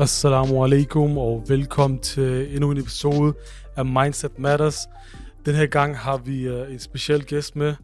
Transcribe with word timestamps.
Assalamu 0.00 0.64
alaikum 0.64 1.18
og 1.18 1.44
velkommen 1.48 1.98
til 1.98 2.54
endnu 2.54 2.70
en 2.70 2.78
episode 2.78 3.34
af 3.76 3.86
Mindset 3.86 4.38
Matters. 4.38 4.88
Den 5.46 5.54
her 5.54 5.66
gang 5.66 5.98
har 5.98 6.16
vi 6.16 6.50
uh, 6.50 6.72
en 6.72 6.78
speciel 6.78 7.24
gæst 7.24 7.56
med, 7.56 7.74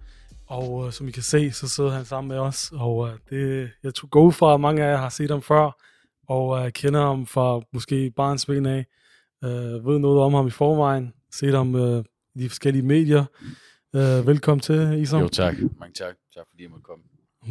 og 0.47 0.73
uh, 0.73 0.91
som 0.91 1.09
I 1.09 1.11
kan 1.11 1.23
se, 1.23 1.53
så 1.53 1.69
sidder 1.69 1.91
han 1.91 2.05
sammen 2.05 2.29
med 2.29 2.39
os. 2.39 2.73
Og 2.73 2.97
uh, 2.97 3.11
det, 3.31 3.71
jeg 3.83 3.95
tror 3.95 4.09
gå 4.09 4.31
fra, 4.31 4.55
at 4.55 4.61
mange 4.61 4.85
af 4.85 4.91
jer 4.91 4.97
har 4.97 5.09
set 5.09 5.31
ham 5.31 5.43
før, 5.43 5.83
og 6.29 6.49
uh, 6.49 6.69
kender 6.69 7.01
ham 7.01 7.27
fra 7.27 7.61
måske 7.73 8.11
barnsben 8.11 8.67
af. 8.67 8.87
Uh, 9.43 9.87
ved 9.87 9.99
noget 9.99 10.21
om 10.21 10.35
ham 10.35 10.47
i 10.47 10.51
forvejen, 10.51 11.13
set 11.33 11.55
ham 11.55 11.75
uh, 11.75 12.05
i 12.35 12.43
de 12.43 12.49
forskellige 12.49 12.83
medier. 12.83 13.25
Uh, 13.93 14.27
velkommen 14.27 14.61
til, 14.61 15.03
Isam. 15.03 15.21
Jo 15.21 15.29
tak, 15.29 15.55
mange 15.79 15.95
tak. 15.95 16.15
Tak 16.35 16.45
fordi 16.51 16.63
jeg 16.63 16.71
måtte 16.71 16.85
komme. 16.85 17.05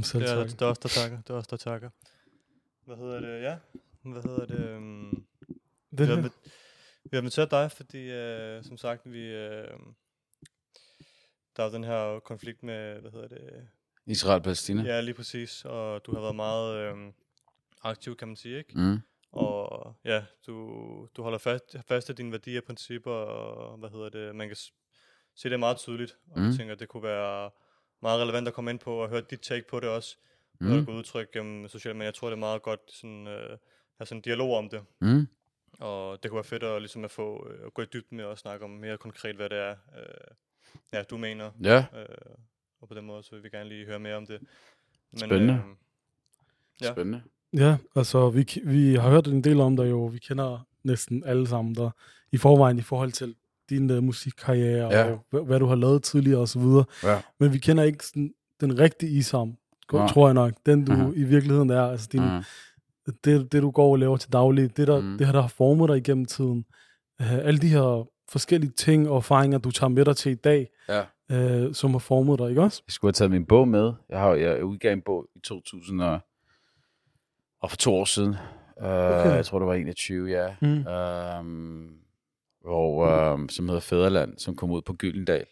Selv 0.03 0.23
Det 0.23 0.31
er, 0.31 0.35
tak. 0.35 0.51
det 0.51 0.61
er 0.61 0.65
også 0.65 0.81
der 0.83 0.89
takker. 0.89 1.17
Det 1.21 1.29
er 1.29 1.33
også 1.33 1.47
der 1.51 1.57
takker. 1.57 1.89
Hvad 2.85 2.95
hedder 2.95 3.19
det? 3.19 3.41
Ja. 3.41 3.55
Hvad 4.11 4.23
hedder 4.23 4.45
det? 4.45 4.77
Um, 4.77 5.25
vi, 5.91 5.97
Det 5.97 6.07
har 6.07 6.15
her. 6.15 6.21
med, 6.21 6.29
vi 7.03 7.09
har 7.13 7.17
inviteret 7.21 7.51
dig, 7.51 7.71
fordi 7.71 8.09
uh, 8.11 8.63
som 8.63 8.77
sagt, 8.77 9.11
vi, 9.11 9.33
uh, 9.33 9.79
der 11.57 11.63
er 11.63 11.67
jo 11.67 11.73
den 11.73 11.83
her 11.83 12.19
konflikt 12.19 12.63
med, 12.63 12.99
hvad 13.01 13.11
hedder 13.11 13.27
det? 13.27 13.67
Israel-Palæstina? 14.05 14.83
Ja, 14.83 15.01
lige 15.01 15.13
præcis. 15.15 15.65
Og 15.65 16.05
du 16.05 16.13
har 16.13 16.21
været 16.21 16.35
meget 16.35 16.91
um, 16.93 17.13
aktiv, 17.81 18.15
kan 18.17 18.27
man 18.27 18.35
sige, 18.37 18.57
ikke? 18.57 18.71
Mm. 18.79 18.97
Og 19.31 19.95
ja, 20.05 20.25
du, 20.47 20.53
du 21.17 21.23
holder 21.23 21.37
fast, 21.37 21.75
fast 21.87 22.09
af 22.09 22.15
dine 22.15 22.31
værdier 22.31 22.59
og 22.61 22.65
principper, 22.65 23.11
og 23.11 23.77
hvad 23.77 23.89
hedder 23.89 24.09
det? 24.09 24.35
Man 24.35 24.47
kan 24.47 24.57
se 25.35 25.49
det 25.49 25.59
meget 25.59 25.77
tydeligt, 25.77 26.17
og 26.31 26.39
Mm. 26.39 26.45
jeg 26.47 26.55
tænker, 26.57 26.75
det 26.75 26.87
kunne 26.87 27.03
være 27.03 27.51
meget 28.01 28.21
relevant 28.21 28.47
at 28.47 28.53
komme 28.53 28.71
ind 28.71 28.79
på 28.79 28.95
og 29.03 29.09
høre 29.09 29.21
dit 29.21 29.39
take 29.41 29.67
på 29.69 29.79
det 29.79 29.89
også 29.89 30.17
mm. 30.59 30.65
Mm. 30.67 30.71
når 30.73 30.79
du 30.79 30.85
går 30.85 30.93
udtryk 30.93 31.31
gennem 31.31 31.67
sociale 31.67 31.93
medier. 31.93 32.07
Jeg 32.07 32.13
tror, 32.13 32.27
det 32.27 32.35
er 32.35 32.39
meget 32.39 32.61
godt 32.61 32.79
sådan, 32.91 33.27
øh, 33.27 33.57
have 33.97 34.05
sådan 34.05 34.17
en 34.17 34.21
dialog 34.21 34.57
om 34.57 34.69
det. 34.69 34.81
Mm. 35.01 35.27
Og 35.79 36.23
det 36.23 36.31
kunne 36.31 36.35
være 36.37 36.43
fedt 36.43 36.63
at, 36.63 36.81
ligesom 36.81 37.03
at 37.03 37.11
få 37.11 37.47
øh, 37.49 37.65
at 37.65 37.73
gå 37.73 37.81
i 37.81 37.85
dybden 37.93 38.17
med 38.17 38.25
at 38.25 38.37
snakke 38.37 38.65
om 38.65 38.71
mere 38.71 38.97
konkret, 38.97 39.35
hvad 39.35 39.49
det 39.49 39.57
er, 39.57 39.69
øh, 39.97 40.35
ja, 40.93 41.03
du 41.03 41.17
mener. 41.17 41.51
Ja, 41.63 41.85
Øh, 41.95 42.05
og 42.81 42.87
på 42.87 42.93
den 42.93 43.05
måde, 43.05 43.23
så 43.23 43.29
vil 43.31 43.43
vi 43.43 43.49
gerne 43.49 43.69
lige 43.69 43.85
høre 43.85 43.99
mere 43.99 44.15
om 44.15 44.25
det. 44.25 44.41
Men, 45.11 45.19
Spændende. 45.19 45.53
Øh, 45.53 45.75
Ja. 46.81 46.91
spændende. 46.91 47.21
Ja, 47.53 47.77
altså 47.95 48.29
vi, 48.29 48.47
vi 48.63 48.95
har 48.95 49.09
hørt 49.09 49.27
en 49.27 49.43
del 49.43 49.59
om 49.61 49.75
dig 49.75 49.89
jo. 49.89 50.05
Vi 50.05 50.17
kender 50.19 50.67
næsten 50.83 51.23
alle 51.23 51.47
sammen 51.47 51.75
der 51.75 51.89
i 52.31 52.37
forvejen 52.37 52.77
i 52.77 52.81
forhold 52.81 53.11
til 53.11 53.35
din 53.69 53.89
uh, 53.89 54.03
musikkarriere 54.03 54.93
Ja. 54.93 55.11
og 55.11 55.25
hvad, 55.29 55.41
hvad 55.41 55.59
du 55.59 55.65
har 55.65 55.75
lavet 55.75 56.03
tidligere 56.03 56.39
og 56.39 56.47
så 56.47 56.59
videre. 56.59 56.85
Ja. 57.03 57.21
Men 57.39 57.53
vi 57.53 57.57
kender 57.57 57.83
ikke 57.83 58.05
sådan, 58.05 58.33
den 58.61 58.79
rigtige 58.79 59.11
Isam, 59.17 59.57
Nej. 59.93 60.07
tror 60.07 60.27
jeg 60.27 60.33
nok. 60.33 60.53
Den 60.65 60.85
du 60.85 60.91
Aha. 60.91 61.11
i 61.15 61.23
virkeligheden 61.23 61.69
er. 61.69 61.81
Altså 61.87 62.09
din, 62.11 62.21
Mm. 62.35 62.43
Det, 63.25 63.51
det 63.51 63.61
du 63.61 63.71
går 63.71 63.91
og 63.91 63.99
laver 63.99 64.17
til 64.17 64.33
daglig. 64.33 64.77
Det, 64.77 64.87
der, 64.87 65.01
Mm. 65.01 65.17
det 65.17 65.27
her, 65.27 65.31
der 65.33 65.41
har 65.41 65.47
formet 65.47 65.89
dig 65.89 65.97
igennem 65.97 66.25
tiden. 66.25 66.65
Uh, 67.21 67.33
alle 67.37 67.59
de 67.59 67.67
her 67.67 68.07
forskellige 68.29 68.71
ting 68.71 69.09
og 69.09 69.17
erfaringer, 69.17 69.57
du 69.57 69.71
tager 69.71 69.89
med 69.89 70.05
dig 70.05 70.17
til 70.17 70.31
i 70.31 70.35
dag, 70.35 70.67
Ja. 70.89 71.65
uh, 71.65 71.73
som 71.73 71.91
har 71.91 71.99
formet 71.99 72.39
dig, 72.39 72.49
ikke 72.49 72.61
også? 72.61 72.83
Jeg 72.87 72.91
skulle 72.93 73.09
have 73.09 73.13
taget 73.13 73.31
min 73.31 73.45
bog 73.45 73.67
med. 73.67 73.93
Jeg 74.09 74.19
har 74.19 74.33
jeg 74.33 74.63
udgav 74.63 74.93
en 74.93 75.01
bog 75.01 75.27
i 75.35 75.39
2000 75.39 76.01
og, 76.01 76.19
og 77.61 77.69
for 77.69 77.77
to 77.77 77.93
år 77.95 78.05
siden. 78.05 78.29
Uh, 78.29 78.85
Okay. 78.85 79.35
Jeg 79.35 79.45
tror, 79.45 79.59
det 79.59 79.67
var 79.67 79.73
21, 79.73 80.29
ja. 80.29 80.55
Mm. 80.61 80.85
Um, 81.39 81.91
hvor, 82.61 83.07
um, 83.33 83.49
som 83.49 83.67
hedder 83.67 83.81
Fæderland, 83.81 84.37
som 84.37 84.55
kom 84.55 84.71
ud 84.71 84.81
på 84.81 84.93
Gyldendal. 84.93 85.45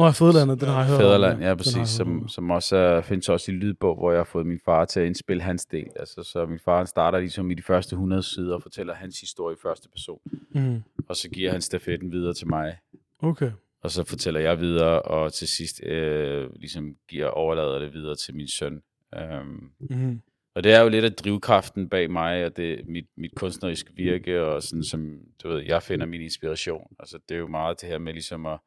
Nå, 0.00 0.06
jeg 0.06 0.14
Fæderlandet, 0.14 0.60
den 0.60 0.68
har 0.68 0.84
jeg 0.84 0.88
hørt 0.88 1.32
Den 1.32 1.42
ja, 1.42 1.54
præcis. 1.54 1.88
Som, 1.88 2.22
om. 2.22 2.28
som 2.28 2.50
også 2.50 2.76
er, 2.76 3.00
findes 3.00 3.28
også 3.28 3.52
i 3.52 3.54
lydbog, 3.54 3.96
hvor 3.96 4.10
jeg 4.10 4.18
har 4.18 4.24
fået 4.24 4.46
min 4.46 4.60
far 4.64 4.84
til 4.84 5.00
at 5.00 5.06
indspille 5.06 5.42
hans 5.42 5.66
del. 5.66 5.86
Altså, 5.96 6.22
så 6.22 6.46
min 6.46 6.58
far 6.64 6.76
han 6.76 6.86
starter 6.86 7.18
ligesom 7.18 7.50
i 7.50 7.54
de 7.54 7.62
første 7.62 7.92
100 7.92 8.22
sider 8.22 8.54
og 8.54 8.62
fortæller 8.62 8.94
hans 8.94 9.20
historie 9.20 9.56
i 9.56 9.60
første 9.62 9.88
person. 9.88 10.20
Mm. 10.54 10.82
Og 11.08 11.16
så 11.16 11.28
giver 11.28 11.52
han 11.52 11.60
stafetten 11.60 12.12
videre 12.12 12.34
til 12.34 12.48
mig. 12.48 12.76
Okay. 13.22 13.50
Og 13.82 13.90
så 13.90 14.04
fortæller 14.04 14.40
jeg 14.40 14.60
videre, 14.60 15.02
og 15.02 15.32
til 15.32 15.48
sidst 15.48 15.84
øh, 15.84 16.50
ligesom 16.56 16.94
giver 17.08 17.26
overlader 17.28 17.78
det 17.78 17.94
videre 17.94 18.16
til 18.16 18.36
min 18.36 18.48
søn. 18.48 18.82
Um, 19.16 19.70
Mm. 19.78 20.20
og 20.54 20.64
det 20.64 20.72
er 20.72 20.80
jo 20.82 20.88
lidt 20.88 21.04
af 21.04 21.12
drivkraften 21.12 21.88
bag 21.88 22.10
mig, 22.10 22.44
og 22.46 22.56
det 22.56 22.88
mit, 22.88 23.06
mit 23.16 23.34
kunstneriske 23.36 23.92
virke, 23.96 24.42
og 24.42 24.62
sådan 24.62 24.84
som, 24.84 25.18
du 25.42 25.48
ved, 25.48 25.62
jeg 25.62 25.82
finder 25.82 26.06
min 26.06 26.20
inspiration. 26.20 26.86
Altså, 26.98 27.18
det 27.28 27.34
er 27.34 27.38
jo 27.38 27.46
meget 27.48 27.80
det 27.80 27.88
her 27.88 27.98
med 27.98 28.12
ligesom 28.12 28.46
at, 28.46 28.58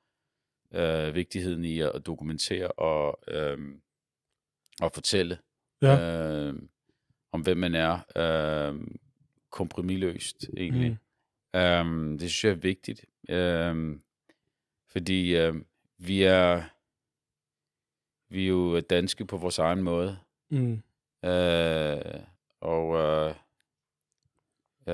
øh, 0.73 1.16
vigtigheden 1.16 1.66
i 1.66 1.79
at, 1.79 2.06
dokumentere 2.06 2.67
og, 2.67 3.19
øh, 3.28 3.57
og 4.81 4.91
fortælle 4.94 5.38
Ja. 5.81 6.00
øh, 6.00 6.56
om, 7.31 7.41
hvem 7.41 7.57
man 7.57 7.75
er. 7.75 8.00
Øh, 8.16 8.88
kompromilløst, 9.50 10.50
egentlig. 10.57 10.91
Mm. 10.91 11.59
Um, 11.59 12.17
det 12.17 12.31
synes 12.31 12.44
jeg 12.44 12.51
er 12.51 12.56
vigtigt. 12.56 13.06
Um, 13.72 14.03
fordi 14.89 15.47
uh, 15.47 15.56
vi 15.97 16.23
er 16.23 16.63
vi 18.33 18.44
er 18.44 18.50
jo 18.50 18.79
danske 18.79 19.25
på 19.25 19.38
vores 19.38 19.59
egen 19.59 19.83
måde. 19.83 20.17
Mm. 20.50 20.83
Uh, 21.23 22.22
og 22.62 22.88
uh, 22.88 23.35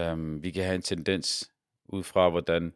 um, 0.01 0.43
vi 0.43 0.51
kan 0.51 0.63
have 0.63 0.75
en 0.75 0.81
tendens 0.81 1.51
ud 1.85 2.03
fra, 2.03 2.29
hvordan 2.29 2.73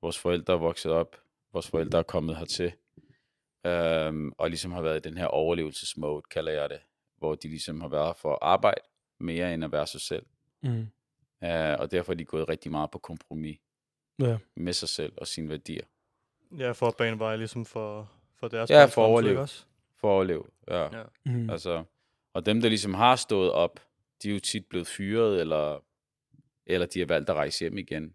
vores 0.00 0.18
forældre 0.18 0.54
er 0.54 0.58
vokset 0.58 0.92
op, 0.92 1.16
vores 1.52 1.68
forældre 1.68 1.98
er 1.98 2.02
kommet 2.02 2.36
hertil, 2.36 2.72
um, 4.08 4.34
og 4.38 4.50
ligesom 4.50 4.72
har 4.72 4.82
været 4.82 5.06
i 5.06 5.08
den 5.08 5.18
her 5.18 5.26
overlevelsesmode, 5.26 6.22
kalder 6.22 6.52
jeg 6.52 6.70
det, 6.70 6.80
hvor 7.16 7.34
de 7.34 7.48
ligesom 7.48 7.80
har 7.80 7.88
været 7.88 8.16
for 8.16 8.32
at 8.32 8.38
arbejde 8.42 8.80
mere 9.20 9.54
end 9.54 9.64
at 9.64 9.72
være 9.72 9.86
sig 9.86 10.00
selv. 10.00 10.26
Mm. 10.62 10.86
Uh, 11.42 11.48
og 11.80 11.90
derfor 11.90 12.12
er 12.12 12.16
de 12.16 12.24
gået 12.24 12.48
rigtig 12.48 12.70
meget 12.70 12.90
på 12.90 12.98
kompromis 12.98 13.58
Ja. 14.18 14.38
med 14.56 14.72
sig 14.72 14.88
selv 14.88 15.12
og 15.16 15.26
sine 15.26 15.48
værdier. 15.48 15.84
Ja, 16.58 16.72
for 16.72 16.88
at 16.88 16.96
bane 16.96 17.18
vej 17.18 17.36
ligesom 17.36 17.64
for, 17.64 18.10
for 18.34 18.48
deres 18.48 18.70
Ja, 18.70 18.84
for 18.84 19.04
at 19.04 19.08
overleve. 19.10 19.40
Også. 19.40 19.64
For 19.96 20.08
at 20.08 20.12
overleve, 20.12 20.44
ja. 20.68 20.98
Ja. 20.98 21.02
Mm. 21.24 21.50
Altså, 21.50 21.84
og 22.34 22.46
dem, 22.46 22.60
der 22.60 22.68
ligesom 22.68 22.94
har 22.94 23.16
stået 23.16 23.52
op, 23.52 23.80
de 24.22 24.28
er 24.28 24.32
jo 24.32 24.40
tit 24.40 24.66
blevet 24.66 24.86
fyret, 24.86 25.40
eller, 25.40 25.84
eller 26.66 26.86
de 26.86 26.98
har 26.98 27.06
valgt 27.06 27.30
at 27.30 27.36
rejse 27.36 27.60
hjem 27.64 27.78
igen. 27.78 28.14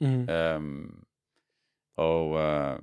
Mm. 0.00 0.28
Um, 0.56 1.06
og 1.96 2.30
uh, 2.30 2.78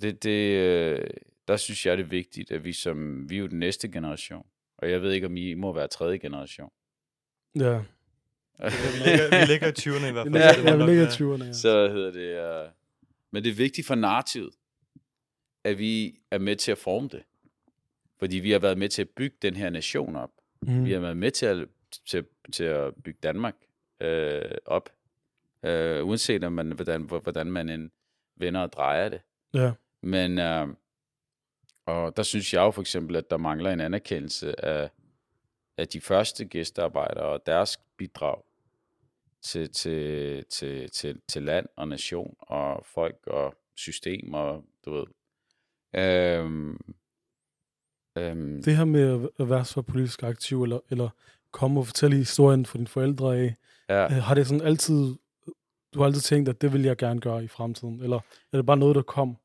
det, 0.00 0.22
det, 0.22 0.56
øh, 0.56 1.06
der 1.48 1.56
synes 1.56 1.86
jeg, 1.86 1.96
det 1.98 2.04
er 2.04 2.08
vigtigt, 2.08 2.50
at 2.50 2.64
vi 2.64 2.72
som, 2.72 3.30
vi 3.30 3.34
er 3.36 3.40
jo 3.40 3.46
den 3.46 3.58
næste 3.58 3.88
generation. 3.88 4.46
Og 4.78 4.90
jeg 4.90 5.02
ved 5.02 5.12
ikke, 5.12 5.26
om 5.26 5.36
I 5.36 5.54
må 5.54 5.72
være 5.72 5.88
tredje 5.88 6.18
generation. 6.18 6.70
Ja. 7.58 7.82
Vi 8.58 8.98
ligger, 9.04 9.40
vi 9.40 9.46
ligger 9.52 9.66
i 9.66 9.70
20'erne 9.70 10.06
i 10.06 10.12
hvert 10.12 10.26
fald. 10.26 10.36
Ja, 10.36 10.52
så 10.52 10.60
det 10.60 10.64
må 10.64 10.70
ja, 10.70 10.76
vi 10.76 10.90
ligger 10.90 11.02
i 11.02 11.20
være- 11.20 11.36
20'erne. 11.36 11.44
Ja. 11.44 11.52
Så 11.52 11.88
hedder 11.88 12.10
det... 12.10 12.64
Uh, 12.66 12.72
men 13.30 13.44
det 13.44 13.50
er 13.50 13.54
vigtigt 13.54 13.86
for 13.86 13.94
narrativet, 13.94 14.54
at 15.64 15.78
vi 15.78 16.20
er 16.30 16.38
med 16.38 16.56
til 16.56 16.72
at 16.72 16.78
forme 16.78 17.08
det. 17.08 17.22
Fordi 18.18 18.36
vi 18.38 18.50
har 18.50 18.58
været 18.58 18.78
med 18.78 18.88
til 18.88 19.02
at 19.02 19.08
bygge 19.08 19.36
den 19.42 19.56
her 19.56 19.70
nation 19.70 20.16
op. 20.16 20.30
Mm. 20.62 20.84
Vi 20.84 20.92
har 20.92 21.00
været 21.00 21.16
med 21.16 21.30
til 21.30 21.46
at, 21.46 21.68
til, 22.06 22.24
til 22.52 22.64
at 22.64 22.94
bygge 23.04 23.18
Danmark 23.22 23.54
øh, 24.00 24.42
op. 24.66 24.90
Øh, 25.64 26.06
uanset 26.06 26.44
om 26.44 26.52
man, 26.52 26.72
hvordan, 26.72 27.02
hvordan 27.02 27.46
man 27.46 27.68
end 27.68 27.90
vender 28.36 28.60
og 28.60 28.72
drejer 28.72 29.08
det. 29.08 29.20
Ja. 29.54 29.72
Men 30.02 30.38
øh, 30.38 30.68
og 31.86 32.16
der 32.16 32.22
synes 32.22 32.54
jeg 32.54 32.60
jo 32.60 32.70
for 32.70 32.80
eksempel, 32.80 33.16
at 33.16 33.30
der 33.30 33.36
mangler 33.36 33.70
en 33.70 33.80
anerkendelse 33.80 34.64
af, 34.64 34.90
af 35.76 35.88
de 35.88 36.00
første 36.00 36.44
gæstearbejdere 36.44 37.24
og 37.24 37.46
deres 37.46 37.80
bidrag 37.96 38.42
til, 39.42 39.70
til, 39.72 40.44
til, 40.44 40.90
til, 40.90 41.20
til 41.28 41.42
land 41.42 41.66
og 41.76 41.88
nation 41.88 42.34
og 42.38 42.86
folk 42.86 43.16
og 43.26 43.54
system 43.76 44.34
og 44.34 44.64
du 44.84 44.90
ved. 44.92 45.04
Øhm, 45.94 46.78
øhm, 48.18 48.62
Det 48.62 48.76
her 48.76 48.84
med 48.84 49.22
at- 49.24 49.30
at 49.38 49.50
være 49.50 49.64
så 49.64 49.82
politisk 49.82 50.22
aktiv, 50.22 50.62
eller, 50.62 50.78
eller 50.90 51.08
komme 51.50 51.80
og 51.80 51.86
fortælle 51.86 52.16
historien 52.16 52.66
for 52.66 52.76
dine 52.78 52.86
forældre 52.88 53.36
af, 53.36 53.54
ja. 53.88 54.04
øh, 54.04 54.10
har 54.10 54.34
det 54.34 54.46
sådan 54.46 54.66
altid, 54.66 55.14
du 55.94 55.98
har 55.98 56.06
altid 56.06 56.20
tænkt, 56.20 56.48
at 56.48 56.62
det 56.62 56.72
vil 56.72 56.82
jeg 56.82 56.96
gerne 56.96 57.20
gøre 57.20 57.44
i 57.44 57.48
fremtiden, 57.48 58.02
eller 58.02 58.16
er 58.52 58.56
det 58.56 58.66
bare 58.66 58.76
noget, 58.76 58.96
der 58.96 59.02
kom? 59.02 59.36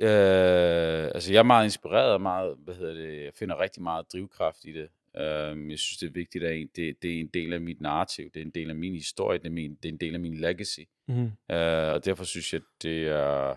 Øh, 0.00 1.04
altså 1.14 1.32
jeg 1.32 1.38
er 1.38 1.42
meget 1.42 1.64
inspireret 1.64 2.12
og 2.12 2.20
meget, 2.20 2.56
hvad 2.58 2.74
hedder 2.74 2.94
det, 2.94 3.24
jeg 3.24 3.32
finder 3.34 3.60
rigtig 3.60 3.82
meget 3.82 4.12
drivkraft 4.12 4.64
i 4.64 4.72
det. 4.72 4.88
Øh, 5.16 5.70
jeg 5.70 5.78
synes, 5.78 5.98
det 5.98 6.06
er 6.06 6.12
vigtigt, 6.12 6.44
at 6.44 6.68
det, 6.76 7.02
det 7.02 7.16
er 7.16 7.20
en 7.20 7.30
del 7.34 7.52
af 7.52 7.60
mit 7.60 7.80
narrativ, 7.80 8.30
det 8.30 8.40
er 8.40 8.44
en 8.44 8.50
del 8.50 8.70
af 8.70 8.76
min 8.76 8.94
historie, 8.94 9.38
det 9.38 9.46
er, 9.46 9.50
min, 9.50 9.74
det 9.74 9.88
er 9.88 9.92
en 9.92 10.00
del 10.00 10.14
af 10.14 10.20
min 10.20 10.34
legacy. 10.34 10.80
Mm. 11.08 11.24
Øh, 11.24 11.92
og 11.94 12.04
derfor 12.04 12.24
synes 12.24 12.52
jeg, 12.52 12.60
det 12.82 13.08
er, 13.08 13.50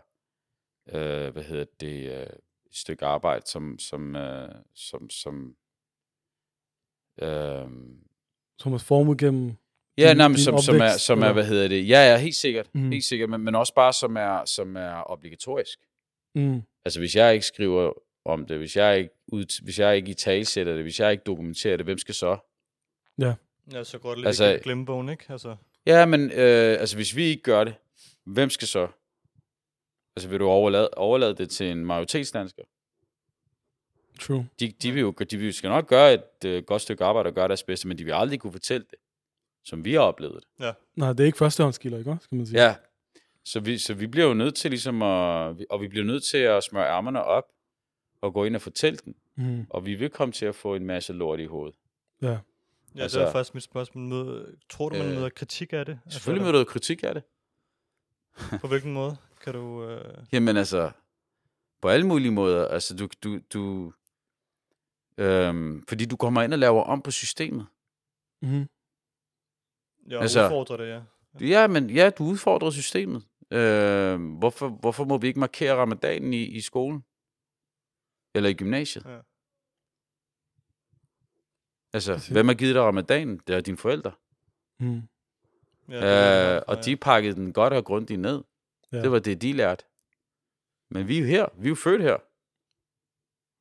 øh, 0.89 1.33
hvad 1.33 1.43
hedder 1.43 1.65
det, 1.79 2.11
øh, 2.11 2.27
et 2.65 2.75
stykke 2.75 3.05
arbejde, 3.05 3.47
som, 3.47 3.79
som, 3.79 4.15
øh, 4.15 4.55
som, 4.75 5.09
som 5.09 5.55
øh, 7.21 7.67
Som 8.59 8.73
er 8.73 8.77
formet 8.77 9.17
gennem... 9.17 9.55
Ja, 9.97 10.09
din- 10.09 10.17
nej, 10.17 10.27
men 10.27 10.35
din 10.35 10.43
som, 10.43 10.57
som, 10.57 10.75
er, 10.81 10.97
som 10.97 11.21
er, 11.21 11.33
hvad 11.33 11.45
hedder 11.45 11.67
det, 11.67 11.89
ja, 11.89 12.11
ja, 12.11 12.17
helt 12.17 12.35
sikkert, 12.35 12.67
mm. 12.75 12.91
helt 12.91 13.03
sikkert, 13.03 13.29
men, 13.29 13.41
men 13.41 13.55
også 13.55 13.73
bare 13.73 13.93
som 13.93 14.17
er, 14.17 14.45
som 14.45 14.75
er 14.77 15.11
obligatorisk. 15.11 15.79
Mm. 16.35 16.61
Altså, 16.85 16.99
hvis 16.99 17.15
jeg 17.15 17.33
ikke 17.33 17.45
skriver 17.45 17.93
om 18.25 18.45
det, 18.45 18.57
hvis 18.57 18.75
jeg 18.75 18.97
ikke, 18.97 19.09
ud, 19.27 19.63
hvis 19.63 19.79
jeg 19.79 19.95
ikke 19.95 20.11
i 20.11 20.13
talsætter 20.13 20.73
det, 20.73 20.83
hvis 20.83 20.99
jeg 20.99 21.11
ikke 21.11 21.23
dokumenterer 21.23 21.77
det, 21.77 21.85
hvem 21.85 21.97
skal 21.97 22.15
så? 22.15 22.37
Ja. 23.19 23.33
Ja, 23.73 23.83
så 23.83 23.97
går 23.97 24.09
det 24.09 24.17
lidt 24.17 24.27
altså, 24.27 24.45
i 24.45 24.57
glemmebogen, 24.59 25.09
ikke? 25.09 25.25
Altså, 25.29 25.55
Ja, 25.85 26.05
men 26.05 26.31
øh, 26.31 26.79
altså, 26.79 26.95
hvis 26.95 27.15
vi 27.15 27.23
ikke 27.23 27.43
gør 27.43 27.63
det, 27.63 27.75
hvem 28.25 28.49
skal 28.49 28.67
så? 28.67 28.87
Altså, 30.15 30.29
vil 30.29 30.39
du 30.39 30.47
overlade, 30.47 30.89
overlade 30.89 31.35
det 31.35 31.49
til 31.49 31.71
en 31.71 31.85
majoritetsdansker? 31.85 32.63
True. 34.19 34.47
De, 34.59 34.73
de, 34.81 34.91
vil 34.91 35.01
jo, 35.01 35.11
de 35.11 35.37
vil 35.37 35.53
skal 35.53 35.69
nok 35.69 35.87
gøre 35.87 36.13
et 36.13 36.45
øh, 36.45 36.63
godt 36.63 36.81
stykke 36.81 37.03
arbejde 37.03 37.27
og 37.27 37.33
gøre 37.33 37.47
deres 37.47 37.63
bedste, 37.63 37.87
men 37.87 37.97
de 37.97 38.03
vil 38.03 38.11
aldrig 38.11 38.39
kunne 38.39 38.51
fortælle 38.51 38.85
det, 38.91 38.99
som 39.67 39.85
vi 39.85 39.93
har 39.93 39.99
oplevet 39.99 40.43
det. 40.59 40.75
Nej, 40.95 41.09
det 41.13 41.19
er 41.19 41.25
ikke 41.25 41.37
førstehåndskilder, 41.37 41.97
ikke 41.97 42.11
også, 42.11 42.23
skal 42.23 42.35
man 42.35 42.45
sige? 42.45 42.61
Ja. 42.63 42.75
Så 43.45 43.59
vi, 43.59 43.77
så 43.77 43.93
vi 43.93 44.07
bliver 44.07 44.27
jo 44.27 44.33
nødt 44.33 44.55
til 44.55 44.71
ligesom 44.71 45.01
at, 45.01 45.55
og 45.69 45.81
vi 45.81 45.87
bliver 45.87 46.05
nødt 46.05 46.23
til 46.23 46.37
at 46.37 46.63
smøre 46.63 46.87
ærmerne 46.87 47.23
op 47.23 47.43
og 48.21 48.33
gå 48.33 48.43
ind 48.43 48.55
og 48.55 48.61
fortælle 48.61 48.99
den. 49.05 49.15
Mm. 49.35 49.65
Og 49.69 49.85
vi 49.85 49.95
vil 49.95 50.09
komme 50.09 50.31
til 50.31 50.45
at 50.45 50.55
få 50.55 50.75
en 50.75 50.85
masse 50.85 51.13
lort 51.13 51.39
i 51.39 51.45
hovedet. 51.45 51.75
Ja. 52.21 52.27
ja, 52.27 52.33
altså, 52.33 52.41
det 52.93 53.01
Altså- 53.01 53.19
er 53.21 53.31
faktisk 53.31 53.53
mit 53.53 53.63
spørgsmål. 53.63 54.03
Møder, 54.03 54.45
tror 54.69 54.89
du, 54.89 54.95
man 54.97 55.07
Øh, 55.07 55.13
møder 55.15 55.29
kritik 55.29 55.73
af 55.73 55.85
det? 55.85 55.99
Selvfølgelig 56.09 56.41
altså, 56.41 56.51
møder 56.51 56.63
du 56.65 56.69
kritik 56.69 57.03
af 57.03 57.13
det. 57.13 57.23
På 58.61 58.67
hvilken 58.67 58.93
måde 58.93 59.17
kan 59.43 59.53
du... 59.53 59.83
Øh, 59.89 60.13
Jamen 60.33 60.57
altså, 60.57 60.91
på 61.81 61.87
alle 61.87 62.07
mulige 62.07 62.31
måder. 62.31 62.67
Altså, 62.67 62.95
du, 62.95 63.07
du, 63.23 63.39
du 63.53 63.93
øhm, 65.17 65.83
fordi 65.87 66.05
du 66.05 66.15
kommer 66.17 66.41
ind 66.41 66.53
og 66.53 66.59
laver 66.59 66.83
om 66.83 67.01
på 67.01 67.11
systemet. 67.11 67.65
Mm. 68.41 68.67
Ja, 70.09 70.21
Altså- 70.21 70.39
altså, 70.39 70.43
udfordre 70.45 70.77
det, 70.77 70.89
ja. 70.89 71.01
Ja, 71.47 71.67
men 71.67 71.89
ja, 71.89 72.09
du 72.09 72.23
udfordrer 72.23 72.69
systemet. 72.69 73.23
Øh, 73.51 74.37
hvorfor, 74.37 74.69
hvorfor 74.69 75.05
må 75.05 75.17
vi 75.17 75.27
ikke 75.27 75.39
markere 75.39 75.75
ramadanen 75.75 76.33
i, 76.33 76.43
i 76.43 76.61
skolen? 76.61 77.03
Eller 78.35 78.49
i 78.49 78.53
gymnasiet? 78.53 79.05
Ja. 79.05 79.19
Altså, 81.93 82.13
Præcis. 82.13 82.29
hvem 82.29 82.47
har 82.47 82.55
givet 82.55 82.75
dig 82.75 82.83
ramadanen? 82.83 83.41
Det 83.47 83.55
er 83.55 83.61
dine 83.61 83.77
forældre. 83.77 84.11
Mm. 84.79 85.01
ja, 85.89 85.95
Ja, 85.95 85.95
det 85.95 86.03
er 86.03 86.49
øh, 86.49 86.53
godt, 86.55 86.63
og 86.63 86.75
ja. 86.75 86.81
de 86.81 86.97
pakkede 86.97 87.35
den 87.35 87.53
godt 87.53 87.73
og 87.73 87.85
grundigt 87.85 88.19
ned. 88.19 88.43
Ja. 88.91 89.01
Det 89.01 89.11
var 89.11 89.19
det, 89.19 89.41
de 89.41 89.53
lærte. 89.53 89.85
Men 90.89 91.07
vi 91.07 91.17
er 91.17 91.21
jo 91.21 91.27
her. 91.27 91.45
Vi 91.57 91.67
er 91.67 91.69
jo 91.69 91.75
født 91.75 92.01
her. 92.01 92.17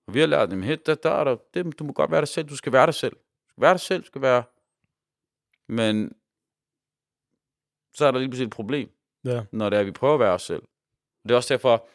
Og 0.07 0.15
vi 0.15 0.21
har 0.21 0.27
lært 0.27 0.51
dem, 0.51 0.63
her, 0.63 0.77
der, 0.77 0.95
der 0.95 1.11
er 1.11 1.25
der, 1.25 1.37
det, 1.55 1.79
du 1.79 1.85
må 1.85 1.93
godt 1.93 2.11
være 2.11 2.21
dig 2.21 2.29
selv. 2.29 2.49
Du 2.49 2.57
skal 2.57 2.73
være 2.73 2.87
dig 2.87 2.95
selv. 2.95 3.13
Du 3.17 3.49
skal 3.49 3.63
være 3.63 3.73
dig 3.73 3.81
selv. 3.81 4.03
Du 4.03 4.07
skal 4.07 4.23
være... 4.23 4.45
Men 5.69 6.13
så 7.97 8.07
er 8.07 8.11
der 8.11 8.19
lige 8.19 8.29
pludselig 8.29 8.47
et 8.47 8.53
problem, 8.53 8.89
Ja. 9.25 9.45
når 9.53 9.71
det 9.71 9.77
er, 9.77 9.81
at 9.81 9.87
vi 9.87 9.91
prøver 9.93 10.15
at 10.15 10.21
være 10.21 10.33
os 10.33 10.43
selv. 10.43 10.63
Det 11.23 11.31
er 11.31 11.37
også 11.37 11.55
derfor, 11.55 11.89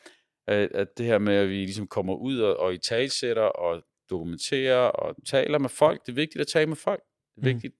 at, 0.48 0.72
at 0.72 0.98
det 0.98 1.06
her 1.06 1.18
med, 1.18 1.36
at 1.36 1.50
vi 1.50 1.54
ligesom 1.56 1.88
kommer 1.88 2.16
ud 2.16 2.40
og, 2.40 2.58
og 2.58 2.74
i 2.74 2.78
talsætter 2.78 3.44
og 3.44 3.84
dokumenterer 4.10 4.78
og 4.78 5.16
taler 5.26 5.58
med 5.60 5.70
folk. 5.70 6.06
Det 6.06 6.12
er 6.12 6.16
vigtigt 6.16 6.42
at 6.42 6.48
tale 6.48 6.68
med 6.68 6.76
folk. 6.76 7.02
Det 7.36 7.38
er 7.38 7.42
Mm. 7.42 7.46
vigtigt. 7.54 7.76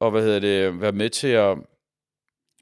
Og 0.00 0.10
hvad 0.10 0.22
hedder 0.22 0.40
det, 0.40 0.80
være 0.80 0.92
med 0.92 1.10
til 1.10 1.28
at 1.28 1.58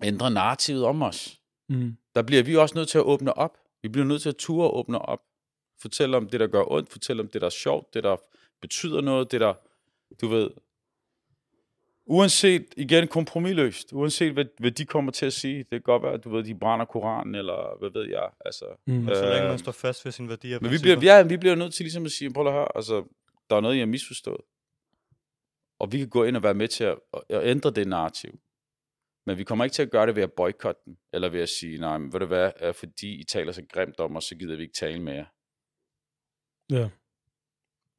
ændre 0.02 0.30
narrativet 0.30 0.84
om 0.84 1.02
os. 1.02 1.40
Mm. 1.68 1.96
Der 2.14 2.22
bliver 2.22 2.42
vi 2.42 2.56
også 2.56 2.74
nødt 2.78 2.88
til 2.88 2.98
at 2.98 3.04
åbne 3.04 3.34
op. 3.38 3.58
Vi 3.82 3.88
bliver 3.88 4.04
nødt 4.06 4.22
til 4.22 4.28
at 4.28 4.36
ture 4.36 4.66
og 4.70 4.76
åbne 4.78 4.98
op. 4.98 5.20
Fortælle 5.80 6.16
om 6.16 6.28
det, 6.28 6.40
der 6.40 6.46
gør 6.46 6.64
ondt. 6.72 6.90
Fortælle 6.92 7.22
om 7.22 7.28
det, 7.28 7.40
der 7.40 7.46
er 7.46 7.50
sjovt. 7.50 7.94
Det, 7.94 8.04
der 8.04 8.16
betyder 8.60 9.00
noget. 9.00 9.32
Det, 9.32 9.40
der, 9.40 9.54
du 10.20 10.28
ved... 10.28 10.50
Uanset, 12.10 12.66
igen, 12.76 13.08
kompromilløst. 13.08 13.92
Uanset, 13.92 14.32
hvad, 14.32 14.44
hvad 14.58 14.70
de 14.70 14.84
kommer 14.84 15.12
til 15.12 15.26
at 15.26 15.32
sige. 15.32 15.58
Det 15.58 15.70
kan 15.70 15.80
godt 15.80 16.02
være, 16.02 16.12
at 16.12 16.24
du 16.24 16.30
ved, 16.30 16.44
de 16.44 16.54
brænder 16.54 16.86
Koranen, 16.86 17.34
eller 17.34 17.78
hvad 17.78 17.90
ved 17.90 18.10
jeg. 18.10 18.30
Altså, 18.44 18.64
Mm. 18.86 18.94
Men 18.94 19.08
så 19.14 19.22
længe 19.22 19.42
Øh, 19.42 19.48
man 19.48 19.58
står 19.58 19.72
fast 19.72 20.04
ved 20.04 20.12
sine 20.12 20.28
værdier 20.28 20.58
men 20.60 20.70
vi 20.70 20.76
bliver, 20.82 21.00
ja, 21.02 21.22
vi 21.22 21.36
bliver 21.36 21.54
nødt 21.54 21.74
til 21.74 21.84
ligesom 21.84 22.04
at 22.04 22.10
sige, 22.10 22.32
prøv 22.32 22.46
at 22.46 22.52
høre, 22.52 22.68
altså, 22.74 23.04
der 23.50 23.56
er 23.56 23.60
noget, 23.60 23.76
I 23.76 23.78
har 23.78 23.86
misforstået. 23.86 24.40
Og 25.80 25.92
vi 25.92 25.98
kan 25.98 26.08
gå 26.08 26.24
ind 26.24 26.36
og 26.36 26.42
være 26.42 26.54
med 26.54 26.68
til 26.68 26.84
at, 26.84 26.98
at 27.30 27.46
ændre 27.46 27.70
det 27.70 27.88
narrativ. 27.88 28.38
Men 29.26 29.38
vi 29.38 29.44
kommer 29.44 29.64
ikke 29.64 29.74
til 29.74 29.82
at 29.82 29.90
gøre 29.90 30.06
det 30.06 30.16
ved 30.16 30.22
at 30.22 30.32
boykotte 30.32 30.80
den, 30.84 30.98
eller 31.12 31.28
ved 31.28 31.40
at 31.40 31.48
sige, 31.48 31.78
nej, 31.78 31.98
men 31.98 32.12
ved 32.12 32.20
du 32.20 32.26
hvad, 32.26 32.52
er 32.56 32.72
fordi 32.72 33.20
I 33.20 33.24
taler 33.24 33.52
så 33.52 33.62
grimt 33.72 34.00
om 34.00 34.16
os, 34.16 34.24
så 34.24 34.34
gider 34.36 34.56
vi 34.56 34.62
ikke 34.62 34.74
tale 34.74 35.02
med 35.02 35.14
jer. 35.14 35.26
Ja. 36.70 36.88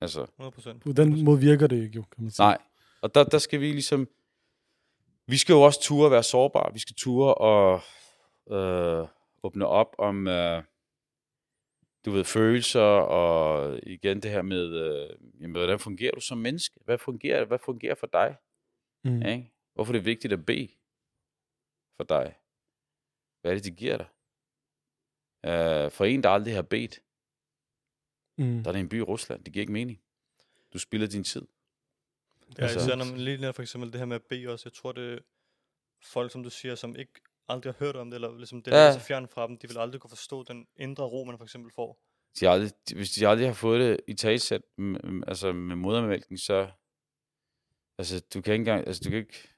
Altså, 0.01 0.23
100%. 0.23 0.79
På 0.79 0.91
den 0.91 1.23
måde 1.23 1.39
virker 1.39 1.67
det 1.67 1.83
ikke, 1.83 1.95
jo, 1.95 2.01
kan 2.01 2.23
man 2.23 2.31
sige. 2.31 2.43
nej. 2.45 2.57
Og 3.01 3.15
der, 3.15 3.23
der 3.23 3.37
skal 3.37 3.61
vi 3.61 3.71
ligesom, 3.71 4.09
vi 5.27 5.37
skal 5.37 5.53
jo 5.53 5.61
også 5.61 5.81
ture 5.81 6.05
at 6.05 6.11
være 6.11 6.23
sårbare. 6.23 6.73
Vi 6.73 6.79
skal 6.79 6.95
ture 6.95 7.33
og 7.35 7.81
øh, 8.51 9.07
åbne 9.43 9.67
op 9.67 9.95
om, 9.97 10.27
øh, 10.27 10.63
du 12.05 12.11
ved, 12.11 12.23
følelser, 12.23 12.81
og 13.21 13.79
igen 13.83 14.21
det 14.23 14.31
her 14.31 14.41
med, 14.41 14.65
øh, 14.75 15.17
jamen, 15.41 15.55
hvordan 15.55 15.79
fungerer 15.79 16.11
du 16.11 16.21
som 16.21 16.37
menneske? 16.37 16.79
Hvad 16.85 16.97
fungerer, 16.97 17.45
hvad 17.45 17.59
fungerer 17.65 17.95
for 17.95 18.07
dig? 18.07 18.35
Mm. 19.03 19.21
Ja, 19.21 19.31
ikke? 19.31 19.51
Hvorfor 19.73 19.93
er 19.93 19.97
det 19.97 20.05
vigtigt 20.05 20.33
at 20.33 20.45
bede 20.45 20.69
for 21.97 22.03
dig? 22.03 22.35
Hvad 23.41 23.51
er 23.51 23.55
det, 23.55 23.63
de 23.63 23.71
giver 23.71 23.97
dig? 23.97 24.07
Uh, 25.43 25.91
for 25.91 26.05
en, 26.05 26.23
der 26.23 26.29
aldrig 26.29 26.55
har 26.55 26.61
bedt, 26.61 26.99
Mm. 28.37 28.63
der 28.63 28.67
er 28.69 28.71
det 28.71 28.79
en 28.79 28.89
by 28.89 28.99
i 28.99 29.01
Rusland. 29.01 29.43
Det 29.43 29.53
giver 29.53 29.61
ikke 29.63 29.73
mening. 29.73 30.01
Du 30.73 30.79
spilder 30.79 31.07
din 31.07 31.23
tid. 31.23 31.47
Ja, 32.57 32.63
Altså- 32.63 32.79
især 32.79 32.95
når 32.95 33.05
man 33.05 33.17
lige 33.17 33.37
når 33.37 33.51
for 33.51 33.61
eksempel 33.61 33.91
det 33.91 33.99
her 33.99 34.05
med 34.05 34.15
at 34.15 34.23
bede 34.29 34.47
også. 34.47 34.63
Jeg 34.69 34.73
tror, 34.73 34.91
det 34.91 35.13
er 35.13 35.17
folk, 36.03 36.31
som 36.31 36.43
du 36.43 36.49
siger, 36.49 36.75
som 36.75 36.95
ikke 36.95 37.11
aldrig 37.47 37.73
har 37.73 37.85
hørt 37.85 37.95
om 37.95 38.09
det, 38.09 38.15
eller 38.15 38.37
ligesom 38.37 38.61
det, 38.61 38.71
Ja. 38.71 38.77
er 38.77 38.91
så 38.93 38.99
fjern 38.99 39.27
fra 39.27 39.47
dem, 39.47 39.57
de 39.57 39.67
vil 39.67 39.77
aldrig 39.77 40.01
kunne 40.01 40.09
forstå 40.09 40.43
den 40.43 40.67
indre 40.77 41.03
ro, 41.03 41.23
man 41.23 41.37
for 41.37 41.45
eksempel 41.45 41.71
får. 41.75 41.99
De 42.39 42.49
aldrig, 42.49 42.71
de- 42.89 42.95
hvis 42.95 43.11
de 43.11 43.27
aldrig 43.27 43.47
har 43.47 43.53
fået 43.53 43.79
det 43.79 43.99
i 44.07 44.13
tagsæt, 44.13 44.61
altså 45.27 45.51
med 45.53 45.75
modermælken, 45.75 46.37
så... 46.37 46.69
Altså, 47.97 48.19
du 48.33 48.41
kan 48.41 48.53
ikke 48.53 48.61
engang... 48.61 48.87
Altså, 48.87 49.01
du 49.05 49.09
kan 49.09 49.19
ikke... 49.19 49.49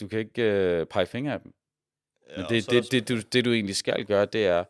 Du 0.00 0.08
kan 0.08 0.18
ikke 0.18 0.80
uh, 0.80 0.86
pege 0.88 1.06
fingre 1.06 1.32
af 1.34 1.40
dem. 1.40 1.54
Ja, 2.28 2.36
Men 2.36 2.46
det, 2.48 2.64
så 2.64 2.70
er 2.70 2.74
der 2.74 2.80
det, 2.82 2.92
det, 2.92 3.08
du, 3.08 3.20
det, 3.32 3.44
du 3.44 3.52
egentlig 3.52 3.76
skal 3.76 4.04
gøre, 4.06 4.26
det 4.26 4.46
er... 4.46 4.64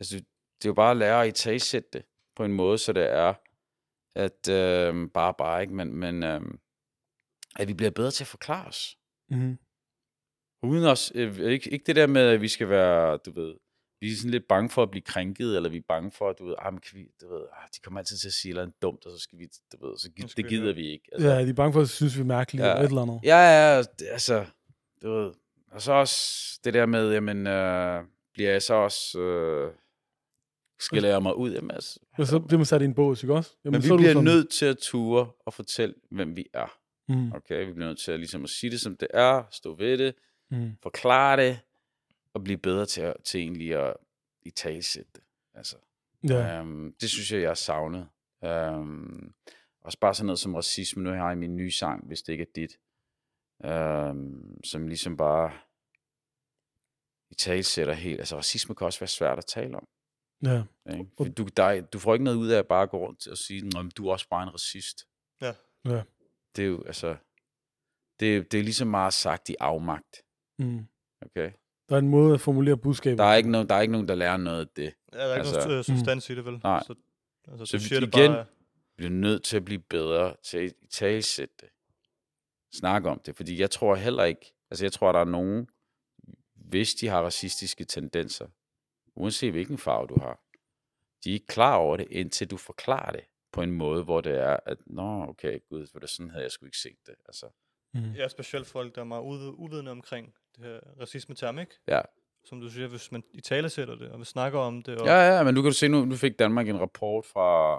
Altså, 0.00 0.16
det 0.16 0.64
er 0.64 0.68
jo 0.68 0.74
bare 0.74 0.90
at 0.90 0.96
lære 0.96 1.22
at 1.22 1.28
i 1.28 1.32
tagsætte 1.32 1.88
det 1.92 2.04
på 2.36 2.44
en 2.44 2.52
måde, 2.52 2.78
så 2.78 2.92
det 2.92 3.02
er, 3.10 3.34
at 4.14 4.48
øh, 4.48 5.10
bare, 5.10 5.34
bare 5.38 5.62
ikke, 5.62 5.74
men, 5.74 5.94
men 5.94 6.22
øh, 6.22 6.40
at 7.56 7.68
vi 7.68 7.74
bliver 7.74 7.90
bedre 7.90 8.10
til 8.10 8.24
at 8.24 8.28
forklare 8.28 8.66
os. 8.68 8.96
Mm. 9.30 9.58
Uden 10.62 10.84
os, 10.84 11.12
øh, 11.14 11.38
ikke, 11.38 11.70
ikke 11.70 11.84
det 11.86 11.96
der 11.96 12.06
med, 12.06 12.22
at 12.22 12.40
vi 12.40 12.48
skal 12.48 12.68
være, 12.68 13.16
du 13.16 13.30
ved, 13.30 13.54
vi 14.00 14.12
er 14.12 14.16
sådan 14.16 14.30
lidt 14.30 14.48
bange 14.48 14.70
for 14.70 14.82
at 14.82 14.90
blive 14.90 15.02
krænket, 15.02 15.56
eller 15.56 15.68
vi 15.70 15.76
er 15.76 15.82
bange 15.88 16.10
for, 16.10 16.30
at 16.30 16.38
du 16.38 16.46
ved, 16.46 16.54
ah, 16.58 16.72
men 16.72 16.80
kan 16.80 16.98
vi, 16.98 17.06
du 17.20 17.28
ved, 17.34 17.40
ah, 17.52 17.68
de 17.74 17.80
kommer 17.80 18.00
altid 18.00 18.16
til 18.16 18.28
at 18.28 18.32
sige 18.32 18.54
noget 18.54 18.72
dumt, 18.82 19.06
og 19.06 19.12
så 19.12 19.18
skal 19.18 19.38
vi, 19.38 19.48
du 19.72 19.86
ved, 19.88 19.98
så 19.98 20.10
gi- 20.10 20.22
det 20.36 20.48
gider 20.48 20.72
vi 20.72 20.86
ikke. 20.92 21.04
Ja, 21.18 21.44
de 21.44 21.48
er 21.50 21.52
bange 21.52 21.72
for, 21.72 21.80
at 21.80 21.88
synes, 21.88 22.16
vi 22.16 22.20
er 22.20 22.24
mærkelige 22.24 22.64
Ja. 22.66 22.70
eller 22.72 22.82
et 22.84 22.88
eller 22.88 23.02
andet. 23.02 23.20
Ja, 23.24 23.36
ja, 23.38 23.78
det- 23.82 24.08
altså, 24.10 24.46
du 25.02 25.10
ved, 25.10 25.32
og 25.70 25.82
så 25.82 25.92
også 25.92 26.60
det 26.64 26.74
der 26.74 26.86
med, 26.86 27.12
jamen, 27.12 27.46
øh, 27.46 28.04
bliver 28.32 28.50
jeg 28.50 28.62
så 28.62 28.74
også, 28.74 29.18
øh, 29.20 29.72
skiller 30.80 31.08
jeg 31.08 31.22
mig 31.22 31.36
ud, 31.36 31.52
jamen, 31.52 31.70
altså, 31.70 32.00
Ja, 32.18 32.24
så 32.24 32.38
bliver 32.38 32.58
man 32.58 32.66
sat 32.66 32.82
i 32.82 32.84
en 32.84 32.94
bås, 32.94 33.22
ikke 33.22 33.34
også? 33.34 33.50
Jamen, 33.64 33.72
men 33.72 33.82
vi 33.82 33.86
så 33.88 33.94
er 33.94 33.98
bliver 33.98 34.12
sådan- 34.12 34.24
nødt 34.24 34.50
til 34.50 34.66
at 34.66 34.78
ture 34.78 35.30
og 35.46 35.54
fortælle, 35.54 35.94
hvem 36.10 36.36
vi 36.36 36.46
er. 36.52 36.78
Mm. 37.08 37.32
Okay, 37.32 37.66
vi 37.66 37.72
bliver 37.72 37.88
nødt 37.88 37.98
til 37.98 38.12
at, 38.12 38.18
ligesom 38.20 38.44
at 38.44 38.50
sige 38.50 38.70
det, 38.70 38.80
som 38.80 38.96
det 38.96 39.08
er, 39.14 39.42
stå 39.50 39.74
ved 39.74 39.98
det, 39.98 40.14
Mm. 40.48 40.76
forklare 40.82 41.36
det, 41.36 41.60
og 42.34 42.44
blive 42.44 42.58
bedre 42.58 42.86
til, 42.86 43.00
at, 43.00 43.16
til 43.24 43.40
egentlig 43.40 43.74
at 43.74 43.94
i 44.42 44.50
talsætte 44.50 45.10
det. 45.14 45.22
Altså, 45.54 45.76
Ja. 46.28 46.58
øhm, 46.58 46.94
det 47.00 47.10
synes 47.10 47.32
jeg, 47.32 47.40
jeg 47.40 47.50
har 47.50 47.54
savnet. 47.54 48.08
Øhm, 48.44 49.34
også 49.80 49.98
bare 49.98 50.14
sådan 50.14 50.26
noget 50.26 50.38
som 50.38 50.54
racisme, 50.54 51.02
nu 51.02 51.10
har 51.10 51.28
jeg 51.28 51.38
min 51.38 51.56
nye 51.56 51.70
sang, 51.70 52.06
hvis 52.06 52.22
det 52.22 52.32
ikke 52.32 52.42
er 52.42 52.52
dit, 52.54 52.78
øhm, 53.64 54.64
som 54.64 54.88
ligesom 54.88 55.16
bare 55.16 55.52
i 57.30 57.34
talsætter 57.34 57.94
helt. 57.94 58.18
Altså 58.20 58.36
racisme 58.36 58.74
kan 58.74 58.84
også 58.84 59.00
være 59.00 59.08
svært 59.08 59.38
at 59.38 59.46
tale 59.46 59.76
om. 59.76 59.88
ja. 60.42 60.62
Ikke? 60.92 61.10
For 61.16 61.24
du, 61.24 61.44
der, 61.56 61.80
du 61.80 61.98
får 61.98 62.14
ikke 62.14 62.24
noget 62.24 62.36
ud 62.36 62.48
af 62.48 62.58
at 62.58 62.66
bare 62.66 62.86
gå 62.86 62.98
rundt 63.06 63.26
og 63.28 63.38
sige, 63.38 63.66
at 63.78 63.96
du 63.96 64.08
er 64.08 64.12
også 64.12 64.28
bare 64.28 64.42
en 64.42 64.52
racist. 64.54 65.06
Ja. 65.40 65.52
Ja. 65.84 66.02
Det 66.56 66.62
er 66.64 66.68
jo, 66.68 66.82
altså, 66.86 67.16
det, 68.20 68.36
er- 68.36 68.42
det 68.42 68.60
er 68.60 68.64
ligesom 68.64 68.88
meget 68.88 69.14
sagt 69.14 69.48
i 69.48 69.56
afmagt. 69.60 70.22
Mm. 70.58 70.86
Okay? 71.22 71.52
Der 71.88 71.94
er 71.94 71.98
en 71.98 72.08
måde 72.08 72.34
at 72.34 72.40
formulere 72.40 72.76
budskabet. 72.76 73.18
Der 73.18 73.24
er 73.24 73.34
ikke 73.34 73.50
nogen, 73.50 73.68
der, 73.68 73.74
er 73.74 73.80
ikke 73.80 73.92
nogen, 73.92 74.08
der 74.08 74.14
lærer 74.14 74.36
noget 74.36 74.60
af 74.60 74.66
det. 74.76 74.94
Ja, 75.12 75.18
der 75.18 75.24
er 75.24 75.34
ikke 75.34 75.38
Altså- 75.48 75.68
noget 75.68 75.78
øh, 75.78 75.84
substans 75.84 76.30
i 76.30 76.34
det, 76.34 76.44
vel? 76.44 76.60
Nej. 76.62 76.82
Så, 76.86 76.94
altså, 77.48 77.66
Så 77.66 77.76
du 77.76 77.82
siger 77.82 78.00
det 78.00 78.16
igen- 78.16 78.30
bare... 78.32 78.46
Vi 78.46 78.92
bliver 78.96 79.10
nødt 79.10 79.44
til 79.44 79.56
at 79.56 79.64
blive 79.64 79.80
bedre 79.80 80.36
til 80.42 80.58
at 80.58 80.72
talsætte 80.90 81.54
det. 81.60 81.68
Snakke 82.74 83.08
om 83.10 83.20
det. 83.26 83.36
Fordi 83.36 83.60
jeg 83.60 83.70
tror 83.70 83.94
heller 83.94 84.24
ikke, 84.24 84.54
altså 84.70 84.84
jeg 84.84 84.92
tror, 84.92 85.12
der 85.12 85.20
er 85.20 85.24
nogen, 85.24 85.68
hvis 86.54 86.94
de 86.94 87.08
har 87.08 87.22
racistiske 87.22 87.84
tendenser, 87.84 88.46
uanset 89.16 89.52
hvilken 89.52 89.78
farve 89.78 90.06
du 90.06 90.18
har, 90.20 90.40
de 91.24 91.30
er 91.30 91.34
ikke 91.34 91.46
klar 91.46 91.76
over 91.76 91.96
det, 91.96 92.06
indtil 92.10 92.50
du 92.50 92.56
forklarer 92.56 93.12
det 93.12 93.24
på 93.54 93.62
en 93.62 93.70
måde, 93.72 94.04
hvor 94.04 94.20
det 94.20 94.38
er, 94.38 94.56
at 94.66 94.78
nå, 94.86 95.26
okay, 95.28 95.58
gud, 95.68 95.86
for 95.92 95.98
det 95.98 96.10
sådan 96.10 96.30
havde 96.30 96.42
jeg 96.42 96.50
sgu 96.52 96.66
ikke 96.66 96.78
set 96.78 96.98
det. 97.06 97.14
Altså, 97.26 97.48
Mm. 97.96 98.12
Ja, 98.12 98.28
specielt 98.28 98.66
folk, 98.66 98.94
der 98.94 99.00
er 99.00 99.04
meget 99.04 99.22
ude, 99.22 99.54
uvidende 99.58 99.90
omkring 99.90 100.34
det 100.56 100.64
her 100.64 100.80
racisme-term, 101.00 101.58
ikke? 101.58 101.74
Ja. 101.88 102.00
Som 102.44 102.60
du 102.60 102.68
siger, 102.70 102.88
hvis 102.88 103.12
man 103.12 103.22
i 103.32 103.40
tale 103.40 103.68
sætter 103.68 103.94
det, 103.94 104.10
og 104.10 104.20
vi 104.20 104.24
snakker 104.24 104.58
om 104.58 104.82
det, 104.82 104.98
og 105.00 105.06
ja, 105.06 105.36
ja, 105.36 105.42
men 105.44 105.54
nu 105.54 105.62
kan 105.62 105.70
du 105.70 105.74
se, 105.74 105.88
nu, 105.88 106.04
nu 106.04 106.16
fik 106.16 106.38
Danmark 106.38 106.68
en 106.68 106.80
rapport 106.80 107.24
fra 107.26 107.76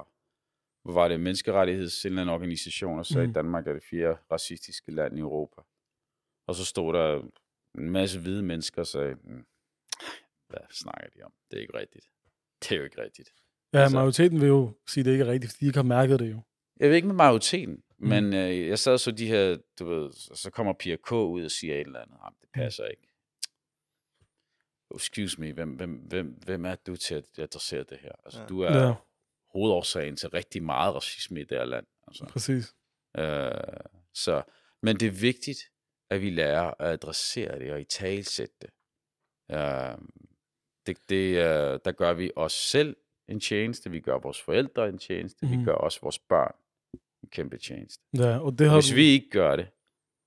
hvor 0.84 0.94
var 0.94 1.08
det 1.08 1.20
menneskerettigheds 1.20 2.06
en 2.06 2.18
organisation, 2.30 3.00
og 3.00 3.06
sagde, 3.06 3.28
Mm. 3.28 3.32
at 3.32 3.36
Danmark 3.36 3.68
er 3.68 3.74
det 3.74 3.84
fjerde 3.84 4.18
racistiske 4.32 4.92
land 4.92 5.18
i 5.18 5.20
Europa. 5.20 5.62
Og 6.48 6.56
så 6.56 6.66
stod 6.66 6.94
der 6.94 7.22
en 7.78 7.90
masse 7.90 8.20
hvide 8.20 8.44
mennesker 8.44 8.82
og 8.82 8.88
sagde, 8.88 9.16
"Mm, 9.24 9.46
hvad 10.48 10.60
snakker 10.72 11.10
de 11.16 11.22
om? 11.24 11.34
Det 11.52 11.58
er 11.58 11.62
ikke 11.62 11.78
rigtigt. 11.78 12.06
Det 12.64 12.72
er 12.72 12.76
jo 12.78 12.84
ikke 12.84 13.02
rigtigt. 13.02 13.34
Ja, 13.74 13.80
Altså- 13.80 13.98
majoriteten 13.98 14.42
vil 14.42 14.48
jo 14.48 14.74
sige, 14.88 15.02
at 15.02 15.06
det 15.06 15.12
ikke 15.12 15.24
er 15.26 15.28
rigtigt, 15.32 15.52
fordi 15.52 15.66
de 15.66 15.70
ikke 15.70 15.78
har 15.78 15.84
mærket 15.84 16.20
det 16.20 16.32
jo. 16.32 16.42
Jeg 16.80 16.90
ved 16.90 16.96
ikke 16.96 17.08
med 17.08 17.16
majoriteten, 17.16 17.84
Mm. 18.00 18.08
men 18.08 18.34
øh, 18.34 18.68
jeg 18.68 18.80
sad 18.80 18.98
så 18.98 19.12
de 19.12 19.28
her, 19.28 19.58
du 19.80 19.86
ved, 19.86 20.12
så- 20.36 20.50
kommer 20.52 20.74
Pia 20.74 20.96
K. 20.96 21.12
ud 21.12 21.44
og 21.46 21.52
siger 21.52 21.74
et 21.76 21.80
eller 21.88 22.00
andet. 22.00 22.18
Jamen, 22.24 22.38
det 22.42 22.50
passer 22.54 22.86
ikke. 22.86 23.02
Excuse 24.96 25.42
me, 25.42 25.54
hvem, 25.54 25.70
hvem, 25.70 25.92
hvem, 25.92 26.28
hvem 26.46 26.66
er 26.66 26.76
du 26.76 26.96
til 26.96 27.16
at 27.16 27.26
adressere 27.40 27.84
det 27.84 27.98
her? 28.02 28.12
Altså, 28.26 28.40
Ja. 28.42 28.46
du 28.48 28.60
er 28.62 28.78
Ja, 28.88 28.94
hovedårsagen 29.54 30.16
til 30.16 30.30
rigtig 30.30 30.64
meget 30.64 30.96
racisme 30.96 31.42
i 31.42 31.44
det 31.44 31.58
her 31.58 31.66
land. 31.66 31.86
Altså. 32.08 32.26
præcis. 32.26 32.76
Øh, 33.18 33.52
så, 34.14 34.44
men 34.82 34.96
det 35.00 35.08
er 35.08 35.12
vigtigt, 35.22 35.60
at 36.10 36.22
vi 36.22 36.30
lærer 36.30 36.82
at 36.82 36.88
adressere 36.94 37.60
det 37.60 37.72
og 37.74 37.82
i 37.82 37.84
talsætte 37.84 38.56
det. 38.62 38.70
Øh, 39.52 39.98
det, 40.88 40.98
det 41.10 41.36
øh, 41.36 41.80
der 41.86 41.92
gør 41.92 42.14
vi 42.14 42.32
os 42.36 42.54
selv 42.54 42.96
en 43.30 43.40
tjeneste, 43.40 43.92
vi 43.92 44.00
gør 44.00 44.18
vores 44.20 44.42
forældre 44.42 44.90
en 44.90 44.98
tjeneste, 44.98 45.46
mm. 45.46 45.52
Mhm. 45.52 45.60
vi 45.60 45.66
gør 45.66 45.74
også 45.74 46.00
vores 46.02 46.20
børn 46.20 46.56
en 47.24 47.30
kæmpe 47.30 47.58
tjeneste. 47.58 48.04
Ja, 48.18 48.38
og 48.40 48.60
det 48.60 48.68
har 48.70 48.76
Hvis 48.76 48.90
du, 48.90 48.96
vi 48.96 49.06
ikke 49.06 49.30
gør 49.30 49.56
det, 49.56 49.68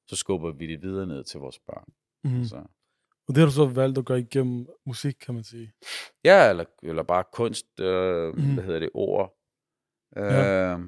så 0.07 0.17
skubber 0.17 0.51
vi 0.53 0.67
det 0.67 0.83
videre 0.83 1.07
ned 1.07 1.25
til 1.25 1.41
vores 1.41 1.59
børn. 1.59 1.93
Mhm. 2.25 2.45
Så. 2.45 2.57
Og 3.29 3.35
det 3.35 3.37
har 3.37 3.45
du 3.47 3.53
så 3.53 3.67
valgt 3.67 3.99
at 3.99 4.05
gøre 4.05 4.21
igennem 4.21 4.67
musik, 4.87 5.15
kan 5.15 5.35
man 5.35 5.45
sige. 5.45 5.73
Ja, 6.25 6.51
eller, 6.51 6.65
eller 6.83 7.03
bare 7.03 7.25
kunst, 7.33 7.81
øh, 7.81 8.35
Mhm. 8.37 8.55
hvad 8.55 8.65
hedder 8.65 8.81
det, 8.81 8.91
ord. 8.95 9.39
Øh, 10.17 10.25
Ja. 10.25 10.79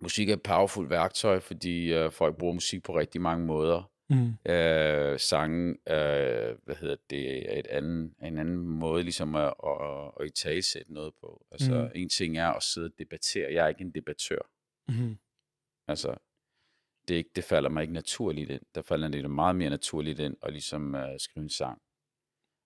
Musik 0.00 0.28
er 0.28 0.32
et 0.34 0.42
powerful 0.42 0.90
værktøj, 0.90 1.40
fordi 1.40 1.92
øh, 1.94 2.12
folk 2.12 2.36
bruger 2.36 2.54
musik 2.54 2.82
på 2.82 2.98
rigtig 2.98 3.20
mange 3.20 3.46
måder. 3.46 3.90
Mm. 4.10 4.52
Øh, 4.52 5.18
sange, 5.18 5.70
øh, 5.70 6.56
hvad 6.64 6.76
hedder 6.76 6.96
det, 7.10 7.52
er 7.52 7.58
et 7.58 7.66
anden, 7.66 8.14
en 8.22 8.38
anden 8.38 8.58
måde 8.58 9.02
ligesom 9.02 9.34
at, 9.34 9.54
at, 9.66 10.12
at 10.20 10.26
i 10.26 10.30
talsætte 10.30 10.92
noget 10.92 11.14
på. 11.20 11.46
Altså, 11.50 11.82
mm. 11.94 12.00
en 12.00 12.08
ting 12.08 12.38
er 12.38 12.48
at 12.48 12.62
sidde 12.62 12.86
og 12.86 12.98
debattere. 12.98 13.52
Jeg 13.52 13.64
er 13.64 13.68
ikke 13.68 13.80
en 13.80 13.90
debattør. 13.90 14.50
Mm. 14.88 15.18
Altså, 15.88 16.16
det, 17.08 17.14
er 17.14 17.18
ikke, 17.18 17.30
det 17.36 17.44
falder 17.44 17.70
mig 17.70 17.82
ikke 17.82 17.94
naturligt 17.94 18.50
ind. 18.50 18.62
Der 18.74 18.82
falder 18.82 19.08
det 19.08 19.30
meget 19.30 19.56
mere 19.56 19.70
naturligt 19.70 20.20
ind 20.20 20.36
at 20.42 20.52
ligesom 20.52 20.94
uh, 20.94 21.00
skrive 21.18 21.42
en 21.42 21.50
sang. 21.50 21.82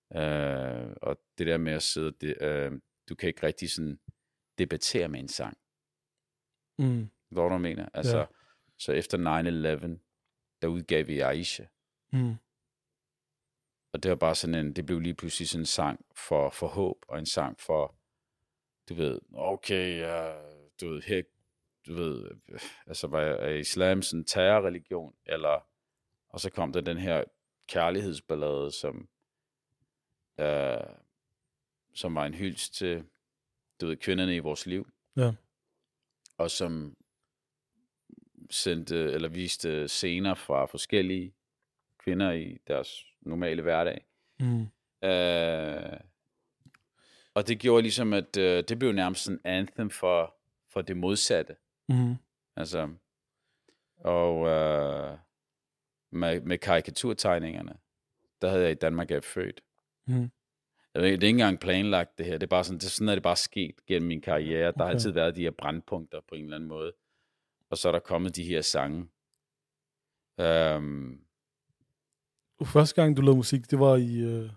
Uh, 0.09 0.93
og 1.01 1.21
det 1.37 1.47
der 1.47 1.57
med 1.57 1.73
at 1.73 1.83
sidde, 1.83 2.11
det, 2.11 2.71
uh, 2.71 2.79
du 3.09 3.15
kan 3.15 3.27
ikke 3.27 3.45
rigtig 3.45 3.71
sådan 3.71 3.99
debattere 4.57 5.07
med 5.07 5.19
en 5.19 5.27
sang. 5.27 5.57
Mm. 6.79 7.09
Hvor 7.29 7.49
du 7.49 7.57
mener? 7.57 7.89
Altså, 7.93 8.17
ja. 8.17 8.25
så 8.77 8.91
efter 8.91 9.17
9-11, 9.17 9.99
der 10.63 10.69
udgav 10.69 11.07
vi 11.07 11.19
Aisha. 11.19 11.63
Mm. 12.11 12.35
Og 13.93 14.03
det 14.03 14.09
var 14.09 14.15
bare 14.15 14.35
sådan 14.35 14.55
en, 14.55 14.73
det 14.73 14.85
blev 14.85 14.99
lige 14.99 15.13
pludselig 15.13 15.49
sådan 15.49 15.61
en 15.61 15.65
sang 15.65 16.05
for, 16.15 16.49
for 16.49 16.67
håb, 16.67 17.05
og 17.07 17.19
en 17.19 17.25
sang 17.25 17.59
for, 17.59 17.95
du 18.89 18.93
ved, 18.93 19.19
okay, 19.33 19.99
ja, 19.99 20.33
du 20.81 20.89
ved, 20.89 21.01
her, 21.01 21.21
du 21.87 21.93
ved, 21.93 22.31
altså 22.87 23.07
var 23.07 23.21
er 23.21 23.55
islam 23.55 24.01
sådan 24.01 24.19
en 24.19 24.25
terrorreligion, 24.25 25.13
eller, 25.25 25.67
og 26.29 26.39
så 26.39 26.49
kom 26.49 26.73
der 26.73 26.81
den 26.81 26.97
her 26.97 27.23
kærlighedsballade, 27.67 28.71
som, 28.71 29.07
øh, 30.37 30.77
som 31.93 32.15
var 32.15 32.25
en 32.25 32.33
hyldest 32.33 32.73
til, 32.73 33.05
du 33.81 33.87
ved, 33.87 33.97
kvinderne 33.97 34.35
i 34.35 34.39
vores 34.39 34.65
liv. 34.65 34.87
Ja. 35.15 35.31
Og 36.37 36.51
som 36.51 36.97
sendte, 38.49 38.95
eller 38.95 39.29
viste 39.29 39.87
scener 39.87 40.33
fra 40.33 40.65
forskellige 40.65 41.33
kvinder 41.97 42.31
i 42.31 42.57
deres 42.67 43.05
normale 43.21 43.61
hverdag. 43.61 44.05
Mm. 44.39 44.61
Øh, 45.09 45.99
og 47.33 47.47
det 47.47 47.59
gjorde 47.59 47.81
ligesom, 47.81 48.13
at 48.13 48.37
øh, 48.37 48.63
det 48.67 48.79
blev 48.79 48.91
nærmest 48.91 49.29
en 49.29 49.39
anthem 49.43 49.89
for, 49.89 50.35
for 50.69 50.81
det 50.81 50.97
modsatte. 50.97 51.55
Mm. 51.89 52.15
Altså, 52.55 52.89
og 53.97 54.47
øh, 54.47 55.17
med, 56.11 56.41
med 56.41 56.57
karikaturtegningerne, 56.57 57.77
der 58.41 58.49
havde 58.49 58.63
jeg 58.63 58.71
i 58.71 58.75
Danmark 58.75 59.11
er 59.11 59.21
født. 59.21 59.61
Mm. 60.07 60.31
Jeg 60.93 61.01
ved, 61.01 61.11
det 61.11 61.23
er 61.23 61.27
ikke 61.27 61.29
engang 61.29 61.59
planlagt 61.59 62.17
det 62.17 62.25
her. 62.25 62.33
Det 62.33 62.43
er 62.43 62.47
bare 62.47 62.63
sådan, 62.63 62.79
det, 62.79 62.91
sådan 62.91 63.09
er 63.09 63.15
det 63.15 63.23
bare 63.23 63.35
sket 63.35 63.85
gennem 63.87 64.07
min 64.07 64.21
karriere. 64.21 64.71
Der 64.71 64.77
har 64.77 64.83
Okay. 64.85 64.93
altid 64.93 65.11
været 65.11 65.35
de 65.35 65.41
her 65.41 65.51
brandpunkter 65.51 66.21
på 66.29 66.35
en 66.35 66.43
eller 66.43 66.55
anden 66.55 66.69
måde. 66.69 66.93
Og 67.73 67.77
så 67.77 67.87
er 67.87 67.91
der 67.91 67.99
kommet 67.99 68.35
de 68.35 68.43
her 68.43 68.61
sange. 68.61 68.99
Øhm, 70.45 71.09
Og 72.59 72.67
første 72.67 72.95
gang, 73.01 73.17
du 73.17 73.21
lavede 73.21 73.37
musik, 73.37 73.71
det 73.71 73.79
var 73.79 73.95
i, 73.95 74.15
øh, 74.31 74.49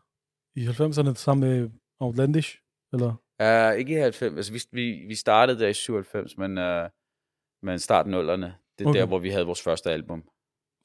i 0.56 0.66
90'erne 0.66 1.14
sammen 1.14 1.49
med 1.49 1.70
Outlandish? 2.00 2.50
Eller? 2.92 3.12
Uh, 3.42 3.78
ikke 3.78 3.92
i 3.92 4.00
90. 4.00 4.37
Altså, 4.37 4.52
vi, 4.52 4.61
vi, 4.73 5.06
vi 5.06 5.14
startede 5.14 5.58
der 5.58 5.68
i 5.68 5.75
97, 5.75 6.38
men, 6.38 6.58
uh, 6.58 6.88
men 7.62 7.78
starten 7.78 8.14
0'erne, 8.14 8.50
det 8.78 8.85
er 8.85 8.88
okay. 8.88 9.00
der, 9.00 9.06
hvor 9.06 9.18
vi 9.18 9.30
havde 9.30 9.46
vores 9.46 9.62
første 9.62 9.90
album. 9.90 10.28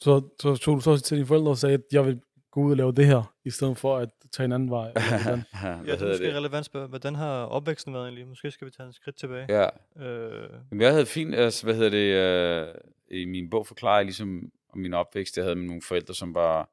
Så, 0.01 0.29
så 0.41 0.55
tog 0.55 0.75
du 0.75 0.81
så 0.81 0.97
til 0.97 1.17
dine 1.17 1.27
forældre 1.27 1.51
og 1.51 1.57
sagde, 1.57 1.73
at 1.73 1.83
jeg 1.91 2.05
vil 2.05 2.21
gå 2.51 2.61
ud 2.61 2.71
og 2.71 2.77
lave 2.77 2.91
det 2.91 3.05
her, 3.05 3.35
i 3.45 3.50
stedet 3.50 3.77
for 3.77 3.97
at 3.97 4.09
tage 4.33 4.45
en 4.45 4.51
anden 4.51 4.69
vej. 4.71 4.88
eller 4.95 5.17
hvordan? 5.23 5.43
Hvad 5.61 5.85
Ja, 5.85 5.91
det 5.95 6.01
er 6.01 6.07
måske 6.07 6.25
det? 6.25 6.35
relevant 6.35 6.65
spørge, 6.65 6.88
hvordan 6.88 7.15
har 7.15 7.43
opvæksten 7.45 7.93
været 7.93 8.03
egentlig? 8.05 8.27
Måske 8.27 8.51
skal 8.51 8.65
vi 8.67 8.71
tage 8.71 8.88
en 8.88 8.93
skridt 8.93 9.15
tilbage. 9.15 9.45
Ja. 9.50 9.69
Øh, 10.07 10.50
Men 10.71 10.81
jeg 10.81 10.91
havde 10.91 11.05
fint, 11.05 11.35
altså, 11.35 11.65
hvad 11.65 11.75
hedder 11.75 11.89
det, 11.89 12.73
uh, 12.73 13.17
i 13.19 13.25
min 13.25 13.50
bog 13.50 13.67
forklarer 13.67 13.97
jeg 13.97 14.05
ligesom 14.05 14.51
om 14.73 14.79
min 14.79 14.93
opvækst. 14.93 15.38
Jeg 15.38 15.45
havde 15.45 15.55
med 15.55 15.65
nogle 15.65 15.81
forældre, 15.81 16.13
som 16.13 16.35
var 16.35 16.69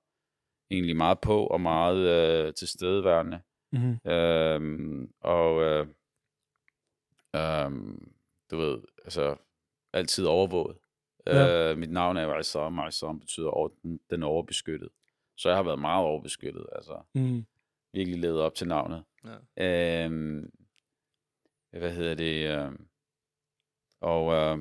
egentlig 0.71 0.97
meget 0.97 1.21
på 1.21 1.47
og 1.47 1.61
meget 1.61 2.47
uh, 2.49 2.55
tilstedeværende. 2.55 3.41
mm-hmm. 3.73 4.11
Øhm, 4.13 5.09
og 5.21 5.63
øh, 5.63 5.87
øhm, 7.37 8.13
du 8.51 8.57
ved, 8.57 8.79
altså 9.05 9.37
altid 9.93 10.25
overvåget. 10.27 10.77
Ja. 11.27 11.71
Øh, 11.71 11.79
mit 11.79 11.91
navn 11.91 12.17
er 12.17 12.23
jo 12.23 12.39
Isam, 12.39 12.79
og 12.79 12.89
Isam 12.89 13.21
betyder 13.21 13.49
over, 13.49 13.69
den, 13.83 14.01
den 14.11 14.23
overbeskyttet. 14.23 14.89
Så 15.39 15.49
jeg 15.49 15.57
har 15.57 15.63
været 15.63 15.79
meget 15.79 16.05
overbeskyttet, 16.05 16.67
altså 16.73 17.03
Mm. 17.15 17.47
virkelig 17.93 18.21
levet 18.21 18.41
op 18.41 18.55
til 18.55 18.69
navnet. 18.69 19.05
ja. 19.57 20.05
Øhm, 20.05 20.51
hvad 21.71 21.93
hedder 21.95 22.15
det? 22.15 22.51
øhm, 22.59 22.89
og, 24.01 24.33
øh, 24.35 24.59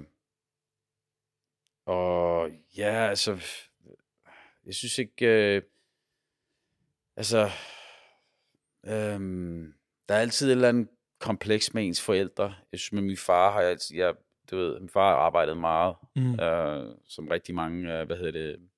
og 1.86 2.50
ja, 2.78 3.08
altså, 3.10 3.32
jeg 4.66 4.74
synes 4.76 4.98
ikke, 4.98 5.26
øh, 5.56 5.62
altså, 7.16 7.50
øhm, 8.86 9.74
der 10.10 10.16
er 10.16 10.20
altid 10.20 10.48
et 10.48 10.52
eller 10.52 10.70
andet 10.70 10.90
kompleks 11.20 11.74
med 11.74 11.84
ens 11.88 12.02
forældre. 12.02 12.56
Jeg 12.72 12.80
synes, 12.80 12.92
med 12.94 13.02
min 13.02 13.18
far 13.18 13.52
har 13.52 13.62
jeg 13.62 13.70
altid, 13.70 13.96
jeg, 13.98 14.16
du 14.52 14.56
ved, 14.58 14.80
min 14.80 14.90
far 14.90 15.10
har 15.10 15.18
arbejdet 15.22 15.58
meget, 15.58 15.96
Mm. 16.16 16.40
øh, 16.40 16.96
som 17.06 17.28
rigtig 17.28 17.56
mange, 17.56 18.00
øh, 18.00 18.06
hvad 18.06 18.18
hedder 18.18 18.32
det, 18.32 18.70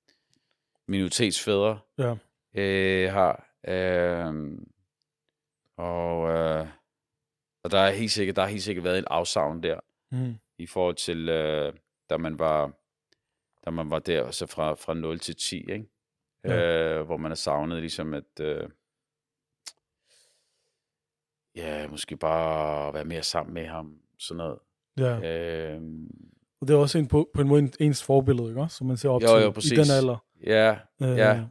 minoritetsfædre 0.90 1.80
Ja. 1.98 2.16
øh, 2.54 3.12
har. 3.12 3.50
Øh, 3.68 4.58
og, 5.76 6.28
øh, 6.30 6.66
og 7.64 7.70
der 7.70 7.78
er 7.78 7.90
helt 7.90 8.10
sikkert, 8.12 8.36
der 8.36 8.42
har 8.42 8.48
helt 8.48 8.62
sikkert 8.62 8.84
været 8.84 8.98
en 8.98 9.04
afsavn 9.10 9.62
der, 9.62 9.80
Mm. 10.12 10.34
i 10.58 10.66
forhold 10.66 10.94
til, 10.94 11.28
øh, 11.28 11.72
da 12.10 12.16
man 12.16 12.38
var, 12.38 12.72
da 13.64 13.70
man 13.70 13.90
var 13.90 13.98
der, 13.98 14.30
så 14.30 14.46
fra, 14.46 14.74
fra 14.74 14.94
0 14.94 15.18
til 15.18 15.36
10, 15.36 15.56
ikke? 15.56 15.84
Ja. 16.44 16.96
Øh, 16.98 17.06
hvor 17.06 17.16
man 17.16 17.30
har 17.30 17.36
savnet 17.36 17.80
ligesom 17.80 18.14
at, 18.14 18.40
øh, 18.40 18.68
ja, 21.56 21.88
måske 21.88 22.16
bare 22.16 22.94
være 22.94 23.04
mere 23.04 23.22
sammen 23.22 23.54
med 23.54 23.66
ham, 23.66 23.98
sådan 24.18 24.36
noget. 24.36 24.58
Ja. 24.98 25.30
Øh, 25.74 25.82
Og 26.60 26.68
det 26.68 26.74
er 26.74 26.78
også 26.78 26.98
en, 26.98 27.08
på, 27.08 27.30
på 27.34 27.40
en 27.42 27.48
måde 27.48 27.62
en- 27.62 27.72
ens 27.80 28.04
forbillede, 28.04 28.48
ikke 28.48 28.60
også? 28.60 28.76
Som 28.76 28.86
man 28.86 28.96
ser 28.96 29.08
op 29.08 29.22
Jo, 29.22 29.26
til 29.26 29.44
jo, 29.44 29.50
i 29.50 29.76
den 29.84 29.90
alder. 29.98 30.24
Ja, 30.46 30.76
Øh, 31.02 31.16
Ja. 31.18 31.44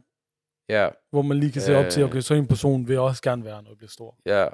ja, 0.68 0.88
Hvor 1.10 1.22
man 1.22 1.36
lige 1.40 1.52
kan 1.52 1.62
se 1.62 1.76
op 1.76 1.90
til, 1.90 2.02
Øh. 2.02 2.08
okay, 2.08 2.20
så 2.20 2.34
en 2.34 2.46
person 2.46 2.88
vil 2.88 2.98
også 2.98 3.22
gerne 3.22 3.44
være, 3.44 3.62
når 3.62 3.70
jeg 3.70 3.76
bliver 3.76 3.90
stor. 3.90 4.16
ja. 4.26 4.46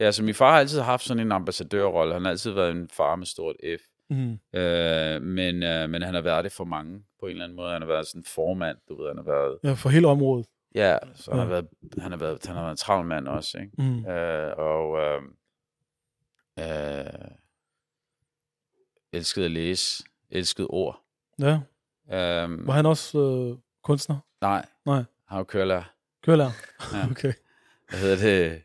Ja, 0.00 0.12
så 0.12 0.22
min 0.22 0.34
far 0.34 0.50
har 0.52 0.58
altid 0.58 0.80
haft 0.80 1.02
sådan 1.04 1.20
en 1.26 1.32
ambassadørrolle. 1.32 2.12
Han 2.14 2.22
har 2.24 2.30
altid 2.30 2.50
været 2.52 2.70
en 2.70 2.88
far 2.88 3.16
med 3.16 3.26
stort 3.26 3.56
F. 3.78 3.82
Mm. 4.10 4.38
Øh, 4.58 5.22
men, 5.22 5.62
øh, 5.62 5.90
men 5.90 6.02
han 6.02 6.14
har 6.14 6.20
været 6.20 6.44
det 6.44 6.52
for 6.52 6.64
mange 6.64 7.02
på 7.20 7.26
en 7.26 7.30
eller 7.30 7.44
anden 7.44 7.56
måde. 7.56 7.72
Han 7.72 7.82
har 7.82 7.86
været 7.88 8.06
sådan 8.06 8.20
en 8.20 8.24
formand, 8.24 8.78
du 8.88 9.02
ved. 9.02 9.08
Han 9.08 9.16
har 9.16 9.24
været, 9.24 9.58
Ja, 9.64 9.72
for 9.72 9.88
hele 9.88 10.08
området. 10.08 10.46
ja, 10.74 10.98
så 11.14 11.30
han, 11.30 11.40
Ja. 11.40 11.44
har 11.44 11.50
været, 11.50 11.66
han, 11.98 12.10
har 12.12 12.18
været, 12.18 12.46
han 12.46 12.54
har 12.56 12.62
været 12.62 12.70
en 12.70 12.76
travl 12.76 13.06
mand 13.06 13.28
også, 13.28 13.58
ikke? 13.58 13.72
Mm. 13.78 14.06
Øh, 14.06 14.52
og 14.56 14.98
øh, 14.98 15.22
øh, 16.58 17.30
elskede 19.12 19.44
at 19.44 19.50
læse, 19.50 20.04
elskede 20.30 20.66
ord. 20.66 21.00
Ja. 21.40 21.54
Øh, 22.12 22.66
Var 22.66 22.72
han 22.72 22.86
også 22.86 23.18
øh, 23.18 23.58
kunstner? 23.82 24.18
nej, 24.40 24.66
Nej. 24.86 24.96
han 24.96 25.06
var 25.30 25.38
jo 25.38 25.44
kørelærer. 25.44 25.94
Kørelærer? 26.22 26.50
Ja. 26.92 27.06
okay. 27.10 27.32
Hvad 27.88 28.00
hedder 28.00 28.16
det? 28.16 28.62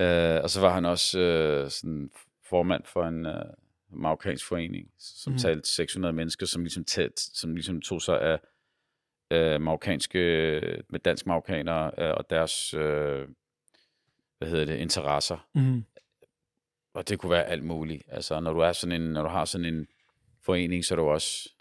Øh, 0.00 0.42
og 0.42 0.50
så 0.50 0.60
var 0.60 0.74
han 0.74 0.84
også 0.84 1.20
øh, 1.20 1.70
sådan 1.70 2.10
formand 2.44 2.84
for 2.84 3.04
en, 3.04 3.26
øh, 3.26 3.44
marokkansk 3.90 4.48
forening, 4.48 4.90
som 4.98 5.32
mm. 5.32 5.38
talte 5.38 5.68
600 5.68 6.12
mennesker, 6.12 6.46
som 6.46 6.62
ligesom, 6.62 6.84
tæt, 6.84 7.20
som 7.20 7.54
ligesom 7.54 7.80
tog 7.80 8.02
sig 8.02 8.20
af 8.20 8.40
øh, 9.30 9.60
marokkanske, 9.60 10.18
med 10.88 11.00
dansk 11.00 11.26
marokkanere 11.26 11.90
øh, 11.98 12.10
og 12.10 12.30
deres, 12.30 12.74
øh, 12.74 13.28
hvad 14.38 14.48
hedder 14.48 14.64
det, 14.64 14.76
interesser. 14.76 15.48
Mm. 15.54 15.84
Og 16.94 17.08
det 17.08 17.18
kunne 17.18 17.30
være 17.30 17.44
alt 17.44 17.64
muligt. 17.64 18.02
Altså, 18.08 18.40
når 18.40 18.52
du, 18.52 18.58
er 18.58 18.72
sådan 18.72 19.02
en, 19.02 19.10
når 19.10 19.22
du 19.22 19.28
har 19.28 19.44
sådan 19.44 19.74
en 19.74 19.86
forening, 20.42 20.84
så 20.84 20.94
er 20.94 20.96
du 20.96 21.08
også 21.08 21.52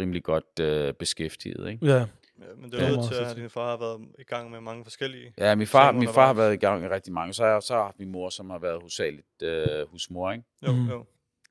rimelig 0.00 0.22
godt 0.22 0.60
øh, 0.60 0.94
beskæftiget, 0.94 1.68
ikke? 1.70 1.86
Ja, 1.86 2.06
Ja, 2.38 2.54
men 2.56 2.72
det 2.72 2.78
Ja. 2.78 2.88
lyder 2.88 2.96
Meget 2.96 3.12
til, 3.12 3.24
at 3.24 3.36
din 3.36 3.50
far 3.50 3.70
har 3.70 3.76
været 3.76 4.08
i 4.18 4.22
gang 4.24 4.50
med 4.50 4.60
mange 4.60 4.84
forskellige. 4.84 5.34
Ja, 5.38 5.54
min 5.54 5.66
far, 5.66 5.92
min 5.92 6.08
far 6.08 6.26
har 6.26 6.34
været 6.34 6.54
i 6.54 6.56
gang 6.56 6.84
i 6.84 6.88
rigtig 6.88 7.12
mange. 7.12 7.32
Så 7.32 7.44
har, 7.44 7.60
så 7.60 7.74
har 7.74 7.94
min 7.98 8.10
mor, 8.12 8.28
som 8.28 8.50
har 8.50 8.58
været 8.58 8.78
hovedsageligt 8.80 9.42
øh, 9.42 9.88
husmor, 9.88 10.32
ikke? 10.32 10.44
Jo, 10.66 10.72
mm. 10.72 10.88
jo. 10.88 11.04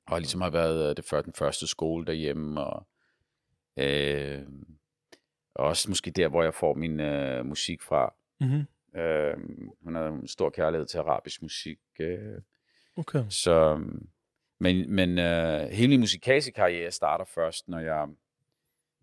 og 0.06 0.20
ligesom 0.20 0.40
har 0.40 0.50
været 0.50 0.90
øh, 0.90 0.96
det 0.96 1.04
før, 1.04 1.22
den 1.22 1.32
første 1.32 1.66
skole 1.66 2.06
derhjemme, 2.06 2.60
og 2.64 2.86
øh, 3.76 4.42
også 5.54 5.88
måske 5.90 6.10
der, 6.10 6.28
hvor 6.28 6.42
jeg 6.42 6.54
får 6.54 6.74
min 6.74 7.00
øh, 7.00 7.46
musik 7.46 7.82
fra. 7.82 8.14
mm-hmm. 8.40 8.66
Øh, 9.00 9.36
hun 9.84 9.94
har 9.94 10.06
en 10.08 10.28
stor 10.28 10.50
kærlighed 10.50 10.86
til 10.86 10.98
arabisk 10.98 11.42
musik, 11.42 11.78
øh, 12.00 12.18
okay. 12.96 13.24
så, 13.28 13.80
men, 14.60 14.90
men 14.90 15.18
øh, 15.18 15.60
hele 15.68 15.88
min 15.88 16.00
musikalske 16.00 16.52
karriere 16.52 16.90
starter 16.90 17.24
først, 17.24 17.68
når 17.68 17.78
jeg 17.78 18.08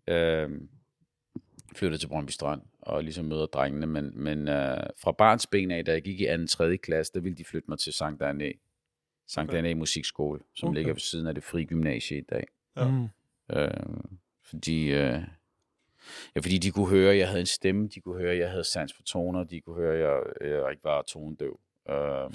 øh, 0.08 0.50
flyttede 1.76 2.02
til 2.02 2.08
Brøndby 2.08 2.30
Strand, 2.30 2.62
og 2.80 3.04
ligesom 3.04 3.24
møder 3.24 3.46
drengene, 3.46 3.86
men, 3.86 4.12
men 4.22 4.48
øh, 4.48 4.76
fra 5.02 5.12
barns 5.12 5.46
ben 5.46 5.70
af, 5.70 5.84
da 5.84 5.92
jeg 5.92 6.02
gik 6.02 6.20
i 6.20 6.26
2. 6.38 6.46
3. 6.46 6.76
klasse, 6.76 7.12
der 7.12 7.20
ville 7.20 7.36
de 7.38 7.44
flytte 7.44 7.70
mig 7.70 7.78
til 7.78 7.92
Sankt 7.92 8.22
Anne. 8.22 8.52
Sankt 9.28 9.50
Okay. 9.50 9.58
Anne 9.58 9.74
Musikskole, 9.74 10.40
som 10.56 10.68
Okay. 10.68 10.76
ligger 10.76 10.92
ved 10.92 11.00
siden 11.00 11.26
af 11.26 11.34
det 11.34 11.44
frie 11.44 11.64
gymnasie 11.64 12.18
i 12.18 12.24
dag. 12.30 12.46
Ja. 12.76 13.08
Øh, 13.52 13.70
fordi, 14.42 14.84
øh, 14.84 15.22
ja, 16.34 16.40
fordi 16.40 16.58
de 16.58 16.70
kunne 16.70 16.88
høre, 16.88 17.12
at 17.12 17.18
jeg 17.18 17.28
havde 17.28 17.40
en 17.40 17.46
stemme, 17.46 17.88
de 17.88 18.00
kunne 18.00 18.18
høre, 18.20 18.32
at 18.32 18.38
jeg 18.38 18.50
havde 18.50 18.64
sans 18.64 18.92
for 18.92 19.02
toner, 19.02 19.44
de 19.44 19.60
kunne 19.60 19.76
høre, 19.76 19.94
at 19.94 20.00
jeg, 20.00 20.50
jeg 20.60 20.70
ikke 20.70 20.84
var 20.84 21.02
tonedøv. 21.02 21.60
Øh, 21.90 22.30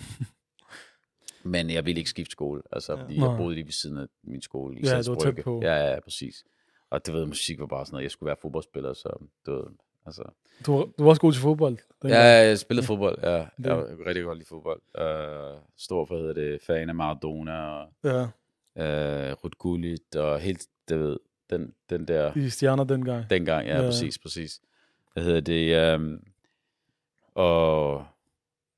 men 1.53 1.69
jeg 1.69 1.85
ville 1.85 1.99
ikke 1.99 2.09
skifte 2.09 2.31
skole, 2.31 2.61
altså, 2.71 2.93
Ja. 2.95 3.01
fordi 3.03 3.17
Nej. 3.19 3.29
jeg 3.29 3.37
boede 3.37 3.55
lige 3.55 3.65
ved 3.65 3.71
siden 3.71 3.97
af 3.97 4.05
min 4.23 4.41
skole 4.41 4.79
i 4.79 4.83
Ja, 4.85 5.01
du 5.01 5.13
var 5.13 5.19
tæt 5.19 5.43
på. 5.43 5.59
Ja, 5.63 5.75
ja, 5.75 5.93
ja, 5.93 5.99
præcis. 5.99 6.43
Og 6.89 7.05
det 7.05 7.13
ved 7.13 7.25
musik 7.25 7.59
var 7.59 7.65
bare 7.65 7.85
sådan 7.85 7.93
noget, 7.93 8.03
jeg 8.03 8.11
skulle 8.11 8.27
være 8.27 8.35
fodboldspiller, 8.41 8.93
så 8.93 9.09
det 9.45 9.53
ved, 9.53 9.63
altså, 10.05 10.23
Du, 10.65 10.77
var- 10.77 10.83
du 10.97 11.03
var 11.03 11.09
også 11.09 11.21
god 11.21 11.33
til 11.33 11.41
fodbold. 11.41 11.77
Ja, 12.03 12.07
dengang. 12.07 12.23
jeg 12.23 12.59
spillede 12.59 12.87
fodbold, 12.87 13.19
ja. 13.23 13.31
Jeg, 13.35 13.47
kunne 13.59 14.05
rigtig 14.05 14.23
godt 14.23 14.37
lide 14.37 14.47
fodbold. 14.47 14.81
Uh, 15.01 15.59
stor, 15.77 16.05
hvad 16.05 16.17
hedder 16.17 16.33
det, 16.33 16.61
fan 16.61 16.89
af 16.89 16.95
Maradona 16.95 17.59
og 17.59 17.89
ja. 18.03 18.21
uh, 18.21 19.37
Ruud 19.43 19.57
Gullit 19.57 20.15
og 20.15 20.39
helt, 20.39 20.67
det 20.89 20.99
ved, 20.99 21.17
den, 21.49 21.73
den 21.89 22.07
der, 22.07 22.33
De 22.33 22.51
stjerner 22.51 22.83
dengang. 22.83 23.29
dengang, 23.29 23.67
ja, 23.67 23.73
Ja. 23.75 23.81
ja, 23.81 23.87
præcis, 23.87 24.17
præcis. 24.19 24.61
Hvad 25.13 25.23
hedder 25.23 25.39
det, 25.41 25.95
um, 25.95 26.23
og 27.35 28.05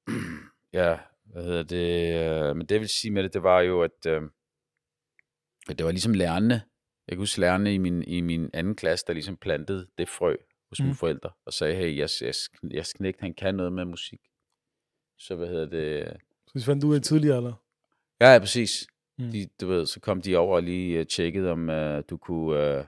ja, 0.74 0.98
hvad 1.24 1.44
hedder 1.44 1.63
det, 1.63 2.50
uh, 2.51 2.58
men 2.58 2.66
det 2.66 2.80
vil 2.80 2.89
sige 2.89 3.12
med 3.12 3.24
det, 3.24 3.34
det 3.34 3.44
var 3.44 3.60
jo, 3.62 3.82
at, 3.84 4.06
at 5.70 5.78
det 5.78 5.86
var 5.86 5.92
ligesom 5.92 6.13
lærerne, 6.13 6.62
jeg 7.10 7.16
kan 7.16 7.18
huske 7.18 7.39
lærerne 7.39 7.74
i 7.74 7.78
min, 7.78 8.04
i 8.04 8.22
min 8.22 8.50
anden 8.54 8.75
klasse, 8.75 9.06
der 9.08 9.13
ligesom 9.13 9.38
plantede 9.38 9.88
det 9.98 10.10
frø 10.10 10.36
hos 10.69 10.80
mine 10.80 10.91
Mm. 10.91 10.95
forældre, 10.95 11.30
og 11.45 11.54
sagde, 11.54 11.76
hey, 11.76 11.98
jeg, 11.98 12.10
jeg, 12.22 12.34
jeg 12.72 12.86
knægt, 12.95 13.22
han 13.22 13.34
kan 13.34 13.56
noget 13.56 13.74
med 13.74 13.86
musik. 13.86 14.19
Så 15.17 15.36
hvad 15.36 15.48
hedder 15.48 15.65
det, 15.65 16.17
Så 16.48 16.60
de 16.60 16.63
fandt 16.63 16.82
du 16.82 16.88
ud 16.88 16.95
af 16.95 17.02
tidligere, 17.02 17.38
eller? 17.38 17.54
Ja, 18.22 18.34
ja, 18.34 18.39
præcis. 18.39 18.88
Mm. 19.17 19.32
De, 19.32 19.48
du 19.62 19.67
ved, 19.67 19.86
så 19.86 20.00
kom 20.00 20.22
de 20.22 20.38
over 20.38 20.56
og 20.56 20.63
lige 20.63 21.00
uh, 21.00 21.06
tjekkede, 21.06 21.52
om 21.52 21.69
uh, 21.69 22.00
du 22.10 22.17
kunne... 22.17 22.78
Uh, 22.80 22.86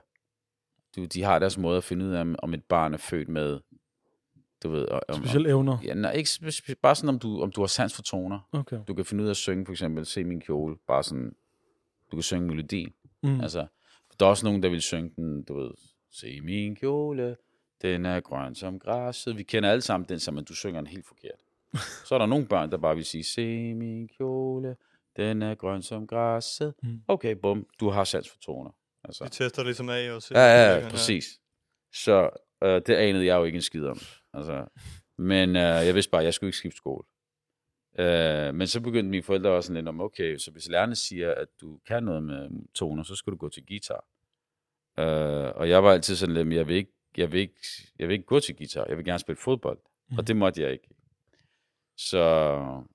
du, 0.96 1.04
de 1.04 1.22
har 1.22 1.38
deres 1.38 1.58
måde 1.58 1.76
at 1.76 1.84
finde 1.84 2.04
ud 2.04 2.10
af, 2.10 2.20
om, 2.20 2.36
om 2.38 2.54
et 2.54 2.64
barn 2.64 2.94
er 2.94 2.98
født 2.98 3.28
med... 3.28 3.60
Du 4.62 4.70
ved, 4.70 4.88
om, 5.08 5.16
Specielle 5.16 5.48
evner. 5.48 5.78
ja, 5.84 5.94
nej, 5.94 6.12
ikke 6.12 6.28
spe- 6.30 6.74
bare 6.82 6.94
sådan, 6.94 7.08
om 7.08 7.18
du, 7.18 7.42
om 7.42 7.52
du 7.52 7.60
har 7.60 7.66
sans 7.66 7.94
for 7.94 8.02
toner. 8.02 8.48
Okay. 8.52 8.78
Du 8.88 8.94
kan 8.94 9.04
finde 9.04 9.22
ud 9.22 9.28
af 9.28 9.30
at 9.32 9.36
synge, 9.36 9.66
for 9.66 9.72
eksempel, 9.72 10.06
se 10.06 10.24
min 10.24 10.40
kjole, 10.40 10.76
bare 10.86 11.02
sådan... 11.04 11.34
Du 12.10 12.16
kan 12.16 12.22
synge 12.22 12.46
melodien. 12.48 12.92
Mm. 13.22 13.30
Mm. 13.30 13.40
Altså, 13.40 13.66
der 14.20 14.26
er 14.26 14.30
også 14.30 14.46
nogen, 14.46 14.62
der 14.62 14.68
vil 14.68 14.82
synge 14.82 15.12
den, 15.16 15.42
du 15.42 15.54
ved... 15.54 15.70
Se 16.14 16.40
min 16.40 16.76
kjole, 16.76 17.36
den 17.82 18.06
er 18.06 18.20
grøn 18.20 18.54
som 18.54 18.78
græsset. 18.78 19.38
Vi 19.38 19.42
kender 19.42 19.70
alle 19.70 19.82
sammen 19.82 20.08
den, 20.08 20.20
som 20.20 20.44
du 20.44 20.54
synger 20.54 20.80
den 20.80 20.86
helt 20.86 21.06
forkert. 21.06 21.40
Så 22.06 22.14
er 22.14 22.18
der 22.18 22.26
nogle 22.26 22.46
børn, 22.46 22.70
der 22.70 22.76
bare 22.76 22.94
vil 22.94 23.04
sige, 23.04 23.24
se 23.24 23.74
min 23.74 24.08
kjole, 24.08 24.76
den 25.16 25.42
er 25.42 25.54
grøn 25.54 25.82
som 25.82 26.06
græsset. 26.06 26.74
Mm. 26.82 27.02
Okay, 27.08 27.36
bum, 27.42 27.66
du 27.80 27.90
har 27.90 28.04
sans 28.04 28.30
for 28.30 28.38
toner. 28.38 28.70
Altså. 29.04 29.24
Vi 29.24 29.30
tester 29.30 29.64
ligesom 29.64 29.88
af 29.88 30.10
og 30.10 30.22
ser. 30.22 30.38
Ja, 30.38 30.46
ja, 30.46 30.74
ja, 30.74 30.80
det 30.80 30.90
præcis. 30.90 31.24
Så 31.92 32.30
øh, 32.64 32.82
det 32.86 32.94
anede 32.94 33.26
jeg 33.26 33.36
jo 33.36 33.44
ikke 33.44 33.56
en 33.56 33.62
skid 33.62 33.84
om. 33.84 33.98
Altså, 34.34 34.64
men 35.18 35.56
øh, 35.56 35.62
jeg 35.62 35.94
vidste 35.94 36.10
bare, 36.10 36.20
at 36.20 36.24
jeg 36.24 36.34
skulle 36.34 36.48
ikke 36.48 36.58
skifte 36.58 36.76
skole. 36.76 37.04
Øh, 37.98 38.54
men 38.54 38.66
så 38.66 38.80
begyndte 38.80 39.10
mine 39.10 39.22
forældre 39.22 39.50
også 39.50 39.66
sådan 39.66 39.82
lidt 39.82 39.88
om, 39.88 40.00
okay, 40.00 40.36
så 40.36 40.50
hvis 40.50 40.68
lærerne 40.68 40.94
siger, 40.94 41.34
at 41.34 41.48
du 41.60 41.78
kan 41.86 42.02
noget 42.02 42.22
med 42.22 42.50
toner, 42.74 43.02
så 43.02 43.14
skal 43.14 43.30
du 43.30 43.36
gå 43.36 43.48
til 43.48 43.66
guitar. 43.66 44.04
Øh, 44.98 45.52
og 45.56 45.68
jeg 45.68 45.84
var 45.84 45.92
altid 45.92 46.16
sådan 46.16 46.34
lidt, 46.34 46.56
jeg 46.56 46.68
vil, 46.68 46.76
ikke, 46.76 46.92
jeg, 47.16 47.32
vil 47.32 47.40
ikke, 47.40 47.60
jeg 47.98 48.08
vil 48.08 48.14
ikke 48.14 48.26
gå 48.26 48.40
til 48.40 48.56
guitar, 48.56 48.86
jeg 48.88 48.96
vil 48.96 49.04
gerne 49.04 49.18
spille 49.18 49.40
fodbold. 49.40 49.78
Mm. 49.78 50.12
Mhm. 50.12 50.18
Og 50.18 50.28
det 50.28 50.36
måtte 50.36 50.62
jeg 50.62 50.72
ikke. 50.72 50.88
Så, 51.96 52.18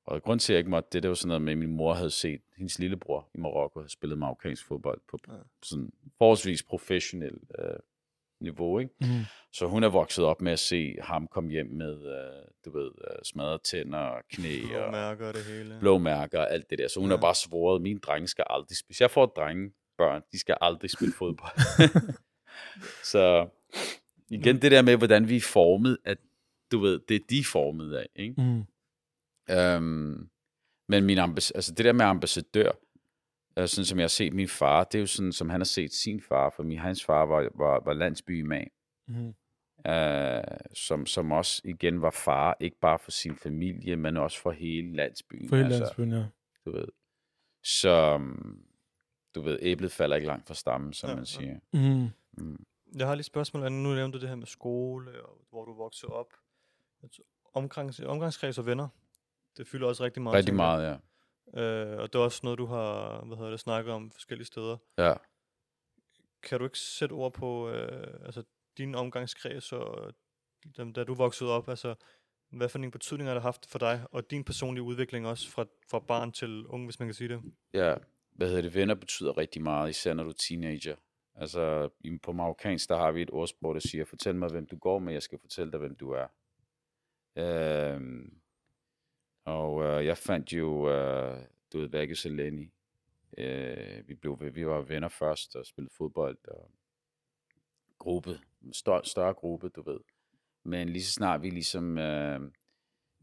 og 0.06 0.24
grund 0.24 0.40
til, 0.40 0.54
at 0.54 0.56
jeg 0.56 0.60
ikke 0.60 0.70
måtte 0.70 0.90
det, 0.92 1.04
det 1.04 1.10
var 1.10 1.16
sådan 1.16 1.28
noget 1.28 1.42
med, 1.42 1.52
at 1.52 1.58
min 1.58 1.72
mor 1.72 1.94
havde 1.94 2.12
set, 2.12 2.42
hendes 2.58 2.80
lillebror 2.80 3.30
i 3.34 3.38
Marokko 3.38 3.80
havde 3.80 3.92
spillet 3.92 4.18
marokkansk 4.18 4.66
fodbold 4.66 5.02
på 5.10 5.20
ja. 5.28 5.34
sådan 5.64 5.92
forholdsvis 6.18 6.64
professionel 6.64 7.40
øh, 7.60 7.80
niveau, 8.42 8.80
ikke? 8.80 8.94
Mm. 9.02 9.08
Så 9.54 9.68
hun 9.68 9.84
er 9.84 9.88
vokset 9.90 10.26
op 10.26 10.42
med 10.42 10.52
at 10.52 10.60
se 10.60 10.96
ham 11.02 11.28
komme 11.28 11.50
hjem 11.52 11.66
med, 11.68 11.94
øh, 12.06 12.46
du 12.66 12.78
ved, 12.78 12.92
øh, 13.12 13.18
smadrede 13.24 13.60
tænder 13.64 13.98
og 14.00 14.22
knæ 14.32 14.60
Blå 14.68 14.80
og 14.80 14.92
mærker 14.92 15.28
og 15.28 15.34
det 15.34 15.44
hele. 15.44 15.78
blå 15.80 15.98
mærker 15.98 16.40
og 16.40 16.52
alt 16.54 16.70
det 16.70 16.80
der. 16.80 16.88
Så 16.88 17.00
hun 17.00 17.10
Ja. 17.10 17.16
har 17.16 17.22
bare 17.22 17.36
svoret, 17.36 17.76
at 17.76 17.82
mine 17.82 18.00
drenge 18.00 18.28
skal 18.28 18.46
aldrig 18.50 18.78
spille. 18.78 18.88
Hvis 18.88 19.02
jeg 19.02 19.12
får 19.12 19.26
drenge, 19.26 19.72
børn, 19.98 20.22
de 20.32 20.40
skal 20.40 20.58
aldrig 20.62 20.92
spille 20.92 21.14
fodbold. 21.20 21.52
så 23.12 23.48
igen 24.30 24.62
det 24.62 24.72
der 24.72 24.82
med, 24.82 24.98
hvordan 24.98 25.30
vi 25.30 25.36
er 25.36 25.42
formet, 25.42 25.98
at 26.06 26.18
du 26.72 26.80
ved, 26.80 27.00
det 27.08 27.16
er 27.16 27.26
de 27.30 27.44
formet 27.52 27.96
af, 27.96 28.08
ikke? 28.16 28.42
Mm. 28.42 28.64
Øhm, 29.56 30.30
men 30.90 31.04
min 31.06 31.18
ambas- 31.18 31.52
altså 31.56 31.74
det 31.78 31.86
der 31.86 31.94
med 31.94 32.06
ambassadør, 32.06 32.72
øh, 33.58 33.68
sådan 33.68 33.86
som 33.86 33.98
jeg 34.00 34.04
har 34.04 34.08
set 34.08 34.34
min 34.34 34.48
far, 34.48 34.84
det 34.84 34.96
er 34.96 35.00
jo 35.00 35.08
sådan, 35.08 35.32
som 35.32 35.50
han 35.50 35.60
har 35.60 35.66
set 35.66 35.94
sin 35.94 36.22
far, 36.22 36.50
for 36.56 36.64
min, 36.64 36.78
hans 36.78 37.04
far 37.06 37.26
var, 37.26 37.50
var, 37.56 37.82
var 37.86 37.94
landsbyimam, 37.94 38.68
Mm. 39.10 39.34
øh, 39.92 40.44
som, 40.74 41.06
som 41.06 41.32
også 41.32 41.62
igen 41.66 42.02
var 42.02 42.10
far, 42.12 42.58
ikke 42.60 42.80
bare 42.80 43.00
for 43.00 43.12
sin 43.12 43.36
familie, 43.36 43.96
men 43.96 44.18
også 44.18 44.42
for 44.42 44.52
hele 44.52 44.96
landsbyen. 44.96 45.50
For 45.50 45.56
hele 45.56 45.66
altså, 45.68 45.80
landsbyen, 45.80 46.12
ja. 46.12 46.26
Du 46.66 46.72
ved. 46.72 46.88
Så, 47.64 48.16
um, 48.16 48.64
du 49.36 49.42
ved, 49.42 49.60
æblet 49.62 49.92
falder 49.92 50.16
ikke 50.16 50.28
langt 50.28 50.48
fra 50.48 50.54
stammen, 50.54 50.94
som 50.94 51.08
Ja, 51.08 51.12
ja, 51.12 51.16
man 51.16 51.24
ja. 51.24 51.26
siger. 51.26 51.60
Mm. 51.74 52.10
Mm. 52.46 52.66
Jeg 52.96 53.08
har 53.08 53.16
lige 53.16 53.20
et 53.22 53.26
spørgsmål, 53.26 53.64
Anne. 53.64 53.84
Nu 53.84 53.90
nævnte 53.96 54.18
du 54.18 54.22
det 54.22 54.30
her 54.30 54.36
med 54.36 54.48
skole, 54.48 55.26
og 55.26 55.42
hvor 55.50 55.66
du 55.66 55.74
voksede 55.74 56.12
op. 56.12 56.34
Omgangs, 57.54 58.00
omgangskreds 58.06 58.58
og 58.58 58.66
venner, 58.66 58.88
det 59.58 59.68
fylder 59.68 59.88
også 59.88 60.04
rigtig 60.04 60.22
meget. 60.22 60.36
Rigtig 60.36 60.56
meget, 60.56 60.88
ja. 60.90 60.96
Øh, 61.54 61.98
og 61.98 62.14
det 62.14 62.20
er 62.20 62.24
også 62.24 62.40
noget, 62.44 62.60
du 62.60 62.66
har 62.66 63.22
hvad 63.26 63.38
hedder 63.38 63.52
det, 63.52 63.60
snakket 63.60 63.94
om 63.94 64.12
forskellige 64.12 64.48
steder. 64.48 64.78
ja. 64.98 65.14
Kan 66.44 66.60
du 66.60 66.66
ikke 66.66 66.80
sætte 66.80 67.14
ord 67.14 67.34
på 67.34 67.70
øh, 67.70 68.26
altså, 68.26 68.44
din 68.78 68.96
omgangskreds 68.96 69.72
og 69.72 70.14
dem, 70.78 70.94
da 70.94 71.04
du 71.04 71.14
voksede 71.14 71.50
op? 71.52 71.70
Altså, 71.70 71.96
hvad 72.52 72.70
for 72.70 72.80
en 72.80 72.92
betydning 72.92 73.30
har 73.30 73.34
det 73.34 73.44
haft 73.44 73.66
for 73.70 73.80
dig, 73.80 74.06
og 74.12 74.32
din 74.32 74.44
personlige 74.44 74.84
udvikling 74.84 75.28
også 75.28 75.50
fra, 75.50 75.66
fra 75.92 76.00
barn 76.00 76.32
til 76.32 76.66
ung, 76.66 76.86
hvis 76.86 77.00
man 77.00 77.08
kan 77.08 77.14
sige 77.14 77.30
det? 77.30 77.42
ja, 77.74 77.96
hvad 78.32 78.48
hedder 78.48 78.62
det, 78.62 78.76
venner 78.76 78.96
betyder 78.96 79.38
rigtig 79.38 79.62
meget, 79.62 79.90
især 79.90 80.14
når 80.14 80.24
du 80.24 80.30
er 80.30 80.34
teenager. 80.34 80.96
Altså, 81.36 81.90
på 82.24 82.32
marokkansk, 82.32 82.90
der 82.90 82.98
har 82.98 83.12
vi 83.12 83.22
et 83.22 83.32
ordsprog, 83.32 83.74
der 83.74 83.80
siger, 83.80 84.06
fortæl 84.06 84.36
mig, 84.36 84.50
hvem 84.50 84.66
du 84.66 84.78
går 84.78 85.00
med, 85.00 85.14
jeg 85.14 85.24
skal 85.24 85.40
fortælle 85.40 85.72
dig, 85.72 85.80
hvem 85.80 85.96
du 85.96 86.12
er. 86.12 86.28
Øhm, 87.38 88.42
og 89.48 89.84
øh, 89.84 90.06
jeg 90.06 90.18
fandt 90.18 90.54
jo, 90.54 90.90
øh, 90.90 91.42
du 91.74 91.80
ved, 91.80 91.88
Vække 91.90 92.16
Seleni. 92.16 92.70
Øh, 93.38 94.08
vi, 94.08 94.14
blev, 94.16 94.38
vi 94.56 94.66
var 94.68 94.82
venner 94.82 95.10
først 95.10 95.56
og 95.56 95.66
spillede 95.66 95.94
fodbold 95.98 96.38
og 96.48 96.72
gruppe, 97.98 98.40
større, 98.72 99.06
større 99.06 99.34
gruppe, 99.34 99.70
du 99.70 99.82
ved. 99.82 100.00
Men 100.64 100.90
lige 100.90 101.04
så 101.04 101.12
snart 101.12 101.42
vi 101.42 101.50
ligesom 101.50 101.98
øh, 101.98 102.40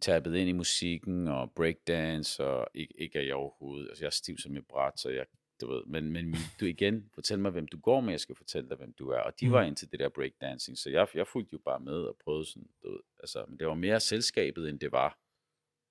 tabet 0.01 0.35
ind 0.37 0.49
i 0.49 0.53
musikken 0.53 1.29
og 1.29 1.53
breakdance, 1.53 2.45
og 2.45 2.69
ikke, 2.75 2.95
ikke 2.99 3.19
er 3.19 3.23
jeg 3.23 3.35
overhovedet, 3.35 3.89
altså 3.89 4.05
jeg 4.05 4.07
er 4.07 4.11
stiv 4.11 4.39
som 4.39 4.57
et 4.57 4.67
bræt, 4.67 5.01
så 5.01 5.11
jeg, 5.11 5.27
du 5.61 5.71
ved, 5.73 5.83
men, 5.87 6.13
men 6.13 6.35
du 6.61 6.65
igen, 6.65 7.11
fortæl 7.15 7.39
mig, 7.39 7.51
hvem 7.51 7.67
du 7.69 7.79
går 7.79 8.01
med, 8.01 8.13
jeg 8.13 8.21
skal 8.21 8.37
fortælle 8.37 8.69
dig, 8.69 8.77
hvem 8.77 8.93
du 8.93 9.09
er. 9.11 9.21
Og 9.21 9.41
de 9.41 9.47
Mm. 9.47 9.53
var 9.53 9.63
ind 9.63 9.77
til 9.77 9.91
det 9.91 10.01
der 10.01 10.09
breakdancing, 10.09 10.79
så 10.79 10.91
jeg, 10.91 11.09
jeg 11.15 11.27
fulgte 11.27 11.51
jo 11.53 11.59
bare 11.65 11.81
med 11.81 12.03
og 12.03 12.17
prøvede 12.25 12.45
sådan, 12.47 12.69
du 12.83 12.91
ved, 12.91 13.01
altså, 13.21 13.45
men 13.49 13.59
det 13.59 13.67
var 13.67 13.75
mere 13.75 14.01
selskabet, 14.01 14.69
end 14.69 14.81
det 14.81 14.93
var 14.93 15.19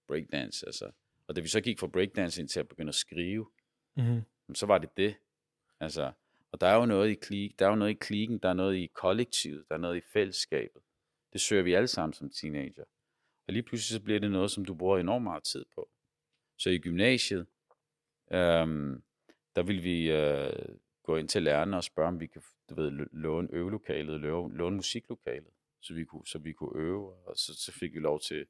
breakdance, 0.08 0.66
altså. 0.66 0.92
Og 1.28 1.36
da 1.36 1.42
vi 1.42 1.48
så 1.48 1.62
gik 1.62 1.80
fra 1.80 1.88
breakdancing 1.88 2.50
til 2.50 2.60
at 2.60 2.68
begynde 2.68 2.90
at 2.90 2.96
skrive, 2.96 3.50
Mm. 3.96 4.22
men 4.48 4.56
så 4.56 4.66
var 4.66 4.78
det 4.78 4.98
det. 4.98 5.16
Altså, 5.80 6.12
og 6.52 6.62
der 6.62 6.68
er 6.68 6.76
jo 6.76 6.86
noget 6.86 7.10
i 7.10 7.14
klik, 7.14 7.60
der 7.60 7.66
er 7.66 7.70
jo 7.70 7.76
noget 7.76 7.92
i 7.92 7.98
klikken, 8.02 8.38
der 8.38 8.50
er 8.50 8.54
noget 8.54 8.76
i 8.76 8.88
kollektivet, 8.94 9.66
der 9.70 9.76
er 9.76 9.80
noget 9.80 9.98
i 9.98 10.02
fællesskabet. 10.14 10.82
Det 11.34 11.42
søger 11.42 11.64
vi 11.64 11.74
alle 11.74 11.88
sammen 11.88 12.14
som 12.14 12.30
teenager. 12.30 12.84
Og 13.48 13.54
lige 13.54 13.64
pludselig 13.64 14.00
så 14.00 14.04
bliver 14.04 14.20
det 14.20 14.32
noget, 14.32 14.52
som 14.52 14.66
du 14.66 14.74
bruger 14.76 14.98
enormt 14.98 15.24
meget 15.24 15.44
tid 15.44 15.66
på. 15.76 15.90
Så 16.58 16.70
i 16.70 16.78
gymnasiet, 16.78 17.48
øhm, 18.32 19.04
der 19.56 19.64
vil 19.64 19.84
vi 19.84 20.12
øh, 20.12 20.76
gå 21.04 21.16
ind 21.16 21.30
til 21.30 21.44
lærerne 21.44 21.78
og 21.78 21.84
spørge, 21.84 22.08
om 22.08 22.20
vi 22.20 22.28
kan 22.28 22.42
du 22.70 22.76
ved, 22.76 22.92
låne 23.12 23.48
øvelokalet, 23.52 24.20
låne, 24.20 24.58
låne 24.58 24.76
musiklokalet, 24.76 25.54
så 25.82 25.94
vi 25.94 26.06
kunne, 26.06 26.28
så 26.28 26.38
vi 26.40 26.54
kunne 26.54 26.82
øve. 26.82 27.14
Og 27.28 27.38
så, 27.38 27.54
så 27.56 27.72
fik 27.72 27.94
vi 27.94 28.00
lov 28.00 28.20
til 28.20 28.46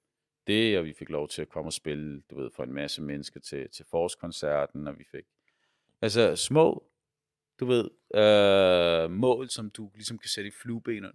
det, 0.48 0.78
og 0.78 0.86
vi 0.86 0.94
fik 0.94 1.10
lov 1.10 1.28
til 1.28 1.42
at 1.42 1.50
komme 1.50 1.68
og 1.70 1.74
spille, 1.74 2.22
du 2.30 2.42
ved, 2.42 2.52
for 2.56 2.64
en 2.64 2.74
masse 2.74 3.02
mennesker 3.02 3.40
til, 3.40 3.70
til 3.70 3.86
forårskoncerten, 3.92 4.88
og 4.88 5.00
vi 5.00 5.04
fik, 5.12 5.26
altså 6.02 6.36
små, 6.36 6.84
du 7.60 7.66
ved, 7.66 7.90
øh, 8.16 9.12
mål, 9.12 9.50
som 9.50 9.70
du 9.70 9.92
ligesom 9.96 10.18
kan 10.18 10.30
sætte 10.30 10.48
i 10.48 10.52
flueben 10.52 11.06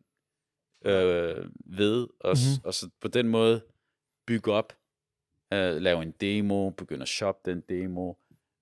øh, 0.85 1.51
ved, 1.65 2.09
og, 2.21 2.37
mm-hmm. 2.37 2.59
Mhm. 2.59 2.65
og 2.65 2.75
så 2.75 2.91
på 3.01 3.09
den 3.09 3.29
måde 3.29 3.63
bygge 4.27 4.53
op, 4.53 4.73
øh, 5.53 5.77
lave 5.77 6.03
en 6.03 6.11
demo, 6.11 6.71
begynde 6.71 7.03
at 7.03 7.09
shoppe 7.09 7.51
den 7.51 7.61
demo, 7.69 8.15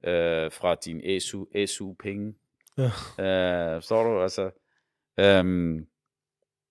øh, 0.04 0.52
fra 0.52 0.74
din 0.74 1.20
SU, 1.20 1.66
SU-penge. 1.66 2.34
Ja. 2.78 2.84
Øh, 3.24 3.76
forstår 3.76 4.02
du? 4.02 4.22
Altså, 4.22 4.50
øhm, 5.18 5.86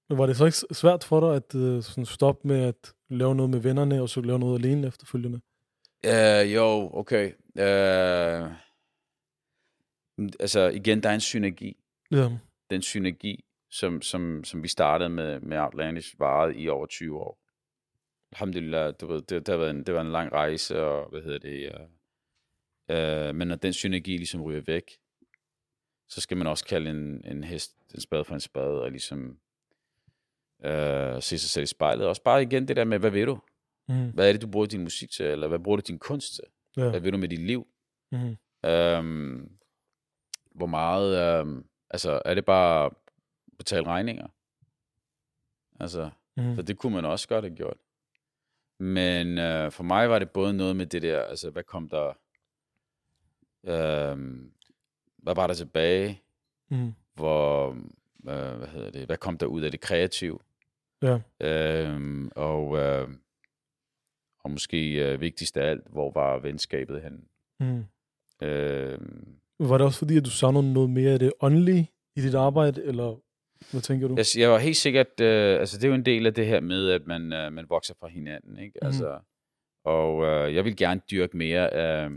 Men 0.10 0.18
var 0.18 0.26
det 0.26 0.38
så 0.38 0.46
ikke 0.46 0.58
svært 0.58 1.04
for 1.04 1.20
dig 1.20 1.36
at 1.36 1.56
uh, 1.56 1.84
sådan 1.84 2.06
stoppe 2.06 2.48
med 2.48 2.64
at 2.64 2.94
lave 3.10 3.36
noget 3.36 3.50
med 3.50 3.60
vennerne, 3.60 4.02
og 4.02 4.10
så 4.10 4.22
lave 4.22 4.40
noget 4.40 4.60
alene 4.60 4.88
efterfølgende? 4.88 5.42
øh, 6.06 6.54
jo, 6.54 6.90
okay. 6.94 7.32
Øh, 7.58 8.52
altså, 10.40 10.70
igen, 10.74 11.04
der 11.04 11.10
er 11.10 11.14
en 11.14 11.22
synergi. 11.22 11.78
Ja. 12.12 12.30
den 12.70 12.82
synergi, 12.82 13.46
som, 13.72 14.02
som, 14.02 14.44
som 14.44 14.64
vi 14.64 14.68
startede 14.68 15.10
med, 15.10 15.40
med 15.40 15.58
Outlandish, 15.58 16.20
varede 16.20 16.56
i 16.56 16.70
over 16.70 16.86
20 16.86 17.20
år. 17.20 17.40
Alhamdulillah, 18.32 18.94
du 19.02 19.08
ved, 19.08 19.22
det, 19.22 19.48
det, 19.48 19.48
har 19.48 19.58
været 19.58 19.70
en, 19.70 19.84
det 19.84 19.94
var 19.94 20.02
en 20.02 20.12
lang 20.12 20.32
rejse, 20.32 20.84
og 20.84 21.10
hvad 21.10 21.22
hedder 21.22 21.40
det, 21.40 21.72
uh, 21.76 23.30
uh, 23.30 23.36
men 23.36 23.48
når 23.48 23.56
den 23.56 23.74
synergi 23.74 24.18
ligesom 24.18 24.42
ryger 24.42 24.62
væk, 24.62 24.92
så 26.08 26.22
skal 26.22 26.38
man 26.38 26.48
også 26.48 26.66
kalde 26.66 26.90
en, 26.90 27.26
en 27.26 27.44
hest, 27.44 27.76
en 27.94 28.02
spade 28.02 28.24
for 28.24 28.34
en 28.34 28.40
spade, 28.40 28.82
og 28.82 28.92
ligesom 28.92 29.40
uh, 30.66 31.22
se 31.22 31.38
sig 31.40 31.50
selv 31.50 31.64
i 31.64 31.68
spejlet. 31.68 32.08
Også 32.08 32.24
bare 32.24 32.42
igen 32.44 32.68
det 32.68 32.76
der 32.76 32.84
med, 32.84 33.00
hvad 33.00 33.12
ved 33.12 33.26
du? 33.26 33.40
Mm. 33.90 34.10
Hvad 34.14 34.28
er 34.28 34.32
det, 34.32 34.42
du 34.42 34.48
bruger 34.48 34.66
din 34.68 34.84
musik 34.84 35.12
til, 35.12 35.26
eller 35.26 35.48
hvad 35.48 35.60
bruger 35.60 35.76
du 35.78 35.84
din 35.88 36.00
kunst 36.00 36.34
til? 36.36 36.44
Ja. 36.78 36.90
Hvad 36.90 37.00
vil 37.00 37.14
du 37.14 37.18
med 37.18 37.28
dit 37.30 37.40
liv? 37.42 37.68
Mm. 38.12 38.38
Øhm, 38.70 39.52
hvor 40.56 40.66
meget, 40.66 41.40
øhm, 41.40 41.66
altså 41.90 42.22
er 42.26 42.34
det 42.34 42.46
bare 42.46 42.86
at 42.86 42.92
betale 43.58 43.86
regninger? 43.88 44.28
Altså, 45.80 46.10
Mm. 46.38 46.56
for 46.56 46.62
det 46.62 46.78
kunne 46.78 46.94
man 46.96 47.06
også 47.06 47.28
godt 47.28 47.46
have 47.46 47.56
gjort. 47.56 47.78
Men 48.80 49.38
øh, 49.38 49.72
for 49.72 49.84
mig 49.84 50.10
var 50.10 50.20
det 50.20 50.30
både 50.30 50.54
noget 50.54 50.76
med 50.76 50.86
det 50.86 51.02
der, 51.02 51.22
altså 51.22 51.50
hvad 51.50 51.64
kom 51.64 51.90
der, 51.90 52.14
øhm, 53.64 54.52
hvad 55.18 55.36
var 55.36 55.48
der 55.48 55.54
tilbage, 55.54 56.22
Mm. 56.70 56.94
hvor, 57.14 57.70
øh, 58.30 58.58
hvad 58.58 58.68
hedder 58.68 58.90
det, 58.92 59.06
hvad 59.06 59.18
kom 59.18 59.38
der 59.38 59.46
ud 59.46 59.62
af 59.62 59.72
det 59.72 59.80
kreative? 59.82 60.40
Ja. 61.06 61.20
Øhm, 61.42 62.30
og, 62.36 62.78
øh, 62.78 63.08
og 64.44 64.52
måske 64.52 64.94
øh, 64.94 65.22
vigtigst 65.22 65.58
af 65.58 65.70
alt, 65.70 65.88
hvor 65.92 66.12
var 66.12 66.40
venskabet 66.40 67.02
henne? 67.02 67.20
Mm. 67.60 67.86
Øhm, 68.48 69.28
Var 69.60 69.78
det 69.78 69.86
også 69.86 70.00
fordi, 70.00 70.18
at 70.18 70.26
du 70.26 70.30
savnede 70.30 70.74
noget 70.74 70.90
mere 70.90 71.12
af 71.12 71.20
det 71.20 71.34
åndelige 71.42 71.92
i 72.16 72.22
dit 72.22 72.36
arbejde, 72.36 72.84
eller 72.84 73.16
hvad 73.72 73.82
tænker 73.82 74.08
du? 74.08 74.16
Jeg, 74.18 74.26
jeg 74.38 74.50
var 74.52 74.58
helt 74.58 74.78
sikkert, 74.78 75.20
øh, 75.22 75.60
altså 75.60 75.78
det 75.78 75.84
er 75.84 75.88
jo 75.88 75.94
en 75.96 76.06
del 76.06 76.26
af 76.26 76.34
det 76.34 76.46
her 76.48 76.60
med, 76.60 76.90
at 76.90 77.08
man, 77.08 77.34
øh, 77.34 77.54
man 77.54 77.66
vokser 77.70 77.94
fra 78.00 78.08
hinanden, 78.08 78.60
ikke? 78.60 78.80
Mhm. 78.82 78.86
Altså, 78.88 79.20
og 79.86 80.24
øh, 80.26 80.56
jeg 80.56 80.66
vil 80.66 80.76
gerne 80.78 81.02
dyrke 81.12 81.38
mere 81.38 81.74
af 81.74 82.10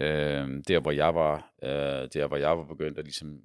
øh, 0.00 0.62
der, 0.68 0.80
hvor 0.80 0.90
jeg 0.90 1.14
var, 1.14 1.52
øh, 1.62 2.08
der, 2.14 2.26
hvor 2.26 2.36
jeg 2.36 2.58
var 2.58 2.64
begyndt 2.64 2.98
at 2.98 3.04
ligesom 3.04 3.40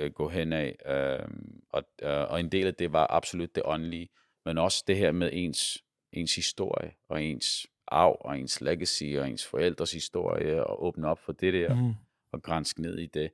øh, 0.00 0.12
gå 0.12 0.28
hen 0.28 0.52
af. 0.52 0.76
Øh, 0.86 1.28
og, 1.68 1.82
øh, 2.02 2.30
og 2.30 2.40
en 2.40 2.48
del 2.52 2.66
af 2.66 2.74
det 2.74 2.92
var 2.92 3.06
absolut 3.10 3.54
det 3.54 3.62
åndelige, 3.66 4.08
men 4.44 4.58
også 4.58 4.84
det 4.86 4.96
her 4.96 5.12
med 5.12 5.30
ens, 5.32 5.84
ens 6.12 6.34
historie, 6.36 6.92
og 7.08 7.22
ens 7.22 7.66
arv, 7.88 8.16
og 8.20 8.38
ens 8.38 8.60
legacy, 8.60 9.04
og 9.18 9.28
ens 9.30 9.46
forældres 9.46 9.92
historie, 9.92 10.64
og 10.66 10.84
åbne 10.84 11.08
op 11.08 11.18
for 11.18 11.32
det 11.32 11.52
der, 11.54 11.74
Mm. 11.74 11.92
og 12.32 12.42
grænske 12.42 12.82
ned 12.82 12.98
i 12.98 13.06
det. 13.06 13.30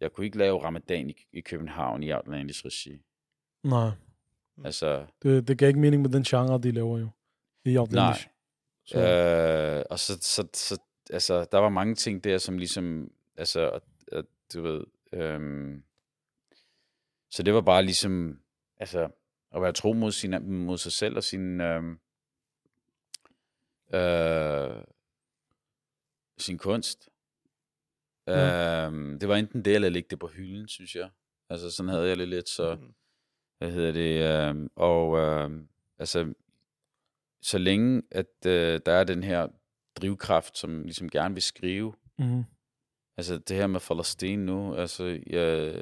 Jeg 0.00 0.12
kunne 0.12 0.26
ikke 0.26 0.38
lave 0.38 0.64
ramadan 0.64 1.10
i, 1.10 1.26
i 1.32 1.40
København 1.40 2.02
i 2.02 2.12
Outlandish 2.12 2.66
regi. 2.66 3.02
Nej, 3.64 3.90
Mm. 4.56 4.66
Altså, 4.66 5.06
det, 5.22 5.48
det 5.48 5.58
gav 5.58 5.68
ikke 5.68 5.80
mening 5.80 6.02
med 6.02 6.10
den 6.10 6.22
genre, 6.22 6.60
de 6.62 6.70
laver 6.70 6.98
jo. 6.98 7.08
I 7.64 7.76
Outlandish. 7.76 8.28
Så, 8.84 8.98
Øh, 8.98 9.84
og 9.90 9.98
så, 9.98 10.18
så, 10.20 10.48
så, 10.54 10.78
altså, 11.10 11.46
der 11.52 11.58
var 11.58 11.68
mange 11.68 11.94
ting 11.94 12.24
der, 12.24 12.38
som 12.38 12.58
ligesom, 12.58 13.10
altså, 13.36 13.70
at, 13.70 13.82
at, 14.12 14.24
du 14.54 14.62
ved, 14.62 14.84
øhm, 15.12 15.82
så 17.32 17.42
det 17.42 17.54
var 17.54 17.60
bare 17.60 17.82
ligesom, 17.82 18.40
altså, 18.76 19.10
at 19.54 19.62
være 19.62 19.72
tro 19.72 19.92
mod, 19.92 20.12
sin, 20.12 20.52
mod 20.64 20.78
sig 20.78 20.92
selv 20.92 21.16
og 21.16 21.24
sin, 21.24 21.60
øhm, 21.60 21.98
øh, 23.94 24.84
sin 26.38 26.58
kunst. 26.58 27.08
Ja. 28.26 28.86
Øhm, 28.86 29.18
det 29.18 29.28
var 29.28 29.36
enten 29.36 29.64
det, 29.64 29.74
eller 29.74 29.88
lægge 29.88 30.08
det 30.10 30.18
på 30.18 30.26
hylden, 30.26 30.68
synes 30.68 30.94
jeg. 30.94 31.10
Altså, 31.50 31.70
sådan 31.70 31.90
havde 31.90 32.08
jeg 32.08 32.16
det 32.16 32.28
lidt, 32.28 32.48
så 32.48 32.74
Mm. 32.74 32.94
hvad 33.58 33.70
hedder 33.70 33.92
det, 33.92 34.22
øh, 34.54 34.68
og 34.76 35.18
øh, 35.18 35.50
altså, 35.98 36.34
så 37.42 37.58
længe 37.58 38.02
at 38.10 38.46
øh, 38.46 38.80
der 38.86 38.92
er 38.92 39.04
den 39.04 39.22
her 39.22 39.48
drivkraft, 39.96 40.58
som 40.58 40.82
ligesom 40.82 41.10
gerne 41.10 41.34
vil 41.34 41.42
skrive, 41.42 41.94
mm. 42.18 42.44
altså 43.16 43.38
det 43.38 43.56
her 43.56 43.66
med 43.66 43.80
Palæstina 43.80 44.42
nu, 44.42 44.74
altså, 44.74 45.20
jeg, 45.26 45.74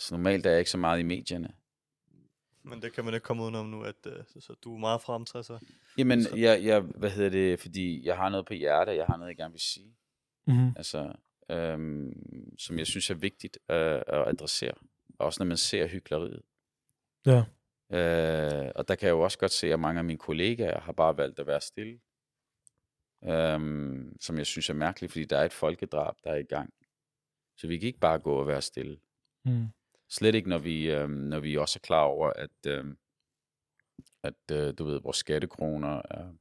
altså 0.00 0.14
normalt 0.14 0.46
er 0.46 0.50
jeg 0.50 0.58
ikke 0.58 0.70
så 0.70 0.78
meget 0.78 1.00
i 1.00 1.02
medierne. 1.02 1.52
Men 2.62 2.82
det 2.82 2.92
kan 2.92 3.04
man 3.04 3.14
ikke 3.14 3.24
komme 3.24 3.42
udenom 3.42 3.66
nu, 3.66 3.82
at 3.82 3.94
uh, 4.06 4.12
så, 4.26 4.40
så 4.40 4.54
du 4.64 4.74
er 4.74 4.78
meget 4.78 5.00
fremtræder. 5.00 5.58
Jamen, 5.98 6.22
Så- 6.22 6.36
jeg, 6.36 6.64
jeg, 6.64 6.80
hvad 6.80 7.10
hedder 7.10 7.30
det, 7.30 7.60
fordi 7.60 8.06
jeg 8.06 8.16
har 8.16 8.28
noget 8.28 8.46
på 8.46 8.54
hjertet, 8.54 8.96
jeg 8.96 9.06
har 9.06 9.16
noget, 9.16 9.28
jeg 9.28 9.36
gerne 9.36 9.52
vil 9.52 9.60
sige, 9.60 9.94
Mm. 10.46 10.68
altså, 10.76 11.12
øhm, 11.50 12.12
som 12.58 12.78
jeg 12.78 12.86
synes 12.86 13.10
er 13.10 13.14
vigtigt 13.14 13.58
øh, 13.70 13.76
at 14.06 14.28
adressere, 14.28 14.72
også 15.18 15.40
når 15.40 15.46
man 15.46 15.56
ser 15.56 15.86
hyggeleriet. 15.86 16.42
Ja. 17.26 17.38
Øh, 17.96 18.72
og 18.74 18.88
der 18.88 18.94
kan 18.94 19.06
jeg 19.06 19.12
jo 19.12 19.20
også 19.20 19.38
godt 19.38 19.52
se, 19.52 19.72
at 19.72 19.80
mange 19.80 19.98
af 19.98 20.04
mine 20.04 20.18
kollegaer 20.18 20.80
har 20.80 20.92
bare 20.92 21.16
valgt 21.16 21.38
at 21.38 21.46
være 21.46 21.60
stille. 21.60 22.00
Øhm, 23.24 24.16
som 24.20 24.38
jeg 24.38 24.46
synes 24.46 24.70
er 24.70 24.74
mærkeligt, 24.74 25.12
fordi 25.12 25.24
der 25.24 25.38
er 25.38 25.44
et 25.44 25.52
folkedrab, 25.52 26.14
der 26.24 26.30
er 26.30 26.36
i 26.36 26.42
gang. 26.42 26.74
Så 27.56 27.66
vi 27.66 27.78
kan 27.78 27.86
ikke 27.86 27.98
bare 27.98 28.18
gå 28.18 28.34
og 28.34 28.46
være 28.46 28.62
stille. 28.62 28.98
Mm. 29.44 29.66
Slet 30.10 30.34
ikke, 30.34 30.48
når 30.48 30.58
vi, 30.58 30.90
øhm, 30.90 31.10
når 31.10 31.40
vi 31.40 31.56
også 31.56 31.78
er 31.78 31.86
klar 31.86 32.02
over, 32.02 32.30
at, 32.30 32.66
øhm, 32.66 32.98
at 34.22 34.52
øh, 34.52 34.74
du 34.78 34.84
ved, 34.84 35.00
vores 35.00 35.16
skattekroner 35.16 36.02
er, 36.10 36.32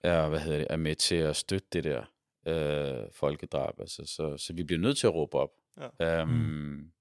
er, 0.00 0.28
hvad 0.28 0.40
hedder 0.40 0.58
det, 0.58 0.66
er 0.70 0.76
med 0.76 0.96
til 0.96 1.16
at 1.16 1.36
støtte 1.36 1.68
det 1.72 1.84
der 1.84 2.04
øh, 2.46 3.12
folkedrab. 3.12 3.80
Altså, 3.80 4.04
så, 4.06 4.36
så 4.36 4.52
vi 4.52 4.62
bliver 4.62 4.80
nødt 4.80 4.98
til 4.98 5.06
at 5.06 5.14
råbe 5.14 5.36
op. 5.36 5.50
Ja. 6.00 6.20
Øhm, 6.20 6.30
mm. 6.30 6.92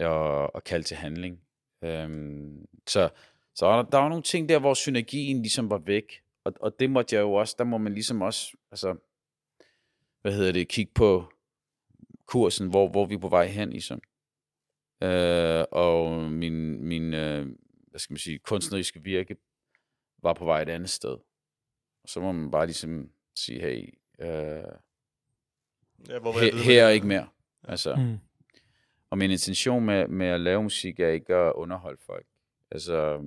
og, 0.00 0.54
og 0.54 0.64
kalde 0.64 0.84
til 0.84 0.96
handling. 0.96 1.40
Øhm, 1.84 2.66
så 2.86 3.10
så 3.54 3.66
der, 3.66 3.82
der 3.82 3.98
var 3.98 4.08
nogle 4.08 4.22
ting 4.22 4.48
der, 4.48 4.58
hvor 4.58 4.74
synergien 4.74 5.42
ligesom 5.42 5.70
var 5.70 5.78
væk. 5.78 6.22
Og, 6.44 6.52
og 6.60 6.80
det 6.80 6.90
måtte 6.90 7.16
jeg 7.16 7.20
jo 7.20 7.32
også, 7.32 7.54
der 7.58 7.64
må 7.64 7.78
man 7.78 7.94
ligesom 7.94 8.22
også, 8.22 8.56
altså, 8.70 8.96
hvad 10.22 10.32
hedder 10.32 10.52
det, 10.52 10.68
kigge 10.68 10.92
på 10.94 11.32
kursen, 12.26 12.68
hvor, 12.68 12.88
hvor 12.88 13.06
vi 13.06 13.14
er 13.14 13.18
på 13.18 13.28
vej 13.28 13.46
hen, 13.46 13.70
ligesom. 13.70 14.00
Øh, 15.02 15.64
og 15.72 16.22
min, 16.30 16.84
min 16.84 17.14
øh, 17.14 17.46
hvad 17.90 17.98
skal 18.00 18.12
man 18.14 18.18
sige, 18.18 18.38
kunstneriske 18.38 19.02
virke 19.02 19.36
var 20.22 20.32
på 20.32 20.44
vej 20.44 20.62
et 20.62 20.68
andet 20.68 20.90
sted. 20.90 21.18
Og 22.02 22.08
så 22.08 22.20
må 22.20 22.32
man 22.32 22.50
bare 22.50 22.66
ligesom 22.66 23.10
sige, 23.36 23.60
hey, 23.60 23.94
øh, 24.18 24.64
Ja, 26.08 26.18
hvor 26.18 26.32
her, 26.32 26.52
vide, 26.52 26.62
her 26.64 26.84
er 26.84 26.88
ikke 26.88 27.06
mere. 27.06 27.28
Altså, 27.64 27.94
Mm. 27.96 28.18
og 29.10 29.18
min 29.18 29.30
intention 29.30 29.84
med, 29.84 30.08
med 30.08 30.26
at 30.26 30.40
lave 30.40 30.62
musik 30.62 31.00
er 31.00 31.08
ikke 31.08 31.34
at 31.34 31.52
underholde 31.52 32.00
folk. 32.06 32.26
Altså, 32.70 33.22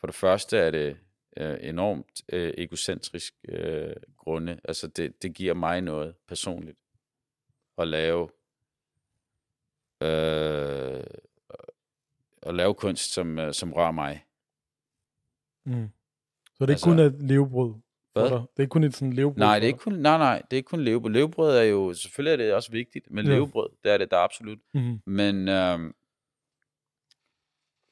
for 0.00 0.06
det 0.06 0.14
første 0.14 0.58
er 0.58 0.70
det 0.70 0.96
øh, 1.36 1.56
enormt 1.60 2.22
øh, 2.32 2.54
egocentrisk 2.58 3.34
øh, 3.48 3.92
grunde. 4.16 4.60
Altså, 4.64 4.86
det, 4.88 5.22
det 5.22 5.34
giver 5.34 5.54
mig 5.54 5.80
noget 5.80 6.14
personligt 6.28 6.78
at 7.78 7.88
lave 7.88 8.28
øh, 10.04 11.04
at 12.42 12.54
lave 12.54 12.74
kunst, 12.74 13.12
som, 13.12 13.38
øh, 13.38 13.54
som 13.54 13.72
rører 13.72 13.92
mig. 13.92 14.24
Mm. 15.66 15.88
Så 16.46 16.66
det 16.66 16.70
er 16.70 16.72
Altså- 16.74 16.90
ikke 16.90 16.96
kun 16.96 17.22
et 17.22 17.28
levebrød 17.30 17.74
Hvad? 18.12 18.24
Det 18.24 18.32
er 18.32 18.60
ikke 18.60 18.70
kun 18.70 18.84
et 18.84 18.94
sådan 18.94 19.12
levebrød 19.12 19.38
Nej, 19.38 19.58
det 19.58 19.64
er 19.64 19.66
ikke 19.68 19.78
kun, 19.78 19.92
nej, 19.92 20.18
nej, 20.18 20.42
det 20.50 20.52
er 20.52 20.56
ikke 20.56 20.68
kun 20.68 20.80
levebrød. 20.84 21.12
Levebrød 21.12 21.56
er 21.58 21.62
jo, 21.62 21.94
selvfølgelig 21.94 22.32
er 22.32 22.36
det 22.46 22.54
også 22.54 22.70
vigtigt, 22.72 23.10
men 23.10 23.26
Ja. 23.26 23.32
levebrød, 23.32 23.68
det 23.84 23.92
er 23.92 23.98
det 23.98 24.10
der 24.10 24.16
absolut. 24.18 24.58
Mhm. 24.74 25.00
Men 25.06 25.48
øhm, 25.48 25.86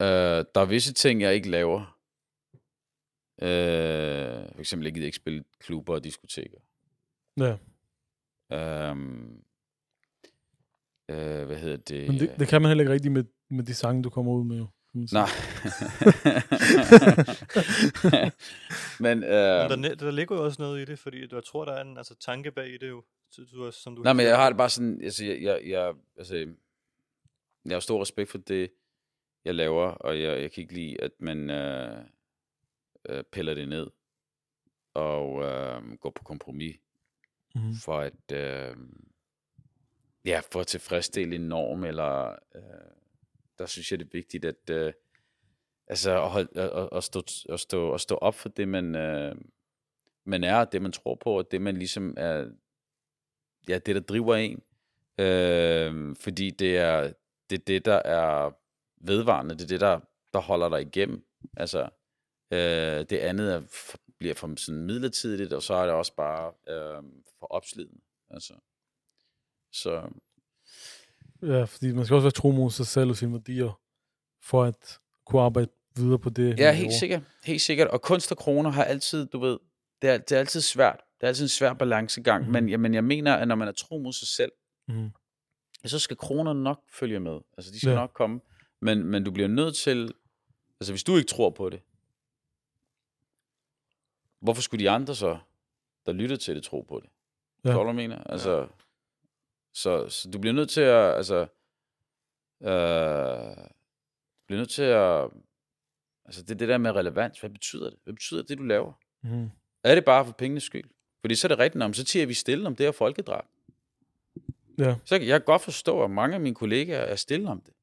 øh, 0.03 0.45
der 0.55 0.61
er 0.61 0.65
visse 0.65 0.93
ting, 0.93 1.21
jeg 1.23 1.35
ikke 1.35 1.51
laver. 1.51 1.99
Øh, 3.43 4.49
for 4.55 4.61
eksempel, 4.61 4.87
jeg 4.87 4.95
gider 4.95 5.07
ikke 5.07 5.17
spille 5.17 5.45
klubber 5.59 5.95
og 5.95 6.05
diskoteker. 6.05 6.59
Ja, 7.41 7.57
Øhm, 8.53 9.45
øh, 11.13 11.47
hvad 11.47 11.57
hedder 11.57 11.77
det? 11.77 12.07
men 12.09 12.21
det, 12.21 12.35
det 12.39 12.49
kan 12.49 12.63
man 12.63 12.69
heller 12.69 12.83
ikke 12.83 12.93
rigtig 12.93 13.13
med, 13.13 13.25
med 13.51 13.65
de 13.65 13.75
sange, 13.75 14.03
du 14.03 14.11
kommer 14.11 14.33
ud 14.33 14.45
med. 14.45 14.57
Jo. 14.59 14.67
Nej. 14.95 15.29
men, 19.01 19.25
øh, 19.25 19.71
Men 19.71 19.83
der, 19.85 19.95
der 19.95 20.11
ligger 20.11 20.37
jo 20.37 20.45
også 20.45 20.63
noget 20.63 20.83
i 20.83 20.85
det, 20.85 20.99
fordi 20.99 21.21
jeg 21.33 21.45
tror, 21.45 21.65
der 21.65 21.73
er 21.73 21.83
en 21.83 21.97
altså, 21.97 22.15
tanke 22.21 22.51
bag 22.51 22.69
i 22.69 22.79
det 22.79 22.89
jo. 22.89 23.05
Du, 23.53 23.71
som 23.73 23.97
du 23.97 24.03
Nej, 24.03 24.13
men 24.13 24.27
jeg 24.27 24.37
har 24.37 24.49
det 24.49 24.57
bare 24.57 24.71
sådan, 24.71 25.01
altså, 25.03 25.25
jeg, 25.25 25.43
jeg, 25.43 25.61
jeg, 25.67 25.95
altså, 26.19 26.35
jeg 27.65 27.75
har 27.75 27.81
stor 27.81 28.01
respekt 28.03 28.31
for 28.31 28.39
det, 28.39 28.71
jeg 29.45 29.55
laver, 29.55 29.87
og 29.87 30.21
jeg, 30.21 30.41
jeg 30.43 30.53
kan 30.53 30.63
ikke 30.63 30.75
lide, 30.75 31.01
at 31.03 31.11
man 31.21 31.51
øh, 31.51 31.99
øh, 33.09 33.25
piller 33.33 33.55
det 33.55 33.69
ned 33.69 33.87
og 34.95 35.43
øh, 35.43 35.83
går 36.01 36.11
på 36.11 36.25
kompromis 36.25 36.77
Mhm. 37.55 37.75
for 37.85 37.99
at, 37.99 38.33
øh, 38.33 38.77
ja, 40.25 40.41
for 40.53 40.61
at 40.61 40.67
tilfredsstille 40.67 41.35
en 41.35 41.49
norm, 41.49 41.85
eller 41.85 42.31
øh, 42.55 42.63
der 43.59 43.67
synes 43.67 43.91
jeg, 43.91 43.99
det 43.99 44.07
er 44.07 44.11
vigtigt, 44.13 44.45
at, 44.45 44.71
øh, 44.71 44.93
altså, 45.87 46.23
at, 46.23 46.31
holde, 46.31 46.61
at, 46.61 46.89
at, 46.93 47.05
stå, 47.05 47.23
at, 47.49 47.61
stå, 47.61 47.95
at 47.95 48.01
stå 48.01 48.15
op 48.15 48.35
for 48.35 48.49
det, 48.49 48.69
man, 48.69 48.95
øh, 48.95 49.35
man 50.25 50.45
er, 50.45 50.57
og 50.57 50.73
det, 50.73 50.83
man 50.83 50.93
tror 50.93 51.15
på, 51.15 51.39
og 51.39 51.51
det, 51.51 51.63
man 51.63 51.77
ligesom 51.77 52.15
er, 52.17 52.47
ja, 53.69 53.79
det, 53.79 53.95
der 53.95 54.01
driver 54.01 54.35
en. 54.35 54.63
Øh, 55.19 56.17
fordi 56.17 56.51
det 56.51 56.79
er, 56.79 57.13
det 57.51 57.59
er 57.59 57.65
det, 57.67 57.85
der 57.85 58.03
er 58.05 58.51
vedvarende. 58.97 59.55
Det 59.55 59.63
er 59.63 59.69
det, 59.69 59.81
der, 59.81 60.01
der 60.33 60.41
holder 60.41 60.69
dig 60.69 60.81
igennem. 60.83 61.27
Altså, 61.57 61.89
øh, 62.51 63.01
det 63.11 63.13
andet 63.19 63.55
er, 63.55 63.63
bliver 64.19 64.35
for 64.35 64.55
sådan 64.57 64.83
midlertidigt, 64.83 65.53
og 65.53 65.63
så 65.63 65.75
er 65.75 65.87
det 65.87 65.95
også 65.95 66.15
bare 66.15 66.53
øh, 66.69 67.03
for 67.39 67.47
opslidende. 67.47 68.01
Altså, 68.31 68.55
så 69.73 70.09
Ja, 71.43 71.65
fordi 71.65 71.93
man 71.93 72.05
skal 72.05 72.15
også 72.15 72.25
være 72.25 72.31
tro 72.33 72.51
mod 72.51 72.71
sig 72.71 72.87
selv 72.87 73.11
og 73.11 73.17
sine 73.17 73.33
værdier, 73.33 73.81
for 74.43 74.65
at 74.65 74.99
kunne 75.27 75.43
arbejde 75.43 75.71
videre 75.97 76.19
på 76.19 76.31
det. 76.31 76.59
Ja, 76.59 76.73
helt 76.73 76.93
sikkert. 76.93 77.23
Helt 77.45 77.61
sikkert. 77.61 77.89
Og 77.89 78.03
kunst 78.03 78.33
og 78.33 78.39
kroner 78.39 78.71
har 78.71 78.85
altid, 78.85 79.27
du 79.27 79.39
ved, 79.39 79.59
det 80.03 80.11
er, 80.11 80.19
det 80.19 80.33
er 80.33 80.39
altid 80.39 80.61
svært. 80.61 81.01
Det 81.21 81.23
er 81.27 81.29
altid 81.29 81.45
en 81.45 81.49
svær 81.49 81.73
balancegang. 81.73 82.43
Mhm. 82.43 82.51
Mm-hmm. 82.51 82.63
Men, 82.63 82.69
ja, 82.71 82.77
men 82.77 82.95
jeg 82.95 83.05
mener, 83.05 83.35
at 83.35 83.49
når 83.49 83.55
man 83.55 83.69
er 83.69 83.73
tro 83.73 83.99
mod 83.99 84.13
sig 84.13 84.29
selv, 84.29 84.53
Mhm. 84.89 85.11
ja, 85.85 85.89
så 85.89 85.99
skal 85.99 86.17
kronerne 86.17 86.63
nok 86.63 86.81
følge 86.93 87.21
med. 87.21 87.41
Altså, 87.57 87.73
de 87.73 87.79
skal 87.79 87.91
Ja. 87.91 87.95
nok 87.97 88.11
komme. 88.15 88.41
Men, 88.81 89.05
men 89.05 89.25
du 89.25 89.31
bliver 89.31 89.49
nødt 89.49 89.77
til... 89.77 90.15
Altså, 90.81 90.93
hvis 90.93 91.05
du 91.05 91.17
ikke 91.17 91.29
tror 91.29 91.51
på 91.51 91.71
det, 91.71 91.81
hvorfor 94.41 94.63
skulle 94.63 94.85
de 94.85 94.91
andre 94.91 95.15
så, 95.15 95.39
der 96.07 96.13
lytter 96.13 96.37
til 96.37 96.55
det, 96.57 96.63
tro 96.65 96.81
på 96.81 97.01
det? 97.03 97.11
Ja. 97.65 97.73
Tror 97.73 97.85
du, 97.85 97.93
mener? 97.93 98.19
Altså. 98.19 98.69
Så, 99.75 100.09
så 100.09 100.31
du 100.31 100.39
bliver 100.39 100.55
nødt 100.55 100.71
til 100.71 100.81
at... 100.81 101.15
Altså, 101.17 101.37
øh, 102.63 103.57
du 104.37 104.47
bliver 104.47 104.59
nødt 104.59 104.71
til 104.71 104.83
at... 104.83 105.31
Altså, 106.25 106.43
det 106.43 106.59
det 106.59 106.69
der 106.69 106.79
med 106.79 106.91
relevans. 106.91 107.41
Hvad 107.41 107.51
betyder 107.51 107.91
det? 107.91 107.99
Hvad 108.05 108.15
betyder 108.15 108.43
det, 108.43 108.59
du 108.59 108.63
laver? 108.63 108.93
Mhm. 109.23 109.51
Er 109.85 109.95
det 109.95 110.05
bare 110.05 110.25
for 110.25 110.33
pengenes 110.33 110.63
skyld? 110.63 110.91
Fordi 111.21 111.35
så 111.35 111.47
er 111.47 111.49
det 111.49 111.59
rigtigt, 111.59 111.85
om 111.85 111.95
så 111.95 112.05
tiger 112.05 112.27
vi 112.27 112.35
stille 112.35 112.67
om 112.67 112.77
det 112.77 112.87
her 112.87 112.93
folkedrab. 112.93 113.45
Ja, 114.79 114.95
Så 115.05 115.19
kan 115.19 115.29
jeg 115.29 115.45
godt 115.45 115.63
forstå, 115.63 116.05
at 116.05 116.11
mange 116.11 116.35
af 116.35 116.41
mine 116.41 116.55
kollegaer 116.55 117.01
er 117.01 117.17
stille 117.17 117.49
om 117.51 117.61
det. 117.61 117.75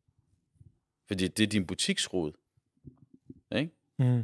Fordi 1.08 1.28
det 1.28 1.44
er 1.44 1.48
din 1.48 1.66
butiksrod. 1.68 2.32
Ikke? 3.56 3.72
Mhm. 4.00 4.24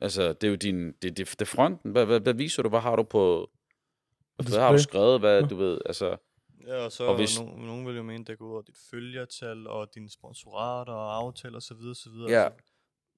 Altså, 0.00 0.32
det 0.32 0.44
er 0.44 0.48
jo 0.48 0.54
din, 0.56 0.92
det, 0.92 1.16
det, 1.16 1.36
det 1.38 1.48
fronten. 1.48 1.90
Hvad, 1.90 2.06
hvad, 2.06 2.20
hvad 2.20 2.34
viser 2.34 2.62
du? 2.62 2.68
Hvad 2.68 2.80
har 2.80 2.96
du 2.96 3.02
på... 3.02 3.50
Hvad 4.36 4.60
har 4.60 4.72
du 4.72 4.78
skrevet? 4.78 5.20
Hvad, 5.20 5.40
Ja. 5.40 5.46
du 5.48 5.56
ved, 5.56 5.78
altså... 5.86 6.16
Ja, 6.66 6.76
og 6.84 6.92
så 6.92 7.04
Og 7.04 7.16
hvis- 7.16 7.40
nogen, 7.40 7.66
nogen 7.66 7.86
vil 7.86 7.96
jo 7.96 8.02
mene, 8.02 8.24
det 8.24 8.38
går 8.38 8.46
ud 8.46 8.52
over 8.52 8.62
dit 8.62 8.76
følgertal 8.90 9.66
og 9.66 9.94
dine 9.94 10.10
sponsorater 10.10 10.92
og 10.92 11.16
aftaler 11.16 11.56
osv. 11.56 11.72
osv. 11.90 12.12
Ja. 12.28 12.44
Altså, 12.44 12.62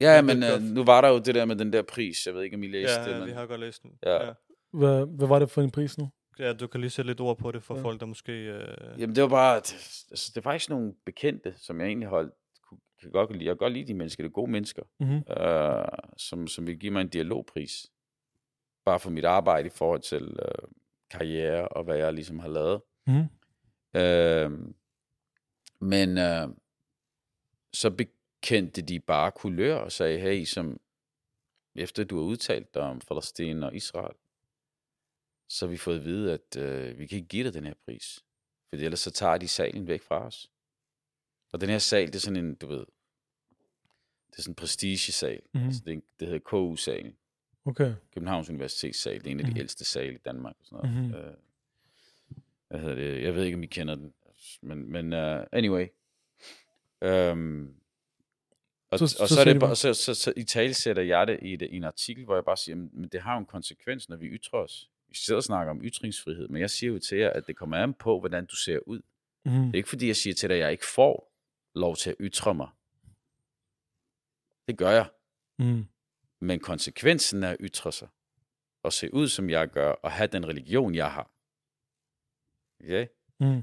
Ja, 0.00 0.16
det 0.16 0.24
men 0.24 0.42
øh, 0.42 0.60
nu 0.62 0.84
var 0.84 1.00
der 1.00 1.08
jo 1.08 1.18
det 1.18 1.34
der 1.34 1.44
med 1.44 1.56
den 1.56 1.72
der 1.72 1.82
pris. 1.82 2.26
Jeg 2.26 2.34
ved 2.34 2.42
ikke, 2.42 2.56
om 2.56 2.62
I 2.62 2.66
læste 2.68 3.00
ja, 3.00 3.06
det. 3.06 3.12
ja, 3.12 3.18
Men... 3.18 3.26
vi 3.28 3.32
har 3.32 3.46
godt 3.46 3.60
læst 3.60 3.82
den. 3.82 3.98
Ja. 4.02 4.26
ja. 4.26 4.32
hvad, 4.72 5.06
hvad 5.16 5.28
var 5.28 5.38
det 5.38 5.50
for 5.50 5.62
en 5.62 5.70
pris 5.70 5.98
nu? 5.98 6.10
Ja, 6.38 6.52
du 6.52 6.66
kan 6.66 6.80
lige 6.80 6.90
sætte 6.90 7.06
lidt 7.10 7.20
ord 7.20 7.38
på 7.38 7.52
det 7.52 7.62
for 7.62 7.76
Ja. 7.76 7.82
folk, 7.82 8.00
der 8.00 8.06
måske... 8.06 8.32
Øh... 8.32 9.00
Jamen, 9.00 9.14
det 9.16 9.22
var 9.22 9.28
bare... 9.28 9.56
Altså, 9.56 10.30
det 10.34 10.36
er 10.36 10.40
faktisk 10.42 10.70
nogle 10.70 10.94
bekendte, 11.06 11.54
som 11.56 11.80
jeg 11.80 11.86
egentlig 11.86 12.08
holdt, 12.08 12.32
kunne, 12.68 12.80
kan 13.00 13.10
godt 13.10 13.32
lide. 13.32 13.44
Jeg 13.44 13.50
kan 13.50 13.56
godt 13.56 13.72
lide 13.72 13.86
de 13.86 13.94
mennesker. 13.94 14.22
Det 14.22 14.28
er 14.28 14.32
gode 14.32 14.50
mennesker. 14.50 14.82
Mhm. 15.00 15.42
øh, 15.42 15.84
som, 16.16 16.46
som 16.46 16.66
vil 16.66 16.78
give 16.78 16.92
mig 16.92 17.00
en 17.00 17.08
dialogpris. 17.08 17.86
Bare 18.84 19.00
for 19.00 19.10
mit 19.10 19.24
arbejde 19.24 19.66
i 19.66 19.70
forhold 19.70 20.00
til 20.00 20.22
øh, 20.42 20.68
karriere 21.10 21.68
og 21.68 21.84
hvad 21.84 21.96
jeg 21.96 22.12
ligesom 22.14 22.38
har 22.38 22.48
lavet. 22.48 22.80
Mhm. 23.06 23.24
Øh, 23.94 24.50
men 25.80 26.18
øh, 26.18 26.48
så 27.72 27.90
bekendte 27.90 28.82
de 28.82 29.00
bare 29.00 29.32
kulør 29.32 29.76
og 29.76 29.92
sagde, 29.92 30.18
hey, 30.18 30.44
som 30.44 30.80
efter 31.74 32.04
du 32.04 32.16
har 32.16 32.24
udtalt 32.24 32.74
dig 32.74 32.82
om 32.82 33.00
Palæstina 33.08 33.66
og 33.66 33.74
Israel, 33.76 34.16
så 35.48 35.66
har 35.66 35.70
vi 35.70 35.76
fået 35.76 35.98
at 35.98 36.04
vide, 36.04 36.32
at 36.32 36.56
øh, 36.56 36.98
vi 36.98 37.06
kan 37.06 37.16
ikke 37.16 37.28
give 37.28 37.44
dig 37.44 37.54
den 37.54 37.64
her 37.64 37.74
pris. 37.84 38.24
For 38.68 38.76
ellers 38.76 39.00
så 39.00 39.10
tager 39.10 39.38
de 39.38 39.48
salen 39.48 39.86
væk 39.86 40.02
fra 40.02 40.26
os. 40.26 40.50
Og 41.52 41.60
den 41.60 41.68
her 41.68 41.78
sal, 41.78 42.06
det 42.06 42.14
er 42.14 42.18
sådan 42.20 42.44
en, 42.44 42.54
du 42.54 42.66
ved, 42.66 42.86
det 44.30 44.38
er 44.38 44.42
sådan 44.42 44.50
en 44.50 44.54
prestigesal. 44.56 45.40
Mm. 45.54 45.64
Altså 45.66 45.82
det, 45.86 46.02
det 46.20 46.28
hedder 46.28 46.40
KU-salen. 46.44 47.16
Okay. 47.64 47.94
Københavns 48.14 48.48
Universitetssal. 48.50 49.18
Det 49.18 49.26
er 49.26 49.30
en 49.30 49.40
af 49.40 49.44
de 49.44 49.50
Mhm. 49.50 49.58
ældste 49.60 49.84
sale 49.84 50.14
i 50.14 50.18
Danmark. 50.18 50.56
Og 50.60 50.66
sådan 50.66 50.92
noget. 50.92 51.04
Mhm. 51.04 51.14
Øh, 51.14 51.34
hvad 52.68 52.80
hedder 52.80 52.94
det? 52.94 53.22
Jeg 53.22 53.34
ved 53.34 53.44
ikke, 53.44 53.56
om 53.56 53.62
I 53.62 53.66
kender 53.66 53.94
den. 53.94 54.14
Men, 54.62 54.92
men 54.92 55.12
uh, 55.12 55.44
anyway. 55.52 55.86
Um, 57.32 57.74
og, 58.90 58.98
Så- 58.98 59.06
så, 59.06 59.16
så 59.16 59.22
og 59.22 59.28
så, 59.28 59.34
siger 59.34 59.40
er 59.40 59.44
det 59.44 59.54
de 59.54 59.60
bare, 59.60 59.76
så, 59.76 59.94
så, 59.94 60.14
så 60.14 60.32
i 60.36 60.44
tale 60.44 60.74
sætter 60.74 61.02
jeg 61.02 61.26
det 61.26 61.38
i, 61.42 61.56
det 61.56 61.68
i 61.70 61.76
en 61.76 61.84
artikel, 61.84 62.24
hvor 62.24 62.34
jeg 62.34 62.44
bare 62.44 62.56
siger, 62.56 62.76
men 62.76 63.08
det 63.12 63.20
har 63.22 63.32
jo 63.34 63.38
en 63.38 63.46
konsekvens, 63.46 64.08
når 64.08 64.16
vi 64.16 64.26
ytrer 64.26 64.58
os. 64.58 64.90
Vi 65.08 65.14
sidder 65.14 65.38
og 65.38 65.44
snakker 65.44 65.70
om 65.70 65.80
ytringsfrihed, 65.84 66.48
men 66.48 66.60
jeg 66.60 66.70
siger 66.70 66.92
jo 66.92 66.98
til 66.98 67.18
jer, 67.18 67.30
at 67.30 67.46
det 67.46 67.56
kommer 67.56 67.76
an 67.76 67.94
på, 67.94 68.20
hvordan 68.20 68.46
du 68.46 68.56
ser 68.56 68.78
ud. 68.86 69.00
Mhm. 69.44 69.54
Det 69.54 69.70
er 69.72 69.76
ikke 69.76 69.88
fordi, 69.88 70.06
jeg 70.06 70.16
siger 70.16 70.34
til 70.34 70.48
dig, 70.48 70.56
at 70.56 70.60
jeg 70.62 70.72
ikke 70.72 70.86
får 70.94 71.32
lov 71.74 71.96
til 71.96 72.10
at 72.10 72.16
ytre 72.20 72.54
mig. 72.54 72.68
Det 74.68 74.78
gør 74.78 74.90
jeg. 74.90 75.06
Mhm. 75.58 75.84
Men 76.40 76.60
konsekvensen 76.60 77.44
af 77.44 77.50
at 77.50 77.56
ytre 77.60 77.92
sig, 77.92 78.08
og 78.82 78.92
se 78.92 79.14
ud, 79.14 79.28
som 79.28 79.50
jeg 79.50 79.68
gør, 79.68 79.90
og 79.90 80.12
have 80.12 80.26
den 80.26 80.46
religion, 80.48 80.94
jeg 80.94 81.12
har, 81.12 81.30
okay? 82.80 83.06
Mhm. 83.40 83.62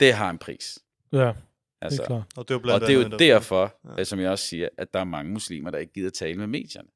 det 0.00 0.12
har 0.14 0.30
en 0.30 0.38
pris. 0.38 0.78
Ja, 1.12 1.18
det 1.18 1.36
Altså, 1.80 2.02
er 2.02 2.06
klart. 2.06 2.22
Og 2.36 2.48
det 2.48 2.50
er 2.50 2.54
jo 2.54 2.58
og 2.58 2.62
blandt 2.62 2.80
det 2.86 2.90
er 2.90 2.94
jo 2.98 3.04
andet 3.04 3.18
derfor, 3.18 3.78
Ja. 3.98 4.04
som 4.04 4.20
jeg 4.20 4.30
også 4.30 4.46
siger, 4.46 4.68
at 4.78 4.94
der 4.94 5.00
er 5.00 5.04
mange 5.04 5.32
muslimer, 5.32 5.70
der 5.70 5.78
ikke 5.78 5.92
gider 5.92 6.10
tale 6.10 6.38
med 6.38 6.46
medierne. 6.46 6.88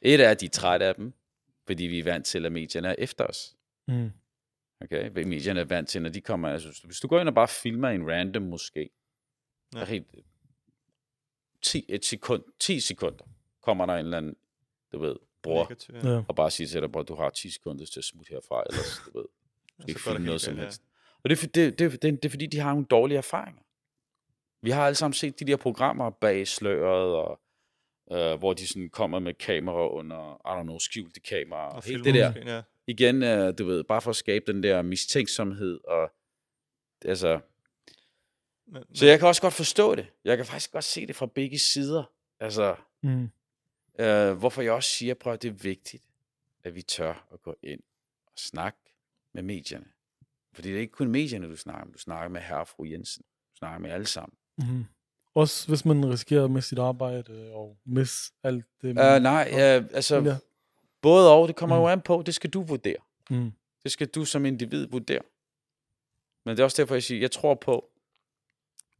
Et 0.00 0.20
er, 0.20 0.30
at 0.30 0.40
de 0.40 0.46
er 0.46 0.50
trætte 0.50 0.86
af 0.86 0.94
dem, 0.94 1.12
fordi 1.66 1.84
vi 1.84 1.98
er 1.98 2.04
vant 2.04 2.26
til, 2.26 2.46
at 2.46 2.52
medierne 2.52 2.88
er 2.88 2.94
efter 2.98 3.24
os. 3.26 3.56
Mhm. 3.88 4.10
Okay? 4.80 5.10
Hvad 5.10 5.24
Medierne 5.24 5.60
er 5.60 5.64
vant 5.64 5.88
til, 5.88 6.02
når 6.02 6.08
de 6.10 6.20
kommer... 6.20 6.48
Altså, 6.48 6.80
hvis 6.84 7.00
du 7.00 7.08
går 7.08 7.20
ind 7.20 7.28
og 7.28 7.34
bare 7.34 7.48
filmer 7.48 7.88
en 7.88 8.10
random 8.10 8.42
måske, 8.42 8.90
Ja. 9.74 9.84
helt 9.84 10.06
10, 11.62 11.84
et 11.88 12.04
sekund, 12.04 12.42
10 12.60 12.80
sekunder, 12.80 13.24
kommer 13.62 13.86
der 13.86 13.94
en 13.94 14.04
eller 14.04 14.16
anden, 14.18 14.36
du 14.92 14.98
ved, 14.98 15.16
bror, 15.42 15.62
Negativ, 15.62 15.94
ja. 15.94 16.22
Og 16.28 16.36
bare 16.36 16.50
siger 16.50 16.68
til 16.68 16.82
dig, 16.82 16.92
bror, 16.92 17.02
du 17.02 17.14
har 17.14 17.30
10 17.30 17.50
sekunder 17.50 17.84
til 17.86 18.00
at 18.00 18.04
smutte 18.04 18.30
herfra, 18.30 18.62
ellers, 18.70 19.00
du 19.06 19.18
ved, 19.18 19.26
skal 19.80 19.88
ikke 19.90 20.00
filme 20.00 20.26
noget 20.26 20.40
som 20.40 20.56
helst. 20.56 20.82
Og 21.22 21.30
det 21.30 21.42
er, 21.42 21.46
det, 21.46 21.78
det, 21.78 21.92
det, 22.02 22.02
det 22.02 22.24
er 22.24 22.30
fordi, 22.30 22.46
de 22.46 22.58
har 22.58 22.70
nogle 22.70 22.86
dårlige 22.86 23.18
erfaringer. 23.18 23.62
Vi 24.62 24.70
har 24.70 24.86
alle 24.86 24.94
sammen 24.96 25.14
set 25.14 25.40
de 25.40 25.44
der 25.44 25.56
programmer 25.56 26.10
bag 26.10 26.48
sløret, 26.48 27.14
og, 27.14 27.40
øh, 28.12 28.38
hvor 28.38 28.52
de 28.52 28.66
sådan 28.66 28.90
kommer 28.90 29.18
med 29.18 29.34
kamera 29.34 29.88
under, 29.88 30.34
I 30.46 30.60
don't 30.60 30.62
know, 30.62 30.78
skjulte 30.78 31.20
kameraer. 31.20 31.70
Og 31.74 31.84
helt 31.84 32.04
det 32.04 32.14
der, 32.14 32.28
måske, 32.28 32.50
Ja. 32.50 32.62
igen, 32.86 33.22
øh, 33.22 33.58
du 33.58 33.64
ved, 33.64 33.84
bare 33.84 34.00
for 34.00 34.10
at 34.10 34.16
skabe 34.16 34.52
den 34.52 34.62
der 34.62 34.82
mistænksomhed, 34.82 35.80
og 35.84 36.12
altså, 37.04 37.40
Men, 38.66 38.82
så 38.94 39.06
jeg 39.06 39.18
kan 39.18 39.28
også 39.28 39.42
godt 39.42 39.54
forstå 39.54 39.94
det. 39.94 40.06
Jeg 40.24 40.36
kan 40.36 40.46
faktisk 40.46 40.72
godt 40.72 40.84
se 40.84 41.06
det 41.06 41.16
fra 41.16 41.26
begge 41.26 41.58
sider. 41.58 42.04
Altså, 42.40 42.76
Mhm. 43.02 43.30
øh, 44.00 44.32
hvorfor 44.32 44.62
jeg 44.62 44.72
også 44.72 44.90
siger, 44.90 45.14
prøv 45.14 45.32
at 45.32 45.42
det 45.42 45.48
er 45.48 45.52
vigtigt, 45.52 46.02
at 46.64 46.74
vi 46.74 46.82
tør 46.82 47.26
at 47.32 47.42
gå 47.42 47.54
ind 47.62 47.80
og 48.26 48.32
snakke 48.36 48.78
med 49.38 49.54
medierne. 49.54 49.86
Fordi 50.54 50.68
det 50.68 50.76
er 50.76 50.80
ikke 50.80 50.92
kun 50.92 51.08
medierne, 51.10 51.48
du 51.48 51.56
snakker 51.56 51.84
med. 51.84 51.92
Du 51.94 51.98
snakker 51.98 52.28
med 52.28 52.40
herre 52.40 52.60
og 52.60 52.68
fru 52.68 52.84
Jensen. 52.84 53.22
Du 53.52 53.56
snakker 53.56 53.78
med 53.78 53.90
alle 53.90 54.06
sammen. 54.06 54.36
Mhm. 54.58 54.84
Også 55.34 55.68
hvis 55.68 55.84
man 55.84 56.10
risikerer 56.10 56.44
at 56.44 56.50
miste 56.50 56.68
sit 56.68 56.78
arbejde 56.78 57.52
og 57.54 57.78
miste 57.84 58.34
alt 58.42 58.64
det. 58.82 58.88
Uh, 58.90 59.22
nej, 59.22 59.48
uh, 59.52 59.58
altså, 59.94 60.16
Ja. 60.16 60.36
Både 61.02 61.32
og, 61.32 61.48
det 61.48 61.56
kommer 61.56 61.76
Mm. 61.76 61.82
jo 61.82 61.88
an 61.88 62.00
på, 62.00 62.22
det 62.26 62.34
skal 62.34 62.50
du 62.50 62.62
vurdere. 62.62 62.96
Mm. 63.30 63.52
Det 63.82 63.92
skal 63.92 64.06
du 64.06 64.24
som 64.24 64.44
individ 64.44 64.86
vurdere. 64.86 65.20
Men 66.44 66.56
det 66.56 66.60
er 66.60 66.64
også 66.64 66.82
derfor, 66.82 66.94
jeg 66.94 67.02
siger, 67.02 67.20
jeg 67.20 67.30
tror 67.30 67.54
på, 67.54 67.90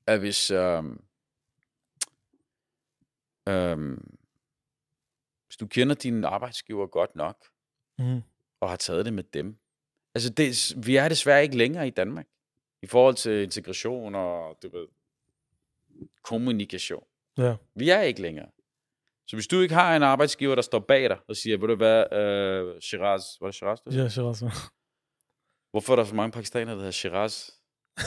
at 0.06 0.18
hvis, 0.18 0.50
øhm, 0.50 1.00
øhm, 3.48 4.16
hvis 5.46 5.56
du 5.56 5.66
kender 5.66 5.94
dine 5.94 6.26
arbejdsgiver 6.26 6.86
godt 6.86 7.16
nok, 7.16 7.44
Mm. 7.98 8.22
og 8.60 8.68
har 8.70 8.76
taget 8.76 9.04
det 9.04 9.12
med 9.12 9.24
dem. 9.24 9.58
Altså, 10.14 10.30
det, 10.30 10.72
vi 10.86 10.96
er 10.96 11.08
desværre 11.08 11.42
ikke 11.42 11.56
længere 11.56 11.86
i 11.86 11.90
Danmark, 11.90 12.26
i 12.82 12.86
forhold 12.86 13.14
til 13.14 13.42
integration 13.42 14.14
og, 14.14 14.56
du 14.62 14.68
ved, 14.68 14.86
kommunikation. 16.22 17.04
Ja. 17.38 17.56
Vi 17.74 17.90
er 17.90 18.00
ikke 18.00 18.22
længere. 18.22 18.46
Så 19.26 19.36
hvis 19.36 19.46
du 19.46 19.60
ikke 19.60 19.74
har 19.74 19.96
en 19.96 20.02
arbejdsgiver, 20.02 20.54
der 20.54 20.62
står 20.62 20.78
bag 20.78 21.08
dig 21.08 21.18
og 21.28 21.36
siger, 21.36 21.58
ved 21.58 21.68
du 21.68 21.74
hvad, 21.76 22.12
øh, 22.12 22.80
Shiraz, 22.80 23.22
var 23.40 23.46
det 23.46 23.54
Shiraz? 23.54 23.80
Du? 23.80 23.90
Ja, 23.90 24.08
Shiraz. 24.08 24.42
ja. 24.42 24.50
Hvorfor 25.70 25.92
er 25.92 25.96
der 25.96 26.04
så 26.04 26.14
mange 26.14 26.32
pakistanere, 26.32 26.70
der 26.74 26.78
hedder 26.80 26.90
Shiraz? 26.90 27.50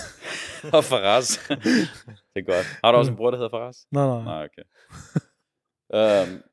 og 0.78 0.84
Faraz. 0.84 1.48
det 1.48 2.36
er 2.36 2.42
godt. 2.46 2.66
Har 2.84 2.92
du 2.92 2.98
også 2.98 3.12
en 3.12 3.18
bror, 3.18 3.32
der 3.32 3.38
hedder 3.38 3.50
Faraz? 3.50 3.78
Nej, 3.92 4.06
nej. 4.08 4.24
Nej, 4.24 4.46
okay. 4.46 4.64
um, 6.34 6.44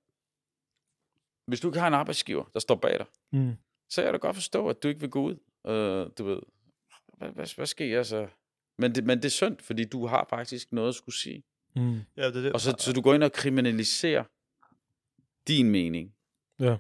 hvis 1.47 1.61
du 1.61 1.69
ikke 1.69 1.79
har 1.81 1.89
en 1.89 1.95
arbejdsgiver, 1.95 2.45
der 2.55 2.61
står 2.61 2.75
bag 2.75 2.99
dig, 2.99 3.07
Mm. 3.33 3.57
Så 3.89 4.03
jeg 4.03 4.13
da 4.13 4.19
godt 4.19 4.37
forstå, 4.37 4.69
at 4.69 4.83
du 4.83 4.89
ikke 4.89 5.01
vil 5.01 5.11
gå 5.11 5.23
ud. 5.23 5.35
Uh, 5.65 6.11
du 6.19 6.25
ved, 6.25 6.41
hvad, 7.19 7.29
hvad, 7.29 7.55
hvad 7.57 7.67
sker 7.67 7.87
jeg 7.87 8.07
så? 8.07 8.29
Men 8.79 8.95
det, 8.95 9.05
men 9.05 9.19
det 9.19 9.25
er 9.25 9.31
synd, 9.31 9.59
fordi 9.59 9.85
du 9.85 10.07
har 10.07 10.27
faktisk 10.31 10.73
noget 10.73 10.89
at 10.89 10.95
skulle 10.95 11.17
sige. 11.17 11.43
Mm. 11.77 12.01
Ja, 12.17 12.27
det, 12.27 12.37
er 12.37 12.41
det. 12.43 12.53
Og 12.53 12.61
så, 12.61 12.75
så 12.79 12.93
du 12.93 13.01
går 13.01 13.15
ind 13.15 13.23
og 13.23 13.33
kriminaliserer 13.33 14.25
din 15.49 15.71
mening. 15.71 16.15
Ja. 16.61 16.77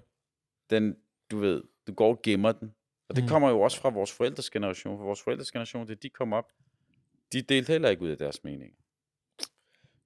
Den, 0.70 0.96
du 1.30 1.38
ved, 1.38 1.62
du 1.86 1.92
går 1.92 2.08
og 2.08 2.22
gemmer 2.22 2.52
den. 2.52 2.74
Og 3.08 3.16
det 3.16 3.24
Mm. 3.24 3.28
kommer 3.28 3.48
jo 3.50 3.60
også 3.60 3.80
fra 3.80 3.88
vores 3.88 4.12
forældres 4.12 4.50
generation. 4.50 4.98
For 4.98 5.04
vores 5.04 5.22
forældres 5.22 5.52
generation, 5.52 5.88
det 5.88 6.02
de 6.02 6.08
kom 6.10 6.32
op, 6.32 6.52
de 7.32 7.42
delte 7.42 7.72
heller 7.72 7.88
ikke 7.88 8.02
ud 8.02 8.08
af 8.10 8.18
deres 8.18 8.44
mening. 8.44 8.74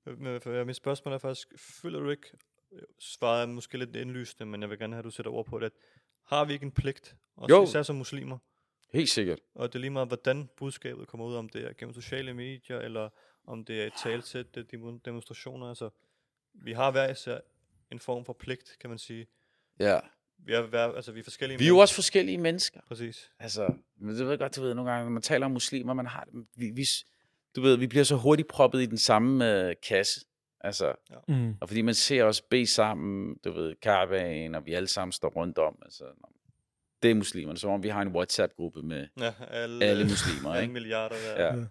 Men 0.04 0.40
for, 0.40 0.50
ja, 0.50 0.64
mit 0.64 0.76
spørgsmål 0.76 1.14
er 1.14 1.18
faktisk, 1.18 1.48
føler 1.56 2.00
du 2.00 2.10
ikke, 2.10 2.26
svaret 2.98 3.42
er 3.42 3.46
måske 3.46 3.78
lidt 3.78 3.96
indlysende, 3.96 4.46
men 4.46 4.60
jeg 4.62 4.70
vil 4.70 4.78
gerne 4.78 4.94
have, 4.94 4.98
at 4.98 5.04
du 5.04 5.10
sætter 5.10 5.32
ord 5.32 5.46
på 5.46 5.58
det, 5.58 5.66
at 5.66 5.72
har 6.26 6.44
vi 6.44 6.52
ikke 6.52 6.64
en 6.66 6.72
pligt, 6.72 7.16
også 7.37 7.54
Jo. 7.56 7.62
især 7.64 7.82
som 7.82 7.96
muslimer, 7.96 8.38
Helt 8.92 9.11
sikkert. 9.11 9.38
og 9.54 9.68
det 9.72 9.74
er 9.78 9.80
lige 9.80 9.90
meget, 9.90 10.08
hvordan 10.08 10.48
budskabet 10.56 11.08
kommer 11.08 11.26
ud, 11.26 11.35
om 11.35 11.48
det 11.48 11.64
er 11.64 11.72
gennem 11.78 11.94
sociale 11.94 12.35
medier, 12.35 12.78
eller 12.78 13.08
om 13.46 13.64
det 13.64 13.82
er 13.82 13.87
et 13.87 13.92
talsæt, 14.02 14.54
det 14.54 14.61
er 14.72 14.76
demo- 14.78 15.00
demonstrationer, 15.04 15.68
altså, 15.68 15.90
vi 16.54 16.72
har 16.72 16.90
hver 16.90 17.11
især 17.11 17.38
en 17.92 18.00
form 18.00 18.24
for 18.24 18.32
pligt, 18.32 18.76
kan 18.80 18.90
man 18.90 18.98
sige. 18.98 19.26
Ja. 19.80 20.00
Vi 20.38 20.52
er, 20.52 20.62
hver, 20.62 20.92
altså, 20.92 21.12
vi 21.12 21.20
er 21.20 21.24
forskellige 21.24 21.58
Vi 21.58 21.64
er 21.64 21.68
jo 21.68 21.78
også 21.78 21.94
forskellige 21.94 22.38
mennesker. 22.38 22.80
Præcis. 22.88 23.30
Altså, 23.38 23.74
men 23.96 24.18
du 24.18 24.24
ved 24.24 24.38
godt, 24.38 24.56
du 24.56 24.62
ved, 24.62 24.74
nogle 24.74 24.90
gange, 24.90 25.04
når 25.04 25.11
man 25.11 25.22
taler 25.22 25.46
om 25.46 25.52
muslimer, 25.52 25.94
man 25.94 26.06
har, 26.06 26.28
vi, 26.56 26.70
vi, 26.70 26.85
du 27.56 27.61
ved, 27.61 27.76
vi 27.76 27.87
bliver 27.87 28.04
så 28.04 28.16
hurtigt 28.16 28.48
proppet 28.48 28.82
i 28.82 28.87
den 28.87 28.98
samme 28.98 29.52
øh, 29.68 29.74
kasse. 29.88 30.20
Altså, 30.64 30.94
Mm. 31.29 31.55
og 31.61 31.68
fordi 31.68 31.83
man 31.83 31.94
ser 31.94 32.25
os 32.25 32.40
bede 32.40 32.66
sammen, 32.66 33.37
du 33.44 33.53
ved, 33.53 33.75
Karavan, 33.83 34.55
og 34.55 34.66
vi 34.66 34.72
alle 34.72 34.87
sammen 34.88 35.12
står 35.12 35.29
rundt 35.29 35.59
om, 35.59 35.79
altså, 35.83 36.05
det 37.03 37.11
er 37.11 37.14
muslimerne, 37.14 37.59
som 37.59 37.70
om 37.70 37.83
vi 37.83 37.88
har 37.88 38.03
en 38.03 38.09
WhatsApp-gruppe 38.09 38.83
med 38.83 39.09
Ja, 39.20 39.33
alle, 39.51 39.85
alle 39.85 40.05
muslimer, 40.05 40.51
alle 40.51 40.62
ikke? 40.62 40.72
milliarder. 40.72 41.16
Der. 41.37 41.66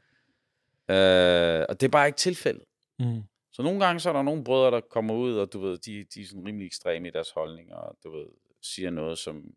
Ja. 0.89 1.59
Øh, 1.59 1.65
og 1.69 1.81
det 1.81 1.87
er 1.87 1.91
bare 1.91 2.07
ikke 2.07 2.17
tilfældet. 2.17 2.63
Mm. 2.99 3.21
Så 3.51 3.61
nogle 3.63 3.85
gange 3.85 3.99
så 3.99 4.09
er 4.09 4.13
der 4.13 4.21
nogle 4.21 4.43
brødre, 4.43 4.71
der 4.71 4.81
kommer 4.81 5.13
ud, 5.13 5.37
og 5.37 5.53
du 5.53 5.59
ved, 5.59 5.77
de, 5.77 6.03
de 6.03 6.21
er 6.21 6.25
sådan 6.25 6.45
rimelig 6.45 6.65
ekstreme 6.65 7.07
i 7.07 7.11
deres 7.11 7.31
holdninger, 7.31 7.75
og 7.75 7.97
du 8.03 8.11
ved, 8.17 8.25
siger 8.61 8.89
noget, 8.89 9.17
som 9.17 9.53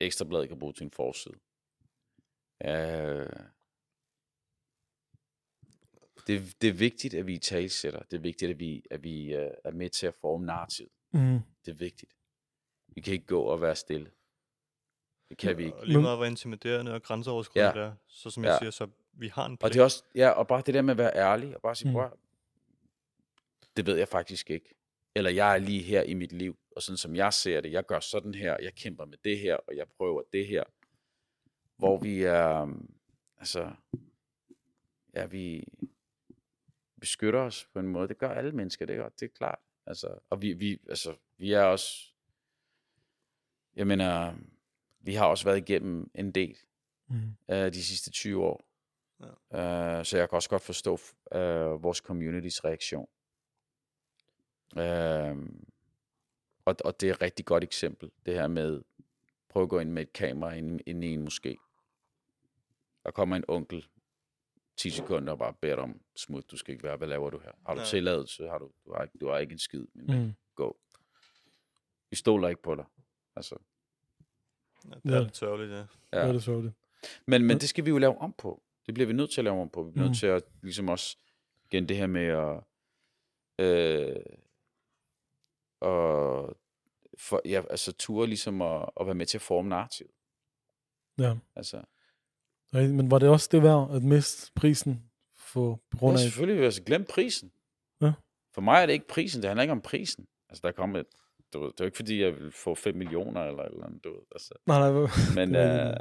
Ekstrabladet 0.00 0.48
kan 0.48 0.58
bruge 0.58 0.72
til 0.72 0.84
en 0.84 0.90
forside. 0.90 1.34
Øh, 2.64 3.26
det, 6.26 6.56
det 6.62 6.68
er 6.68 6.72
vigtigt, 6.72 7.14
at 7.14 7.26
vi 7.26 7.38
talsætter. 7.38 8.02
Det 8.02 8.16
er 8.16 8.20
vigtigt, 8.20 8.50
at 8.50 8.58
vi, 8.58 8.82
at 8.90 9.02
vi 9.04 9.34
øh, 9.34 9.50
er 9.64 9.70
med 9.70 9.88
til 9.90 10.06
at 10.06 10.14
forme 10.14 10.46
narrativ. 10.46 10.90
Mm. 11.12 11.38
Det 11.64 11.70
er 11.70 11.74
vigtigt. 11.76 12.12
Vi 12.88 13.00
kan 13.00 13.12
ikke 13.12 13.26
gå 13.26 13.40
og 13.42 13.60
være 13.60 13.76
stille. 13.76 14.10
Det 15.28 15.38
kan 15.38 15.58
vi 15.58 15.64
ikke. 15.64 15.76
Og 15.76 15.86
lige 15.86 16.00
meget, 16.00 16.18
hvor 16.18 16.24
intimiderende 16.26 16.94
og 16.94 17.02
grænseoverskridende 17.02 17.78
Ja. 17.80 17.84
det 17.86 17.92
er. 17.92 17.94
Så 18.06 18.30
som 18.30 18.44
jeg 18.44 18.50
Ja. 18.52 18.58
siger, 18.58 18.70
så 18.70 18.88
vi 19.12 19.28
har 19.28 19.46
en 19.46 19.52
Og 19.52 19.58
pligt. 19.58 19.72
det 19.74 19.80
er 19.80 19.84
også, 19.84 20.04
ja, 20.14 20.28
og 20.30 20.46
bare 20.46 20.62
det 20.66 20.74
der 20.74 20.82
med 20.82 20.90
at 20.90 20.98
være 20.98 21.16
ærlig, 21.16 21.54
og 21.56 21.62
bare 21.62 21.74
sige, 21.74 21.90
Mm. 21.90 21.96
mm. 21.96 22.18
det 23.76 23.86
ved 23.86 23.96
jeg 23.96 24.08
faktisk 24.08 24.50
ikke. 24.50 24.74
Eller 25.14 25.30
jeg 25.30 25.54
er 25.54 25.58
lige 25.58 25.82
her 25.82 26.02
i 26.02 26.14
mit 26.14 26.32
liv, 26.32 26.58
og 26.76 26.82
sådan 26.82 26.96
som 26.96 27.16
jeg 27.16 27.32
ser 27.32 27.60
det, 27.60 27.72
jeg 27.72 27.86
gør 27.86 28.00
sådan 28.00 28.34
her, 28.34 28.56
jeg 28.62 28.74
kæmper 28.74 29.04
med 29.04 29.18
det 29.24 29.38
her, 29.38 29.56
og 29.56 29.76
jeg 29.76 29.86
prøver 29.96 30.22
det 30.32 30.46
her. 30.46 30.64
Hvor 31.76 31.98
vi 31.98 32.22
er, 32.22 32.74
altså, 33.38 33.70
ja, 35.14 35.26
vi 35.26 35.64
beskytter 37.02 37.40
os 37.40 37.68
på 37.72 37.78
en 37.78 37.88
måde. 37.88 38.08
Det 38.08 38.18
gør 38.18 38.28
alle 38.28 38.52
mennesker, 38.52 38.86
det 38.86 38.96
er, 38.96 39.02
godt, 39.02 39.20
det 39.20 39.26
er 39.26 39.36
klart. 39.36 39.58
Altså, 39.86 40.18
og 40.30 40.42
vi, 40.42 40.52
vi, 40.52 40.78
altså, 40.88 41.14
vi 41.38 41.52
er 41.52 41.62
også, 41.62 42.14
jeg 43.76 43.86
mener, 43.86 44.34
vi 45.00 45.14
har 45.14 45.26
også 45.26 45.44
været 45.44 45.58
igennem 45.58 46.10
en 46.14 46.32
del 46.32 46.56
Mm. 47.12 47.54
øh, 47.54 47.72
de 47.72 47.84
sidste 47.84 48.10
20 48.10 48.44
år. 48.44 48.64
Ja. 49.52 49.98
Øh, 49.98 50.04
så 50.04 50.18
jeg 50.18 50.28
kan 50.28 50.36
også 50.36 50.48
godt 50.48 50.62
forstå 50.62 50.98
øh, 51.32 51.82
vores 51.82 51.98
communities 51.98 52.64
reaktion. 52.64 53.08
Øh, 54.76 55.36
og, 56.64 56.76
og 56.84 57.00
det 57.00 57.08
er 57.08 57.14
et 57.14 57.22
rigtig 57.22 57.46
godt 57.46 57.64
eksempel, 57.64 58.10
det 58.26 58.34
her 58.34 58.46
med, 58.46 58.82
prøv 59.48 59.62
at 59.62 59.68
gå 59.68 59.78
ind 59.78 59.90
med 59.90 60.02
et 60.02 60.12
kamera 60.12 60.52
ind, 60.52 60.80
ind 60.86 61.04
i 61.04 61.14
en 61.14 61.28
moské. 61.28 61.68
Der 63.04 63.10
kommer 63.10 63.36
en 63.36 63.44
onkel 63.48 63.88
10 64.76 64.90
sekunder 64.90 65.32
og 65.32 65.38
bare 65.38 65.54
beder 65.60 65.74
dig 65.74 65.82
om, 65.84 66.00
smut, 66.16 66.50
du 66.50 66.56
skal 66.56 66.72
ikke 66.72 66.84
være, 66.84 66.96
hvad 66.96 67.08
laver 67.08 67.30
du 67.30 67.38
her? 67.38 67.52
Har 67.66 67.74
du 67.74 67.80
Ja. 67.80 67.86
tilladelse? 67.86 68.48
Har 68.48 68.58
du, 68.58 68.70
du, 68.86 68.92
har 68.94 69.02
ikke, 69.02 69.18
du 69.18 69.28
har 69.28 69.38
ikke 69.38 69.52
en 69.52 69.58
skid, 69.58 69.86
min 69.94 70.08
ven. 70.08 70.22
Mm. 70.22 70.32
Gå. 70.54 70.78
Vi 72.10 72.16
stoler 72.16 72.48
ikke 72.48 72.62
på 72.62 72.74
dig. 72.74 72.84
Altså. 73.36 73.56
Ja, 74.84 74.94
det 74.94 75.10
er 75.12 75.16
Ja. 75.16 75.22
lidt 75.22 75.36
sørgeligt, 75.36 75.70
ja. 75.72 75.76
Ja. 75.76 75.82
Det 76.20 76.28
er 76.28 76.32
det 76.32 76.42
sørgeligt. 76.42 76.74
Men, 77.26 77.44
men 77.44 77.58
det 77.60 77.68
skal 77.68 77.84
vi 77.84 77.90
jo 77.90 77.98
lave 77.98 78.18
om 78.18 78.32
på. 78.38 78.62
Det 78.86 78.94
bliver 78.94 79.06
vi 79.06 79.12
nødt 79.12 79.30
til 79.30 79.40
at 79.40 79.44
lave 79.44 79.60
om 79.60 79.68
på. 79.70 79.82
Vi 79.82 79.90
bliver 79.92 80.04
Mm. 80.04 80.10
nødt 80.10 80.18
til 80.18 80.26
at 80.26 80.42
ligesom 80.62 80.88
også, 80.88 81.16
igen 81.64 81.88
det 81.88 81.96
her 81.96 82.06
med 82.06 82.26
at, 82.26 82.62
øh, 83.64 84.16
og 85.80 86.56
for, 87.18 87.40
ja, 87.44 87.62
altså 87.70 87.92
ture 87.92 88.26
ligesom 88.26 88.62
at, 88.62 88.88
at 89.00 89.06
være 89.06 89.14
med 89.14 89.26
til 89.26 89.38
at 89.38 89.42
forme 89.42 89.68
narrativ. 89.68 90.06
Ja. 91.18 91.36
Altså, 91.56 91.82
Rigtigt. 92.74 92.94
Men 92.96 93.10
var 93.10 93.18
det 93.18 93.28
også 93.28 93.48
det 93.52 93.62
værd 93.62 93.94
at 93.94 94.02
miste 94.02 94.52
prisen 94.56 95.02
for, 95.38 95.80
på 95.90 95.96
grund 95.98 96.16
ja, 96.16 96.22
af... 96.24 96.30
selvfølgelig, 96.30 96.64
altså 96.64 96.82
glem 96.82 97.04
prisen. 97.04 97.52
Ja. 98.00 98.12
For 98.54 98.60
mig 98.60 98.82
er 98.82 98.86
det 98.86 98.92
ikke 98.92 99.08
prisen, 99.08 99.42
det 99.42 99.48
handler 99.48 99.62
ikke 99.62 99.72
om 99.72 99.80
prisen. 99.82 100.26
Altså 100.48 100.60
der 100.66 100.72
kommer 100.72 100.98
et, 101.00 101.06
du 101.52 101.60
ved, 101.60 101.66
det 101.72 101.80
er 101.80 101.84
jo 101.84 101.86
ikke 101.86 101.96
fordi, 101.96 102.22
jeg 102.22 102.34
vil 102.38 102.52
få 102.52 102.74
5 102.74 102.94
millioner 102.96 103.42
eller 103.44 103.62
eller 103.62 103.86
andet, 103.86 104.04
du 104.04 104.10
ved. 104.12 104.22
Altså, 104.32 104.54
Nej, 104.66 104.78
nej, 104.90 105.08
men 105.46 105.54
øh, 105.62 105.96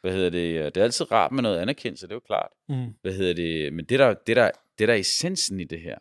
hvad 0.00 0.12
hedder 0.12 0.30
det, 0.30 0.58
øh, 0.58 0.64
det 0.64 0.76
er 0.76 0.84
altid 0.84 1.12
rart 1.12 1.32
med 1.32 1.42
noget 1.42 1.58
anerkendelse, 1.58 2.06
det 2.06 2.12
er 2.12 2.16
jo 2.16 2.20
klart. 2.20 2.50
mm. 2.68 2.94
hvad 3.02 3.12
hedder 3.12 3.34
det, 3.34 3.72
men 3.72 3.84
det 3.84 3.98
der, 3.98 4.14
det 4.14 4.36
der, 4.36 4.50
det 4.78 4.88
der 4.88 4.94
er 4.94 4.98
essensen 4.98 5.60
i 5.60 5.64
det 5.64 5.80
her, 5.80 5.98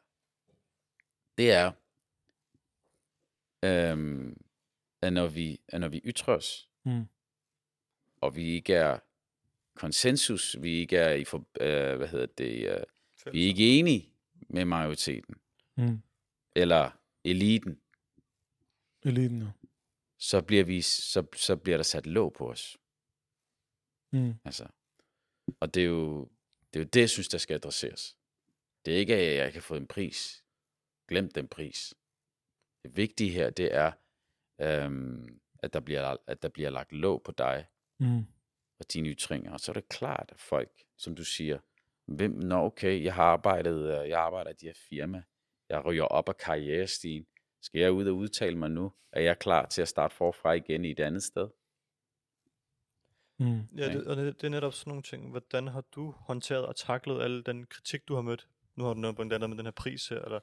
det 1.38 1.52
er, 1.52 1.72
øhm, 3.64 4.38
at 5.02 5.14
når 5.14 5.28
vi, 5.28 5.62
at 5.68 5.82
når 5.82 5.88
vi 5.88 6.02
ytrer 6.06 6.36
os, 6.36 6.68
Mm. 6.86 7.06
og 8.22 8.36
vi 8.36 8.44
ikke 8.50 8.74
er 8.74 9.00
konsensus, 9.76 10.56
vi 10.62 10.70
ikke 10.72 10.98
er 10.98 11.14
i, 11.14 11.24
for, 11.24 11.38
øh, 11.62 11.98
hvad 11.98 12.08
hedder 12.08 12.26
det, 12.26 12.70
øh, 12.70 12.84
vi 13.34 13.44
er 13.44 13.48
ikke 13.48 13.80
enige 13.80 14.14
med 14.50 14.66
majoriteten, 14.66 15.36
Mm. 15.78 16.02
eller 16.56 16.92
eliten, 17.24 17.80
Eliten, 19.06 19.42
ja. 19.42 19.52
så 20.18 20.42
bliver, 20.42 20.64
vi, 20.64 20.82
så, 20.82 21.26
så 21.36 21.56
bliver 21.56 21.78
der 21.78 21.84
sat 21.84 22.06
låg 22.08 22.34
på 22.34 22.50
os. 22.52 22.78
Mm. 24.14 24.34
Altså. 24.46 24.68
Og 25.60 25.74
det 25.74 25.82
er, 25.84 25.88
jo, 25.88 26.30
det 26.74 26.80
er 26.80 26.84
jo 26.84 26.90
det, 26.94 27.00
jeg 27.00 27.10
synes, 27.10 27.28
der 27.28 27.38
skal 27.38 27.54
adresseres. 27.56 28.18
Det 28.86 28.94
er 28.94 28.98
ikke, 28.98 29.16
at 29.16 29.38
jeg 29.38 29.54
kan 29.54 29.62
få 29.62 29.76
en 29.76 29.88
pris. 29.88 30.44
Glem 31.08 31.32
den 31.32 31.48
pris. 31.48 31.94
Det 32.84 32.98
vigtige 32.98 33.30
her, 33.32 33.50
det 33.50 33.74
er, 33.76 33.92
øhm, 34.62 35.40
at, 35.60 35.74
der 35.74 35.80
bliver, 35.80 36.18
at 36.28 36.42
der 36.42 36.50
bliver 36.50 36.70
lagt 36.70 36.92
låg 36.92 37.24
på 37.24 37.32
dig 37.32 37.68
Mm. 38.00 38.26
Og 38.82 38.94
dine 38.94 39.10
ytringer. 39.10 39.52
Og 39.54 39.60
så 39.60 39.72
er 39.72 39.74
det 39.74 39.90
klart, 39.90 40.30
at 40.32 40.40
folk, 40.40 40.72
som 40.98 41.16
du 41.16 41.24
siger, 41.24 41.60
hvem, 42.06 42.32
nå 42.32 42.56
okay, 42.56 43.04
jeg 43.04 43.14
har 43.14 43.24
arbejdet, 43.24 44.02
øh, 44.02 44.10
jeg 44.10 44.20
arbejder 44.20 44.52
i 44.52 44.54
de 44.54 44.66
her 44.66 44.80
firma, 44.90 45.24
jeg 45.70 45.86
ryger 45.86 46.04
op 46.04 46.30
af 46.30 46.38
karrierestigen, 46.38 47.26
skal 47.62 47.82
jeg 47.82 47.92
ud 47.92 48.08
og 48.08 48.16
udtale 48.16 48.58
mig 48.58 48.70
nu? 48.70 48.94
Er 49.12 49.22
jeg 49.22 49.40
klar 49.40 49.66
til 49.66 49.82
at 49.82 49.88
starte 49.88 50.16
forfra 50.16 50.54
igen 50.54 50.86
i 50.86 50.92
et 50.92 51.00
andet 51.00 51.24
sted? 51.24 51.50
Mm. 53.40 53.62
Ja, 53.78 53.94
det, 53.94 54.08
og 54.08 54.16
det, 54.16 54.42
det 54.42 54.48
er 54.48 54.52
netop 54.52 54.74
sådan 54.74 54.92
nogle 54.92 55.04
ting. 55.04 55.30
Hvordan 55.30 55.68
har 55.68 55.82
du 55.82 56.12
håndteret 56.12 56.66
og 56.66 56.76
taklet 56.76 57.22
al 57.22 57.46
den 57.46 57.66
kritik, 57.66 58.08
du 58.08 58.16
har 58.16 58.22
mødt? 58.22 58.48
Nu 58.76 58.84
har 58.84 58.94
du 58.94 59.00
nævnt 59.00 59.16
blandt 59.16 59.34
andet 59.34 59.50
med 59.50 59.58
den 59.58 59.66
her 59.66 59.72
pris 59.72 60.08
her, 60.08 60.22
eller 60.22 60.40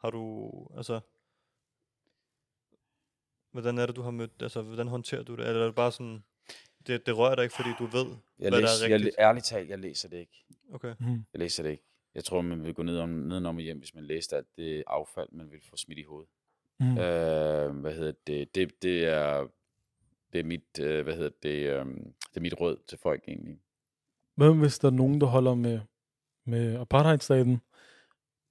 har 0.00 0.10
du, 0.10 0.50
altså... 0.76 1.00
Hvordan 3.52 3.78
er 3.78 3.86
det, 3.86 3.96
du 3.96 4.02
har 4.02 4.10
mødt, 4.10 4.42
altså 4.42 4.62
hvordan 4.62 4.88
håndterer 4.88 5.22
du 5.22 5.36
det? 5.36 5.48
Eller 5.48 5.60
er 5.60 5.66
det 5.66 5.74
bare 5.74 5.92
sådan, 5.92 6.24
det, 6.86 7.06
det 7.06 7.16
rører 7.18 7.34
dig 7.34 7.42
ikke, 7.42 7.56
fordi 7.56 7.68
du 7.78 7.86
ved, 7.86 8.06
Jeg 8.38 8.50
hvad 8.50 8.60
læser, 8.60 8.74
der 8.78 8.84
er 8.84 8.88
jeg, 8.88 8.96
rigtigt? 8.96 9.16
ærligt 9.18 9.46
talt, 9.46 9.70
jeg 9.70 9.78
læser 9.78 10.08
det 10.08 10.16
ikke. 10.16 10.44
Okay. 10.72 10.94
Mm. 11.00 11.24
Jeg 11.32 11.38
læser 11.38 11.62
det 11.62 11.70
ikke. 11.70 11.84
Jeg 12.14 12.24
tror, 12.24 12.40
man 12.40 12.64
vil 12.64 12.74
gå 12.74 12.82
ned 12.82 12.98
om, 12.98 13.08
nedenom 13.08 13.56
og 13.56 13.62
hjem, 13.62 13.78
hvis 13.78 13.94
man 13.94 14.04
læste 14.04 14.36
alt 14.36 14.56
det 14.56 14.84
affald, 14.86 15.28
man 15.32 15.50
vil 15.50 15.60
få 15.70 15.76
smidt 15.76 15.98
i 15.98 16.02
hovedet. 16.02 16.30
Mm. 16.80 16.98
Øh, 16.98 17.80
hvad 17.80 17.94
hedder 17.94 18.12
det? 18.26 18.54
Det, 18.54 18.82
det 18.82 19.04
er, 19.04 19.46
det 20.32 20.40
er 20.40 20.44
mit, 20.44 20.78
øh, 20.80 21.04
hvad 21.04 21.14
hedder 21.16 21.30
det, 21.42 21.70
øh, 21.70 21.86
det 22.28 22.36
er 22.36 22.40
mit 22.40 22.60
råd 22.60 22.76
til 22.88 22.98
folk 22.98 23.24
egentlig. 23.28 23.60
Hvad 24.36 24.54
hvis 24.54 24.78
der 24.78 24.88
er 24.88 24.92
nogen, 24.92 25.20
der 25.20 25.26
holder 25.26 25.54
med, 25.54 25.80
med 26.46 26.76
apartheidstaten, 26.80 27.60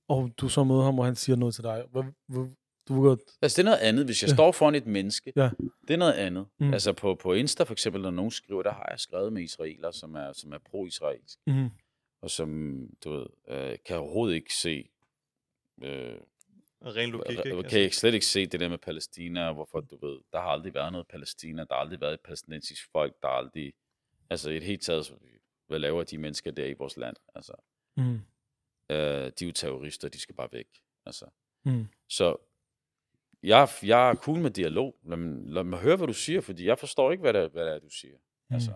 og 0.08 0.32
du 0.38 0.50
så 0.50 0.64
møder 0.64 0.84
ham, 0.84 1.00
og 1.00 1.06
han 1.06 1.16
siger 1.16 1.36
noget 1.36 1.56
til 1.56 1.64
dig? 1.64 1.86
Hvad, 1.92 2.04
hvad, 2.28 2.48
du 2.90 3.02
ved 3.02 3.10
godt, 3.10 3.20
Altså, 3.42 3.62
det 3.62 3.68
er 3.68 3.72
noget 3.72 3.82
andet. 3.82 4.06
Hvis 4.06 4.24
jeg 4.24 4.30
Ja. 4.30 4.36
står 4.36 4.52
foran 4.52 4.76
et 4.76 4.86
menneske, 4.88 5.34
Ja. 5.36 5.50
det 5.88 5.94
er 5.94 5.98
noget 5.98 6.14
andet. 6.14 6.48
Mm. 6.60 6.74
Altså 6.74 6.94
på, 6.94 7.16
på 7.16 7.34
Insta 7.34 7.64
for 7.64 7.74
eksempel, 7.74 8.02
når 8.02 8.12
nogen 8.12 8.32
skriver, 8.32 8.64
der 8.64 8.72
har 8.74 8.88
jeg 8.90 9.00
skrevet 9.00 9.34
med 9.34 9.42
israeler, 9.42 9.92
som 9.92 10.16
er, 10.16 10.34
som 10.34 10.54
er 10.54 10.58
pro-israelsk, 10.58 11.40
mm. 11.48 11.70
og 12.22 12.30
som, 12.30 12.80
du 13.04 13.12
ved, 13.12 13.26
øh, 13.48 13.78
kan 13.86 13.98
overhovedet 13.98 14.36
ikke 14.36 14.54
se, 14.56 14.90
øh, 15.84 16.16
Ren 16.86 17.10
logik, 17.10 17.30
ikke? 17.30 17.42
Altså, 17.56 17.70
kan 17.70 17.82
jeg 17.82 17.94
slet 17.94 18.14
ikke 18.14 18.26
se 18.26 18.46
det 18.46 18.60
der 18.60 18.70
med 18.70 18.78
Palæstina, 18.78 19.54
hvorfor, 19.54 19.80
du 19.82 19.98
ved, 20.08 20.20
der 20.32 20.40
har 20.40 20.48
aldrig 20.48 20.74
været 20.74 20.92
noget 20.92 21.08
Palæstina, 21.08 21.62
der 21.64 21.74
har 21.74 21.82
aldrig 21.82 22.02
været 22.02 22.14
et 22.14 22.20
palæstinensisk 22.20 22.92
folk, 22.92 23.22
der 23.22 23.28
har 23.28 23.36
aldrig, 23.36 23.74
altså 24.30 24.50
i 24.50 24.54
det 24.56 24.64
hele 24.64 24.78
taget, 24.78 25.06
så, 25.06 25.14
hvad 25.68 25.80
laver 25.80 26.04
de 26.04 26.18
mennesker 26.18 26.52
der 26.52 26.66
i 26.66 26.74
vores 26.74 26.98
land? 26.98 27.16
Altså, 27.36 27.54
Mm. 27.98 28.14
øh, 28.90 28.98
de 28.98 28.98
er 28.98 29.32
jo 29.46 29.52
terrorister, 29.52 30.10
de 30.10 30.20
skal 30.20 30.36
bare 30.36 30.50
væk. 30.52 30.68
Altså, 31.06 31.26
Mm. 31.66 31.88
Så 32.10 32.36
jeg, 33.44 33.68
jeg 33.84 34.10
er 34.10 34.16
cool 34.16 34.40
med 34.40 34.52
dialog. 34.52 34.96
Lad, 35.04 35.18
mig- 35.18 35.54
lad 35.54 35.64
mig 35.64 35.80
høre, 35.80 35.96
hvad 35.98 36.08
du 36.08 36.14
siger, 36.14 36.42
fordi 36.42 36.66
jeg 36.66 36.80
forstår 36.80 37.12
ikke, 37.12 37.22
hvad 37.22 37.34
det, 37.34 37.52
hvad 37.52 37.66
det 37.66 37.74
er, 37.74 37.80
du 37.80 37.90
siger. 37.90 38.16
Mm. 38.50 38.54
Altså, 38.54 38.72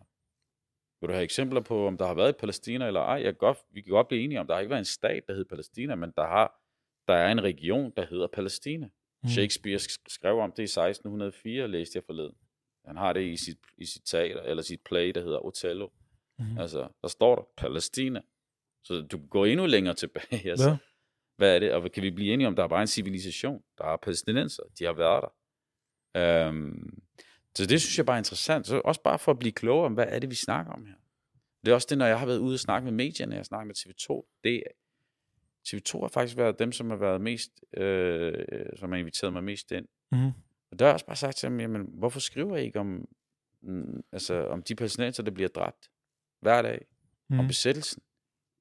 vil 1.02 1.08
du 1.08 1.14
have 1.14 1.24
eksempler 1.24 1.62
på, 1.62 1.88
om 1.88 1.98
der 1.98 2.06
har 2.06 2.14
været 2.14 2.30
i 2.30 2.38
Palæstina 2.40 2.88
eller 2.88 3.00
ej? 3.02 3.16
Jeg 3.16 3.24
kan 3.24 3.34
godt, 3.36 3.58
vi 3.72 3.82
kan 3.82 3.92
godt 3.92 4.08
blive 4.08 4.24
enige 4.24 4.40
om, 4.40 4.48
der 4.48 4.54
har 4.54 4.60
ikke 4.62 4.70
været 4.70 4.80
en 4.80 4.86
stat, 4.86 5.24
der 5.28 5.34
hed 5.34 5.46
Palæstina, 5.46 5.96
men 5.96 6.12
der, 6.18 6.24
har, 6.28 6.62
der 7.08 7.14
er 7.14 7.32
en 7.32 7.44
region, 7.44 7.94
der 7.98 8.06
hedder 8.06 8.28
Palæstina. 8.28 8.86
Mm. 9.24 9.30
Shakespeare 9.30 9.78
sk- 9.78 10.04
skrev 10.08 10.40
om 10.40 10.52
det 10.52 10.60
i 10.60 10.64
1604, 10.64 11.68
læste 11.68 11.98
jeg 11.98 12.04
forleden. 12.06 12.36
Han 12.86 12.98
har 12.98 13.14
det 13.14 13.22
i 13.24 13.38
sit, 13.38 13.58
i 13.78 13.86
sit 13.86 14.02
teater, 14.06 14.42
eller 14.42 14.64
sit 14.64 14.82
play, 14.86 15.12
der 15.16 15.22
hedder 15.22 15.46
Othello. 15.46 15.90
Mm. 16.40 16.58
Altså, 16.58 16.88
der 17.02 17.08
står 17.08 17.36
der 17.36 17.44
Palæstina. 17.58 18.22
Så 18.84 19.02
du 19.12 19.18
kan 19.18 19.28
gå 19.28 19.44
endnu 19.46 19.66
længere 19.66 19.94
tilbage. 19.96 20.50
Altså. 20.50 20.70
Ja. 20.70 20.78
Hvad 21.36 21.56
er 21.56 21.60
det? 21.60 21.74
Og 21.74 21.92
kan 21.92 22.04
vi 22.04 22.12
blive 22.12 22.34
enige 22.34 22.48
om, 22.48 22.56
der 22.56 22.64
er 22.64 22.68
bare 22.68 22.82
en 22.82 22.88
civilisation? 22.88 23.64
Der 23.78 23.86
er 23.86 23.98
palæstinenser. 23.98 24.64
De 24.80 24.86
har 24.86 24.94
været 24.94 25.24
der. 25.24 26.48
Øhm, 26.48 27.04
så 27.56 27.66
det 27.66 27.82
synes 27.82 27.98
jeg 27.98 28.06
bare 28.06 28.16
er 28.16 28.20
interessant. 28.20 28.68
Så 28.68 28.82
også 28.86 29.02
bare 29.02 29.20
for 29.20 29.32
at 29.32 29.40
blive 29.40 29.52
klogere 29.52 29.86
om, 29.86 29.94
hvad 29.94 30.06
er 30.10 30.20
det, 30.20 30.30
vi 30.30 30.36
snakker 30.36 30.72
om 30.72 30.86
her. 30.86 30.94
Det 31.66 31.72
er 31.72 31.76
også 31.76 31.88
det, 31.90 31.98
når 31.98 32.06
jeg 32.06 32.20
har 32.20 32.26
været 32.26 32.38
ude 32.38 32.56
og 32.56 32.60
snakke 32.60 32.86
med 32.86 32.92
medierne, 32.92 33.36
jeg 33.36 33.46
snakker 33.46 33.66
med 33.66 33.76
TV2. 33.76 34.40
Det, 34.44 34.64
TV2 35.68 36.02
har 36.02 36.08
faktisk 36.08 36.38
været 36.38 36.60
dem, 36.60 36.72
som 36.72 36.90
har 36.90 36.98
været 36.98 37.22
mest, 37.22 37.52
øh, 37.78 38.46
som 38.76 38.92
har 38.92 38.98
inviteret 38.98 39.34
mig 39.34 39.44
mest 39.44 39.72
ind. 39.72 39.88
Mm. 40.12 40.32
Og 40.72 40.80
der 40.80 40.86
har 40.86 40.90
jeg 40.90 40.94
også 40.94 41.06
bare 41.06 41.16
sagt 41.16 41.38
til 41.38 41.50
dem, 41.50 41.60
jamen, 41.60 41.88
hvorfor 41.94 42.20
skriver 42.20 42.58
I 42.58 42.64
ikke 42.64 42.80
om, 42.80 43.08
mm, 43.62 44.04
altså, 44.12 44.48
om 44.48 44.64
de 44.64 44.76
palæstinenser, 44.76 45.24
der 45.24 45.32
bliver 45.32 45.50
dræbt 45.50 45.90
hver 46.42 46.62
dag? 46.62 46.86
Mm. 47.30 47.40
om 47.40 47.48
besættelsen. 47.48 48.02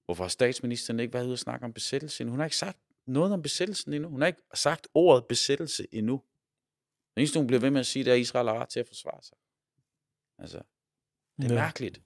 Hvorfor 0.04 0.24
har 0.24 0.28
statsministeren 0.28 1.00
ikke 1.00 1.14
været 1.14 1.24
ude 1.24 1.32
og 1.32 1.38
snakke 1.38 1.64
om 1.64 1.72
besættelsen? 1.72 2.28
Hun 2.28 2.38
har 2.38 2.44
ikke 2.46 2.56
sagt 2.56 2.78
noget 3.06 3.32
om 3.32 3.42
besættelsen 3.42 3.92
endnu. 3.92 4.08
Hun 4.08 4.20
har 4.20 4.26
ikke 4.26 4.42
sagt 4.54 4.88
ordet 4.94 5.26
besættelse 5.28 5.86
endnu. 5.92 6.22
Det 7.16 7.20
eneste, 7.20 7.38
hun 7.38 7.46
bliver 7.46 7.60
ved 7.60 7.70
med 7.70 7.80
at 7.80 7.86
sige, 7.86 8.04
det 8.04 8.10
er, 8.10 8.14
at 8.14 8.20
Israel 8.20 8.48
har 8.48 8.54
ret 8.58 8.68
til 8.68 8.80
at 8.80 8.86
forsvare 8.88 9.22
sig. 9.22 9.36
Altså, 10.38 10.58
det 11.38 11.50
er 11.50 11.54
Ja. 11.54 11.60
mærkeligt. 11.60 12.00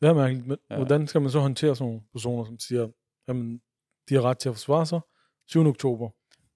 Det 0.00 0.08
er 0.08 0.14
mærkeligt, 0.14 0.46
men 0.46 0.58
ja. 0.70 0.76
Hvordan 0.76 1.06
skal 1.06 1.20
man 1.22 1.30
så 1.30 1.38
håndtere 1.38 1.76
sådan 1.76 1.88
nogle 1.88 2.02
personer, 2.12 2.44
som 2.44 2.58
siger, 2.58 2.88
jamen, 3.28 3.58
de 4.08 4.14
har 4.14 4.22
ret 4.22 4.38
til 4.38 4.48
at 4.48 4.54
forsvare 4.54 4.86
sig 4.86 5.00
7. 5.48 5.66
oktober? 5.66 6.10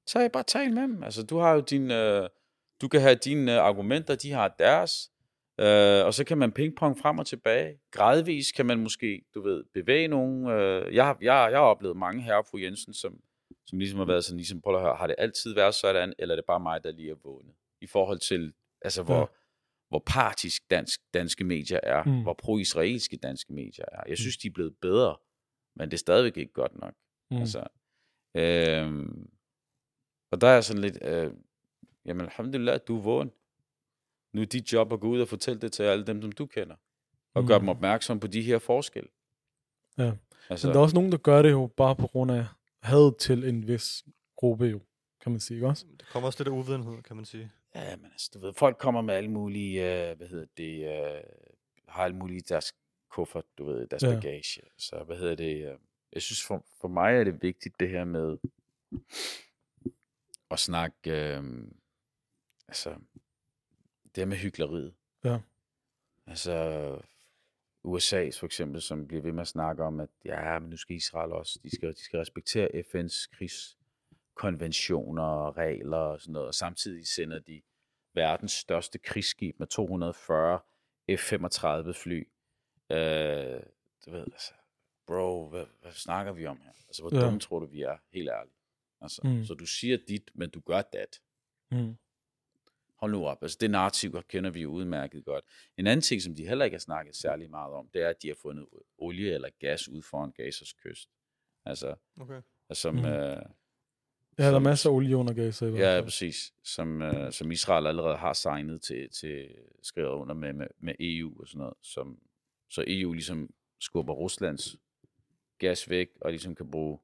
Så 0.06 0.20
jeg 0.20 0.32
bare 0.32 0.42
tal 0.42 0.72
med 0.74 0.82
dem. 0.82 1.02
Altså, 1.02 1.22
du 1.22 1.38
har 1.38 1.52
jo 1.52 1.60
din, 1.60 1.90
øh, 1.90 2.28
du 2.80 2.88
kan 2.88 3.00
have 3.00 3.14
dine 3.14 3.52
øh, 3.54 3.58
argumenter, 3.58 4.14
de 4.14 4.30
har 4.32 4.48
deres, 4.58 5.10
øh, 5.60 6.06
og 6.06 6.14
så 6.14 6.24
kan 6.24 6.38
man 6.38 6.52
pingpong 6.52 6.98
frem 6.98 7.18
og 7.18 7.26
tilbage. 7.26 7.78
Gradvis 7.90 8.52
kan 8.52 8.66
man 8.66 8.78
måske, 8.78 9.22
du 9.34 9.40
ved, 9.42 9.64
bevæge 9.74 10.08
nogen. 10.08 10.46
Øh, 10.50 10.94
jeg, 10.94 11.04
har- 11.06 11.18
jeg, 11.20 11.48
jeg 11.50 11.58
har 11.58 11.64
oplevet 11.66 11.96
mange 11.96 12.22
herre 12.22 12.44
fru 12.50 12.58
Jensen, 12.58 12.92
som, 12.94 13.20
som 13.66 13.78
ligesom 13.78 13.98
har 13.98 14.06
været 14.06 14.24
sådan, 14.24 14.36
ligesom, 14.36 14.60
prøv 14.60 14.74
at 14.74 14.80
høre, 14.80 14.96
har 14.96 15.06
det 15.06 15.16
altid 15.18 15.54
været 15.54 15.74
sådan, 15.74 16.12
eller 16.18 16.34
er 16.34 16.36
det 16.36 16.44
bare 16.46 16.60
mig, 16.60 16.84
der 16.84 16.90
lige 16.92 17.10
er 17.10 17.14
vågnet? 17.24 17.54
I 17.80 17.86
forhold 17.86 18.18
til, 18.18 18.52
altså, 18.82 19.02
hvor, 19.02 19.18
Ja. 19.18 19.24
hvor 19.88 20.02
partisk 20.06 20.70
dansk, 20.70 21.00
danske 21.14 21.44
medier 21.44 21.80
er, 21.82 22.04
Mm. 22.04 22.10
mm. 22.10 22.22
hvor 22.22 22.34
pro-israelske 22.34 23.16
danske 23.16 23.52
medier 23.52 23.84
er. 23.92 24.00
Jeg 24.08 24.18
synes, 24.18 24.36
de 24.36 24.48
er 24.48 24.52
blevet 24.52 24.76
bedre, 24.80 25.16
men 25.76 25.88
det 25.90 25.94
er 25.94 25.98
stadigvæk 25.98 26.36
ikke 26.36 26.52
godt 26.52 26.74
nok. 26.80 26.94
Mm. 27.30 27.36
Mm. 27.36 27.40
Altså, 27.40 27.66
øhm, 28.36 29.30
og 30.32 30.40
der 30.40 30.48
er 30.48 30.60
sådan 30.60 30.82
lidt, 30.82 30.98
øh, 31.02 31.32
jamen 32.04 32.20
alhamdulillah, 32.20 32.80
du 32.88 32.98
er 32.98 33.02
vågen. 33.02 33.30
Nu 34.32 34.40
er 34.40 34.46
dit 34.46 34.72
job 34.72 34.92
at 34.92 35.00
gå 35.00 35.08
ud 35.08 35.20
og 35.20 35.28
fortælle 35.28 35.60
det 35.60 35.72
til 35.72 35.82
alle 35.82 36.06
dem, 36.06 36.22
som 36.22 36.32
du 36.32 36.46
kender. 36.46 36.76
Og 37.34 37.46
gøre 37.46 37.58
Mm. 37.58 37.62
dem 37.62 37.68
opmærksom 37.68 38.20
på 38.20 38.26
de 38.26 38.42
her 38.42 38.58
forskelle. 38.58 39.08
Ja. 39.98 40.12
Altså, 40.50 40.66
Men 40.66 40.74
der 40.74 40.80
er 40.80 40.82
også 40.82 40.94
nogen, 40.94 41.12
der 41.12 41.18
gør 41.18 41.42
det 41.42 41.50
jo 41.50 41.70
bare 41.76 41.96
på 41.96 42.06
grund 42.06 42.30
af 42.30 42.46
had 42.82 43.18
til 43.18 43.44
en 43.48 43.68
vis 43.68 44.04
gruppe 44.36 44.64
jo, 44.64 44.80
kan 45.20 45.32
man 45.32 45.40
sige, 45.40 45.56
ikke 45.56 45.66
også? 45.66 45.86
Det 46.00 46.08
kommer 46.08 46.26
også 46.26 46.38
lidt 46.44 46.48
af 46.48 46.52
uvidenhed, 46.58 47.02
kan 47.02 47.16
man 47.16 47.24
sige. 47.24 47.50
ja, 47.74 47.96
men 47.96 48.06
altså, 48.12 48.30
du 48.34 48.38
ved, 48.38 48.52
folk 48.52 48.78
kommer 48.78 49.00
med 49.00 49.14
alle 49.14 49.30
mulige, 49.30 50.10
øh, 50.10 50.16
hvad 50.16 50.28
hedder 50.28 50.46
det, 50.56 50.84
øh, 50.84 51.22
har 51.88 52.04
alle 52.04 52.16
mulige 52.16 52.40
deres 52.40 52.74
kuffert, 53.10 53.44
du 53.58 53.64
ved, 53.64 53.86
deres 53.86 54.02
ja. 54.02 54.14
bagage. 54.14 54.62
Så 54.78 55.02
hvad 55.06 55.16
hedder 55.16 55.34
det, 55.34 55.66
øh, 55.72 55.78
jeg 56.12 56.22
synes 56.22 56.42
for, 56.46 56.64
for 56.80 56.88
mig 56.88 57.14
er 57.14 57.24
det 57.24 57.42
vigtigt 57.42 57.80
det 57.80 57.88
her 57.88 58.04
med 58.04 58.36
at 60.50 60.58
snakke, 60.58 61.10
øh, 61.10 61.42
altså, 62.68 62.94
det 64.18 64.28
med 64.28 64.36
hyggeleriet. 64.36 64.94
Ja. 65.24 65.38
Altså, 66.26 66.54
USA 67.84 68.30
for 68.38 68.46
eksempel, 68.46 68.82
som 68.82 69.06
bliver 69.06 69.22
ved 69.22 69.32
med 69.32 69.40
at 69.40 69.48
snakke 69.48 69.84
om, 69.84 70.00
at 70.00 70.08
ja, 70.24 70.58
men 70.58 70.70
nu 70.70 70.76
skal 70.76 70.96
Israel 70.96 71.32
også, 71.32 71.58
de 71.62 71.76
skal, 71.76 71.88
de 71.94 72.00
skal 72.04 72.18
respektere 72.18 72.68
FN's 72.68 73.28
krigskonventioner 73.36 75.22
og 75.22 75.56
regler 75.56 75.96
og 75.96 76.20
sådan 76.20 76.32
noget, 76.32 76.48
og 76.48 76.54
samtidig 76.54 77.06
sender 77.06 77.38
de 77.38 77.62
verdens 78.14 78.52
største 78.52 78.98
krigsskib 78.98 79.58
med 79.58 79.66
240 79.66 80.60
F-35 81.10 81.92
fly. 81.92 82.28
Øh, 82.90 83.60
du 84.06 84.10
ved, 84.10 84.20
altså, 84.32 84.52
bro, 85.06 85.48
hvad, 85.48 85.64
hvad 85.82 85.92
snakker 85.92 86.32
vi 86.32 86.46
om 86.46 86.60
her? 86.64 86.72
Altså, 86.88 87.02
hvor 87.02 87.14
Ja. 87.14 87.20
dumme 87.24 87.40
tror 87.40 87.58
du, 87.58 87.66
vi 87.66 87.82
er? 87.82 87.96
Helt 88.12 88.28
ærligt. 88.28 88.56
Altså, 89.00 89.20
mm. 89.24 89.44
Så 89.44 89.54
du 89.54 89.66
siger 89.66 89.98
dit, 90.08 90.30
men 90.34 90.50
du 90.50 90.60
gør 90.60 90.82
dat. 90.82 91.20
Mm. 91.70 91.96
Hold 93.00 93.12
nu 93.12 93.26
op. 93.26 93.38
Altså, 93.42 93.58
det 93.60 93.70
narrativ 93.70 94.22
kender 94.28 94.50
vi 94.50 94.60
jo 94.62 94.70
udmærket 94.70 95.24
godt. 95.24 95.44
En 95.76 95.86
anden 95.86 96.00
ting, 96.02 96.22
som 96.22 96.34
de 96.34 96.46
heller 96.48 96.64
ikke 96.64 96.74
har 96.74 96.80
snakket 96.80 97.16
særlig 97.16 97.50
meget 97.50 97.72
om, 97.74 97.88
det 97.94 98.02
er, 98.02 98.08
at 98.08 98.22
de 98.22 98.28
har 98.28 98.36
fundet 98.42 98.66
olie 98.98 99.34
eller 99.34 99.48
gas 99.58 99.88
ud 99.88 100.02
foran 100.02 100.32
Gazas 100.32 100.72
kyst. 100.72 101.08
Altså, 101.64 101.94
Okay. 102.20 102.40
som, 102.72 102.94
Mm. 102.94 103.04
øh, 103.04 103.42
Ja, 104.38 104.48
der 104.48 104.54
er 104.54 104.58
masser 104.58 104.90
af 104.90 104.94
olie 104.94 105.16
under 105.16 105.32
Gaza 105.34 105.66
i 105.66 105.70
ja, 105.70 106.00
præcis, 106.04 106.52
som, 106.64 107.02
øh, 107.02 107.32
som 107.32 107.50
Israel 107.52 107.86
allerede 107.86 108.16
har 108.16 108.32
signet 108.32 108.82
til, 108.82 109.10
til 109.10 109.48
skrevet 109.82 110.08
under 110.10 110.34
med, 110.34 110.52
med, 110.52 110.66
med 110.78 110.94
EU 111.00 111.40
og 111.40 111.48
sådan 111.48 111.58
noget. 111.58 111.74
Som, 111.82 112.18
så 112.70 112.84
EU 112.86 113.12
ligesom 113.12 113.50
skubber 113.80 114.14
Ruslands 114.14 114.76
gas 115.58 115.90
væk, 115.90 116.08
og 116.20 116.30
ligesom 116.30 116.54
kan 116.54 116.70
bruge... 116.70 116.98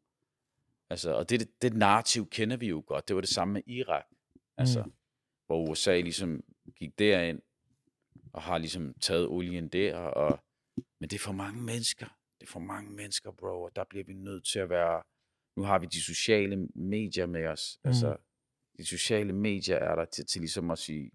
Altså, 0.91 1.13
og 1.15 1.31
det, 1.31 1.41
det, 1.41 1.63
det 1.63 1.75
narrativ 1.75 2.29
kender 2.31 2.57
vi 2.57 2.69
jo 2.69 2.83
godt. 2.87 3.09
Det 3.09 3.17
var 3.17 3.21
det 3.21 3.31
samme 3.31 3.55
med 3.55 3.63
Irak. 3.67 4.05
Altså, 4.57 4.83
Mm. 4.83 4.93
Hvor 5.47 5.71
USA 5.71 6.01
ligesom 6.01 6.45
gik 6.77 6.99
derind, 6.99 7.41
og 8.33 8.43
har 8.43 8.59
ligesom 8.59 8.95
taget 9.01 9.27
olien 9.29 9.69
der, 9.69 9.97
og, 9.97 10.41
men 11.01 11.11
det 11.11 11.13
er 11.17 11.21
for 11.25 11.33
mange 11.33 11.63
mennesker. 11.63 12.07
Det 12.41 12.47
er 12.47 12.51
for 12.53 12.61
mange 12.61 12.91
mennesker, 12.93 13.31
bro, 13.33 13.63
og 13.63 13.77
der 13.77 13.85
bliver 13.91 14.05
vi 14.05 14.13
nødt 14.13 14.45
til 14.47 14.59
at 14.59 14.71
være... 14.71 15.03
Nu 15.57 15.63
har 15.63 15.79
vi 15.79 15.87
de 15.87 16.03
sociale 16.03 16.57
medier 16.75 17.27
med 17.27 17.47
os. 17.47 17.79
Mm. 17.85 17.89
Altså, 17.89 18.17
de 18.79 18.87
sociale 18.87 19.33
medier 19.33 19.77
er 19.77 19.95
der 19.95 20.05
til, 20.05 20.27
til 20.27 20.41
ligesom 20.41 20.71
at 20.71 20.79
sige, 20.79 21.11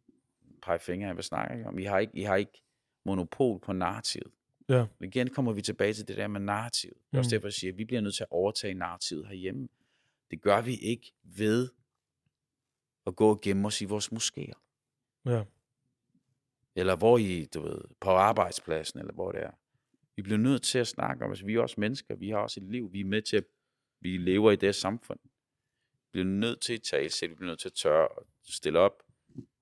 pege 0.62 0.80
fingre 0.80 1.08
af, 1.08 1.14
hvad 1.14 1.24
snakker 1.24 1.56
I 1.58 1.64
om? 1.64 1.80
I 1.80 1.84
har 1.84 2.00
ikke, 2.00 2.14
I 2.16 2.22
har 2.22 2.36
ikke 2.36 2.62
monopol 3.06 3.60
på 3.60 3.74
narrativet. 3.74 4.32
Ja. 4.70 4.86
Igen 5.02 5.28
kommer 5.30 5.54
vi 5.54 5.62
tilbage 5.62 5.94
til 5.94 6.08
det 6.08 6.18
der 6.18 6.28
med 6.28 6.40
narrativet. 6.40 6.98
Det 7.12 7.14
er 7.14 7.18
også 7.18 7.28
Mm. 7.30 7.32
derfor, 7.32 7.48
jeg 7.48 7.54
siger, 7.54 7.74
at 7.74 7.78
vi 7.78 7.86
bliver 7.86 8.02
nødt 8.02 8.16
til 8.16 8.24
at 8.24 8.28
overtage 8.32 8.74
narrativet 8.74 9.28
herhjemme. 9.28 9.68
Det 10.32 10.42
gør 10.42 10.62
vi 10.62 10.76
ikke 10.76 11.12
ved 11.24 11.70
at 13.10 13.16
gå 13.16 13.30
og 13.30 13.42
gemme 13.42 13.68
os 13.68 13.82
i 13.82 13.86
vores 13.86 14.08
moskéer. 14.08 14.54
Ja. 15.26 15.44
Eller 16.76 16.96
hvor 16.96 17.18
I, 17.18 17.46
du 17.54 17.62
ved, 17.62 17.82
på 18.00 18.10
arbejdspladsen, 18.10 19.00
eller 19.00 19.14
hvor 19.14 19.32
det 19.32 19.44
er. 19.44 19.52
Vi 20.16 20.22
bliver 20.22 20.38
nødt 20.38 20.64
til 20.64 20.80
at 20.80 20.88
snakke 20.88 21.26
om, 21.26 21.32
altså 21.32 21.46
vi 21.46 21.56
er 21.56 21.62
også 21.62 21.76
mennesker, 21.78 22.16
vi 22.16 22.30
har 22.30 22.38
også 22.38 22.60
et 22.60 22.72
liv, 22.72 22.94
vi 22.94 23.00
er 23.00 23.06
med 23.06 23.22
til 23.22 23.38
at, 23.38 23.44
vi 24.02 24.18
lever 24.18 24.52
i 24.52 24.56
det 24.56 24.68
her 24.68 24.72
samfund. 24.72 25.20
Vi 25.24 26.10
bliver 26.12 26.26
nødt 26.26 26.62
til 26.62 26.74
at 26.74 26.82
tale 26.82 27.10
selv, 27.10 27.32
vi 27.32 27.36
bliver 27.36 27.50
nødt 27.50 27.60
til 27.60 27.70
at 27.70 27.74
tørre 27.74 28.08
og 28.08 28.28
stille 28.44 28.80
op 28.80 29.04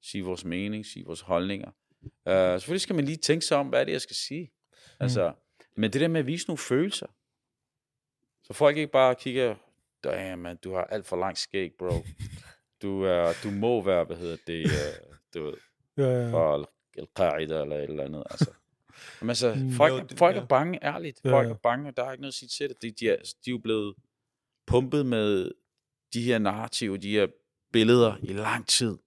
sige 0.01 0.23
vores 0.23 0.45
mening, 0.45 0.85
sige 0.85 1.05
vores 1.05 1.21
holdninger. 1.21 1.71
Uh, 2.01 2.11
selvfølgelig 2.25 2.81
skal 2.81 2.95
man 2.95 3.05
lige 3.05 3.17
tænke 3.17 3.45
sig 3.45 3.57
om, 3.57 3.67
hvad 3.67 3.81
er 3.81 3.83
det, 3.83 3.91
jeg 3.91 4.01
skal 4.01 4.15
sige. 4.15 4.51
Altså, 4.99 5.33
men 5.75 5.93
det 5.93 6.01
der 6.01 6.07
med 6.07 6.19
at 6.19 6.27
vise 6.27 6.47
nogle 6.47 6.57
følelser, 6.57 7.07
så 8.43 8.53
folk 8.53 8.77
ikke 8.77 8.91
bare 8.91 9.15
kigger, 9.15 9.55
damn 10.03 10.41
man, 10.41 10.57
du 10.57 10.73
har 10.73 10.83
alt 10.83 11.05
for 11.05 11.17
lang 11.17 11.37
skæg, 11.37 11.73
bro. 11.73 11.91
Du, 12.81 13.01
er, 13.03 13.33
du 13.43 13.51
må 13.51 13.81
være, 13.83 14.03
hvad 14.03 14.17
hedder 14.17 14.37
det, 14.47 14.65
uh, 14.65 15.15
du 15.33 15.43
ved, 15.43 15.53
Ja, 15.97 16.03
ja. 16.03 16.31
fra 16.33 16.53
Al- 16.53 16.65
Al-Qaida 16.97 17.61
eller 17.61 17.75
et 17.77 17.83
eller 17.89 18.03
andet. 18.03 18.23
Altså. 18.29 18.51
Men 19.21 19.29
altså, 19.29 19.55
Mm. 19.55 19.71
folk, 19.71 19.93
Jo, 19.93 19.97
er, 19.97 20.03
det- 20.03 20.17
folk 20.17 20.35
ja. 20.35 20.41
er 20.41 20.45
bange, 20.45 20.83
ærligt. 20.83 21.21
Ja, 21.25 21.31
Folk 21.31 21.47
ja. 21.47 21.53
er 21.53 21.57
bange, 21.57 21.91
der 21.91 22.03
er 22.03 22.11
ikke 22.11 22.21
noget 22.21 22.31
at 22.31 22.35
sige 22.35 22.49
til 22.49 22.69
det. 22.69 22.81
De, 22.81 22.91
de, 22.91 23.09
er, 23.09 23.15
de 23.15 23.49
er 23.49 23.51
jo 23.51 23.57
blevet 23.57 23.95
pumpet 24.67 25.05
med 25.05 25.51
de 26.13 26.21
her 26.23 26.37
narrativer, 26.39 26.97
de 26.97 27.11
her 27.11 27.27
billeder 27.73 28.15
i 28.23 28.33
lang 28.33 28.67
tid. 28.67 28.97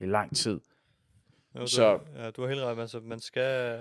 I 0.00 0.06
lang 0.06 0.36
tid. 0.36 0.60
Jo, 1.54 1.60
du, 1.60 1.66
Så- 1.66 2.00
ja, 2.16 2.30
du 2.30 2.42
har 2.42 2.48
helt 2.48 2.60
ret. 2.60 2.78
Altså, 2.78 3.00
man 3.00 3.20
skal, 3.20 3.78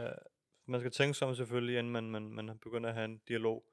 man 0.67 0.79
skal 0.79 0.91
tænke 0.91 1.13
sig 1.13 1.27
om 1.27 1.35
selvfølgelig, 1.35 1.77
inden 1.79 1.91
man, 1.93 2.03
man, 2.03 2.23
man 2.29 2.57
begynder 2.63 2.89
at 2.89 2.95
have 2.95 3.05
en 3.05 3.21
dialog. 3.27 3.63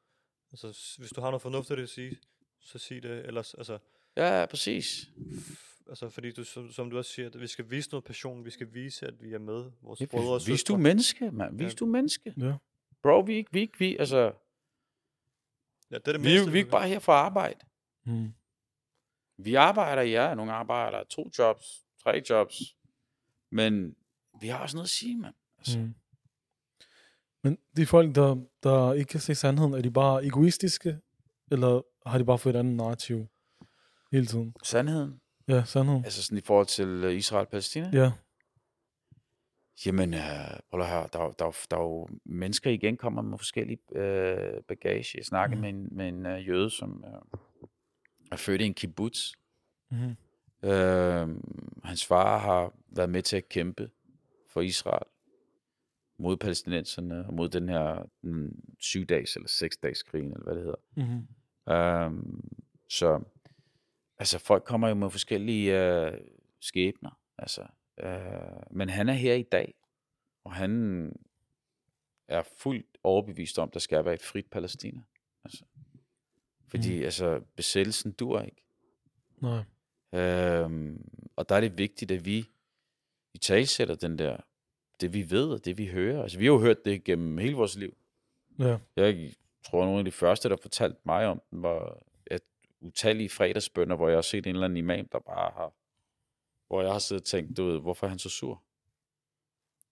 Altså, 0.52 0.94
hvis 0.98 1.10
du 1.10 1.20
har 1.20 1.30
noget 1.30 1.42
fornuftigt 1.42 1.80
at 1.80 1.88
sige, 1.88 2.18
så 2.60 2.78
sig 2.78 3.02
det. 3.02 3.26
Ellers, 3.26 3.54
altså, 3.54 3.78
Ja, 4.16 4.46
præcis. 4.46 5.10
altså 5.88 6.08
fordi 6.08 6.32
du, 6.32 6.44
som, 6.44 6.72
som 6.72 6.90
du 6.90 6.98
også 6.98 7.10
siger, 7.12 7.26
at 7.28 7.40
vi 7.40 7.46
skal 7.46 7.70
vise 7.70 7.90
noget 7.90 8.04
passion. 8.04 8.44
Vi 8.44 8.50
skal 8.50 8.74
vise, 8.74 9.06
at 9.06 9.22
vi 9.22 9.32
er 9.32 9.38
med. 9.38 9.70
Vores 9.82 10.00
Ja, 10.00 10.06
brødre 10.06 10.32
og 10.34 10.40
vis, 10.46 10.64
du 10.64 10.76
menneske, 10.76 11.30
mand. 11.30 11.58
Vis 11.58 11.72
Ja. 11.72 11.76
du 11.76 11.86
menneske. 11.86 12.34
Ja. 12.36 12.54
Bro, 13.02 13.20
vi 13.20 13.32
er 13.32 13.36
ikke, 13.36 13.52
vi 13.52 13.60
ikke, 13.60 13.78
vi, 13.78 13.96
altså, 13.96 14.32
Ja, 15.90 15.98
det 15.98 16.08
er 16.08 16.12
det 16.12 16.20
vi, 16.22 16.28
mindste, 16.28 16.52
vi 16.52 16.58
er 16.58 16.60
ikke 16.60 16.70
bare 16.70 16.88
her 16.88 16.98
for 16.98 17.12
at 17.12 17.18
arbejde. 17.18 17.60
Mm. 18.06 18.32
Vi 19.38 19.54
arbejder, 19.54 20.02
ja, 20.02 20.34
nogle 20.34 20.52
arbejder 20.52 21.04
to 21.04 21.30
jobs, 21.38 21.84
tre 22.02 22.22
jobs, 22.30 22.76
men 23.50 23.96
vi 24.40 24.48
har 24.48 24.58
også 24.58 24.76
noget 24.76 24.86
at 24.86 24.90
sige, 24.90 25.16
mand. 25.16 25.34
Altså, 25.58 25.78
Mm. 25.78 25.94
Men 27.42 27.58
de 27.76 27.86
folk, 27.86 28.14
der, 28.14 28.44
der 28.62 28.92
ikke 28.92 29.08
kan 29.08 29.20
se 29.20 29.34
sandheden, 29.34 29.74
er 29.74 29.80
de 29.82 29.90
bare 29.90 30.26
egoistiske, 30.26 30.98
eller 31.50 31.82
har 32.08 32.18
de 32.18 32.24
bare 32.24 32.38
fået 32.38 32.54
et 32.54 32.58
andet 32.58 32.76
narrativ 32.76 33.26
hele 34.12 34.26
tiden? 34.26 34.54
Sandheden, 34.62 35.20
Ja, 35.48 35.64
sandheden. 35.64 36.04
altså 36.04 36.22
sådan 36.22 36.38
i 36.38 36.40
forhold 36.40 36.66
til 36.66 36.88
øh, 36.88 37.14
Israel-Palæstina, 37.14 37.90
Ja. 37.92 38.12
Jamen, 39.86 40.14
øh, 40.14 40.20
prøv 40.70 40.80
at 40.80 40.88
høre, 40.88 41.08
der, 41.12 41.18
er 41.18 41.30
der, 41.32 41.44
er 41.44 41.48
jo- 41.48 41.54
der 41.70 41.76
er 41.76 41.80
jo 41.82 42.08
mennesker 42.24 42.70
igen 42.70 42.96
kommer 42.96 43.22
med 43.22 43.38
forskellige 43.38 43.78
øh, 43.94 44.62
bagage. 44.68 45.18
Jeg 45.18 45.24
snakkede 45.24 45.60
Mhm. 45.60 45.60
med 45.60 45.68
en, 45.70 45.88
med 45.96 46.08
en 46.08 46.26
øh, 46.26 46.48
jøde, 46.48 46.70
som 46.70 47.04
øh, 47.06 47.38
er 48.32 48.36
født 48.36 48.60
i 48.60 48.64
en 48.64 48.74
kibbutz. 48.74 49.32
Mm-hmm. 49.90 50.16
Øh, 50.70 51.28
hans 51.84 52.06
far 52.06 52.38
har 52.38 52.72
været 52.88 53.10
med 53.10 53.22
til 53.22 53.36
at 53.36 53.48
kæmpe 53.48 53.90
for 54.48 54.60
Israel 54.60 55.06
mod 56.18 56.36
palæstinenserne 56.36 57.26
og 57.26 57.34
mod 57.34 57.48
den 57.48 57.68
her 57.68 58.08
mm, 58.22 58.62
syv-dages 58.78 59.36
eller 59.36 59.48
seks-dages 59.48 60.02
krigen, 60.02 60.32
eller 60.32 60.44
hvad 60.44 60.54
det 60.54 60.62
hedder. 60.62 60.78
Mm-hmm. 60.96 61.72
Øhm, 61.74 62.48
så 62.88 63.20
altså 64.20 64.38
folk 64.38 64.64
kommer 64.64 64.88
jo 64.88 64.94
med 64.94 65.10
forskellige 65.10 65.84
øh, 65.84 66.20
skæbner. 66.60 67.18
Altså, 67.38 67.66
øh, 68.00 68.62
men 68.70 68.88
han 68.88 69.08
er 69.08 69.12
her 69.12 69.34
i 69.34 69.42
dag, 69.42 69.74
og 70.44 70.54
han 70.54 71.12
er 72.28 72.42
fuldt 72.56 72.98
overbevist 73.02 73.58
om, 73.58 73.68
at 73.68 73.74
der 73.74 73.80
skal 73.80 74.04
være 74.04 74.14
et 74.14 74.22
frit 74.22 74.46
Palæstina. 74.46 75.02
Altså, 75.44 75.64
fordi 76.68 76.98
mm. 76.98 77.04
altså, 77.04 77.40
besættelsen 77.56 78.12
dur 78.12 78.40
ikke. 78.40 78.62
Nej. 79.40 79.62
Øhm, 80.12 81.10
og 81.36 81.48
der 81.48 81.54
er 81.54 81.60
det 81.60 81.78
vigtigt, 81.78 82.10
at 82.10 82.24
vi 82.24 82.48
i 83.34 83.38
talsætter 83.38 83.94
den 83.94 84.18
der, 84.18 84.36
det 85.00 85.14
vi 85.14 85.30
ved 85.30 85.48
og 85.48 85.64
det 85.64 85.78
vi 85.78 85.86
hører. 85.86 86.22
Altså, 86.22 86.38
vi 86.38 86.44
har 86.44 86.52
jo 86.52 86.60
hørt 86.60 86.84
det 86.84 87.04
gennem 87.04 87.38
hele 87.38 87.54
vores 87.54 87.76
liv. 87.76 87.96
Ja. 88.58 88.78
Jeg 88.96 89.32
tror, 89.64 89.84
nogle 89.84 89.98
af 89.98 90.04
de 90.04 90.12
første, 90.12 90.48
der 90.48 90.56
fortalte 90.56 91.00
mig 91.04 91.26
om 91.26 91.42
den, 91.50 91.62
var 91.62 91.84
at 91.84 92.02
utallige 92.80 93.28
fredagsbønder, 93.28 93.96
hvor 93.96 94.08
jeg 94.08 94.16
har 94.16 94.22
set 94.22 94.46
en 94.46 94.54
eller 94.54 94.64
anden 94.64 94.76
imam, 94.76 95.08
der 95.12 95.18
bare 95.18 95.50
har, 95.56 95.72
hvor 96.66 96.82
jeg 96.82 96.92
har 96.92 96.98
siddet 96.98 97.22
og 97.22 97.26
tænkt, 97.26 97.56
du 97.56 97.64
ved, 97.64 97.80
hvorfor 97.80 98.06
er 98.06 98.08
han 98.10 98.18
så 98.18 98.28
sur? 98.28 98.62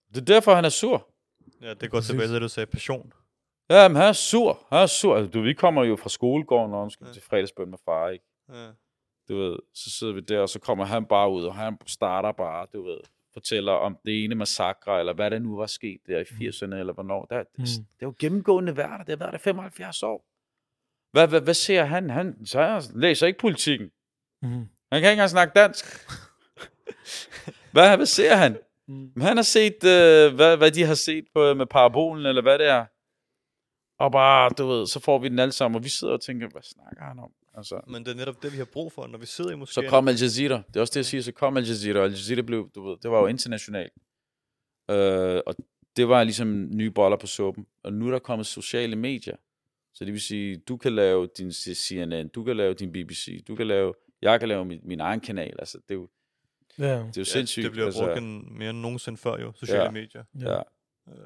Det 0.09 0.17
er 0.21 0.25
derfor, 0.25 0.55
han 0.55 0.65
er 0.65 0.69
sur. 0.69 1.07
Ja, 1.61 1.73
det 1.73 1.91
går 1.91 1.99
tilbage 2.01 2.27
til 2.27 2.41
du 2.41 2.47
sagde, 2.47 2.67
passion. 2.67 3.13
Ja, 3.69 3.87
men 3.87 3.95
han 3.97 4.05
er 4.07 4.13
sur. 4.13 4.65
Han 4.69 4.79
er 4.79 4.85
sur. 4.85 5.15
Altså, 5.15 5.31
du, 5.31 5.41
vi 5.41 5.53
kommer 5.53 5.83
jo 5.83 5.95
fra 5.95 6.09
skolegården, 6.09 6.71
når 6.71 6.81
han 6.81 6.89
skal 6.89 7.07
Ja. 7.07 7.13
til 7.13 7.21
fredagsbøn 7.21 7.69
med 7.69 7.77
far, 7.85 8.09
ikke? 8.09 8.25
Ja. 8.53 8.67
Du 9.29 9.37
ved, 9.37 9.59
så 9.73 9.89
sidder 9.89 10.13
vi 10.13 10.19
der, 10.21 10.39
og 10.39 10.49
så 10.49 10.59
kommer 10.59 10.85
han 10.85 11.05
bare 11.05 11.31
ud, 11.31 11.43
og 11.45 11.55
han 11.55 11.77
starter 11.87 12.31
bare, 12.31 12.67
du 12.73 12.83
ved, 12.83 12.97
fortæller 13.33 13.71
om 13.71 13.97
det 14.05 14.23
ene 14.23 14.35
massakre, 14.35 14.99
eller 14.99 15.13
hvad 15.13 15.31
der 15.31 15.39
nu 15.39 15.57
var 15.57 15.65
sket 15.65 15.99
der 16.07 16.19
i 16.19 16.23
80'erne, 16.23 16.75
eller 16.75 16.93
hvornår. 16.93 17.25
Der, 17.25 17.39
Mm. 17.39 17.45
det, 17.57 17.67
det 17.77 17.83
er 17.99 18.05
jo 18.05 18.13
gennemgående 18.19 18.77
værter. 18.77 18.97
Det 19.03 19.09
har 19.09 19.15
været 19.17 19.31
der 19.31 19.37
75 19.39 20.03
år. 20.03 20.25
Hvad, 21.11 21.27
hvad, 21.27 21.41
hvad 21.41 21.53
ser 21.53 21.83
han? 21.83 22.09
Han 22.09 22.45
så 22.45 22.61
han 22.61 22.81
læser 22.95 23.27
ikke 23.27 23.39
politikken. 23.39 23.89
Mm-hmm. 24.41 24.57
Han 24.57 24.67
kan 24.91 24.97
ikke 24.97 25.11
engang 25.11 25.29
snakke 25.29 25.59
dansk. 25.59 25.85
hvad, 27.73 27.97
hvad 27.97 28.05
ser 28.05 28.35
han? 28.35 28.57
Mm. 28.87 29.11
Men 29.15 29.21
han 29.21 29.37
har 29.37 29.43
set, 29.43 29.83
øh, 29.83 30.35
hvad, 30.35 30.57
hvad 30.57 30.71
de 30.71 30.83
har 30.83 30.93
set 30.93 31.25
på, 31.33 31.53
med 31.53 31.65
parabolen, 31.65 32.25
eller 32.25 32.41
hvad 32.41 32.59
det 32.59 32.67
er. 32.67 32.85
Og 33.99 34.11
bare, 34.11 34.49
du 34.49 34.67
ved, 34.67 34.87
så 34.87 34.99
får 34.99 35.19
vi 35.19 35.29
den 35.29 35.39
alle 35.39 35.51
sammen, 35.51 35.75
og 35.75 35.83
vi 35.83 35.89
sidder 35.89 36.13
og 36.13 36.21
tænker, 36.21 36.47
hvad 36.47 36.61
snakker 36.61 37.03
han 37.03 37.19
om? 37.19 37.31
Altså, 37.53 37.81
Men 37.87 38.05
det 38.05 38.11
er 38.11 38.15
netop 38.15 38.43
det, 38.43 38.53
vi 38.53 38.57
har 38.57 38.65
brug 38.65 38.91
for, 38.91 39.07
når 39.07 39.17
vi 39.17 39.25
sidder 39.25 39.49
i 39.49 39.53
så 39.53 39.57
måske. 39.57 39.87
kom 39.87 40.07
Al 40.07 40.15
Jazeera. 40.15 40.61
Det 40.67 40.75
er 40.75 40.81
også 40.81 40.91
det, 40.91 40.97
jeg 40.97 41.05
siger. 41.05 41.21
Så 41.21 41.31
kom 41.31 41.57
Al 41.57 41.65
Jazeera. 41.67 41.99
Al 41.99 42.11
Jazeera 42.11 42.41
blev, 42.41 42.69
du 42.75 42.89
ved, 42.89 42.97
det 43.03 43.11
var 43.11 43.19
jo 43.19 43.27
internationalt. 43.27 43.93
Øh, 44.89 45.41
og 45.45 45.55
det 45.95 46.09
var 46.09 46.23
ligesom 46.23 46.67
nye 46.71 46.91
boller 46.91 47.17
på 47.17 47.27
suppen. 47.27 47.65
Og 47.83 47.93
nu 47.93 48.07
er 48.07 48.11
der 48.11 48.19
kommet 48.19 48.47
sociale 48.47 48.95
medier. 48.95 49.35
Så 49.93 50.05
det 50.05 50.13
vil 50.13 50.21
sige, 50.21 50.57
du 50.57 50.77
kan 50.77 50.95
lave 50.95 51.29
din 51.37 51.51
CNN, 51.53 52.27
du 52.27 52.43
kan 52.43 52.57
lave 52.57 52.73
din 52.73 52.91
BBC, 52.91 53.43
du 53.47 53.55
kan 53.55 53.67
lave, 53.67 53.93
jeg 54.21 54.39
kan 54.39 54.49
lave 54.49 54.65
min, 54.65 54.79
min 54.83 54.99
egen 54.99 55.19
kanal. 55.19 55.55
Altså, 55.59 55.77
det 55.77 55.91
er 55.91 55.95
jo, 55.99 56.09
Ja. 56.79 56.83
det 56.85 56.91
er 56.93 56.99
jo 56.99 57.11
ja, 57.17 57.23
sindssygt. 57.23 57.63
det 57.63 57.71
bliver 57.71 57.85
altså, 57.85 58.05
brugt 58.05 58.17
en, 58.17 58.57
mere 58.57 58.69
end 58.69 58.79
nogensinde 58.79 59.17
før 59.17 59.37
jo, 59.41 59.51
sociale 59.55 59.83
Ja. 59.83 59.91
medier. 59.91 60.23
ja. 60.39 60.51
Ja. 60.51 60.61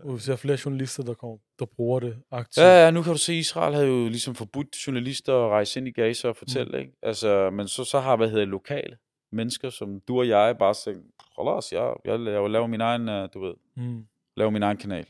Og 0.04 0.16
vi 0.16 0.20
ser 0.20 0.36
flere 0.36 0.58
journalister, 0.66 1.04
der, 1.04 1.14
kommer, 1.14 1.38
der 1.60 1.66
bruger 1.66 2.00
det 2.00 2.18
aktivt. 2.32 2.64
Ja, 2.64 2.84
ja, 2.86 2.92
nu 2.92 3.04
kan 3.04 3.12
du 3.12 3.18
se, 3.18 3.32
at 3.34 3.38
Israel 3.38 3.74
havde 3.74 3.88
jo 3.88 4.08
ligesom 4.08 4.36
forbudt 4.36 4.88
journalister 4.88 5.34
at 5.46 5.50
rejse 5.50 5.80
ind 5.80 5.88
i 5.88 5.92
Gaza 5.92 6.28
og 6.28 6.36
fortælle, 6.36 6.72
mm. 6.72 6.80
ikke? 6.80 6.94
Altså, 7.02 7.50
men 7.50 7.68
så, 7.68 7.84
så 7.84 8.00
har, 8.00 8.16
hvad 8.16 8.30
hedder 8.30 8.46
lokale 8.46 8.98
mennesker, 9.32 9.70
som 9.70 10.00
du 10.00 10.20
og 10.20 10.28
jeg 10.28 10.56
bare 10.60 10.76
siger, 10.76 10.98
hold 11.38 11.48
os, 11.48 11.72
jeg, 11.72 11.94
jeg 12.06 12.20
laver, 12.20 12.48
laver 12.48 12.68
min 12.68 12.82
egen, 12.82 13.10
øh, 13.10 13.30
du 13.34 13.40
ved, 13.46 13.54
Mm. 13.76 14.06
laver 14.38 14.52
min 14.52 14.64
egen 14.64 14.78
kanal. 14.78 15.06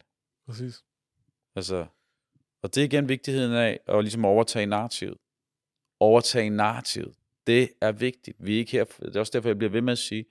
Præcis. 0.47 0.83
Altså, 1.55 1.85
og 2.63 2.75
det 2.75 2.81
er 2.81 2.85
igen 2.85 3.09
vigtigheden 3.09 3.53
af 3.53 3.79
at 3.87 4.03
ligesom 4.03 4.25
overtage 4.25 4.65
narrativet. 4.65 5.17
Overtage 5.99 6.49
narrativet. 6.49 7.15
Det 7.47 7.69
er 7.81 7.91
vigtigt. 7.91 8.37
Vi 8.39 8.53
er 8.53 8.57
ikke 8.57 8.71
her, 8.71 8.83
det 8.83 9.15
er 9.15 9.19
også 9.19 9.31
derfor, 9.33 9.49
jeg 9.49 9.57
bliver 9.57 9.71
ved 9.71 9.81
med 9.81 9.91
at 9.91 9.97
sige, 9.97 10.25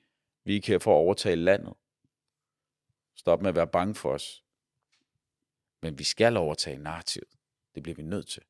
vi 0.45 0.53
er 0.53 0.55
ikke 0.55 0.67
her 0.67 0.79
for 0.79 0.93
at 0.93 0.99
overtage 0.99 1.37
landet. 1.37 1.75
Stop 3.17 3.43
med 3.43 3.49
at 3.49 3.57
være 3.57 3.67
bange 3.67 3.95
for 3.95 4.13
os. 4.13 4.45
Men 5.83 5.99
vi 5.99 6.05
skal 6.05 6.37
overtage 6.37 6.79
narrativet. 6.79 7.29
Det 7.75 7.83
bliver 7.83 7.97
vi 7.97 8.03
nødt 8.03 8.29
til. 8.29 8.43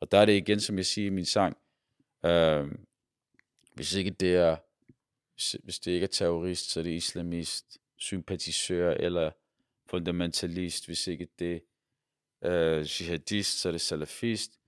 Og 0.00 0.12
der 0.12 0.18
er 0.18 0.24
det 0.24 0.36
igen, 0.36 0.60
som 0.60 0.76
jeg 0.76 0.86
siger 0.86 1.06
i 1.06 1.10
min 1.10 1.24
sang, 1.24 1.56
øh, 2.24 2.72
hvis 3.74 3.94
ikke 3.94 4.10
det 4.10 4.36
er, 4.36 4.56
hvis, 5.64 5.78
det 5.78 5.92
ikke 5.92 6.04
er 6.04 6.08
terrorist, 6.08 6.70
så 6.70 6.80
er 6.80 6.84
det 6.84 6.90
islamist, 6.90 7.78
sympatisør 7.96 8.90
eller 8.90 9.30
fundamentalist, 9.86 10.86
hvis 10.86 11.06
ikke 11.06 11.28
det 11.38 11.62
øh, 12.44 12.86
jihadist, 13.00 13.60
så 13.60 13.68
er 13.68 13.72
det 13.72 13.80
salafist. 13.80 14.60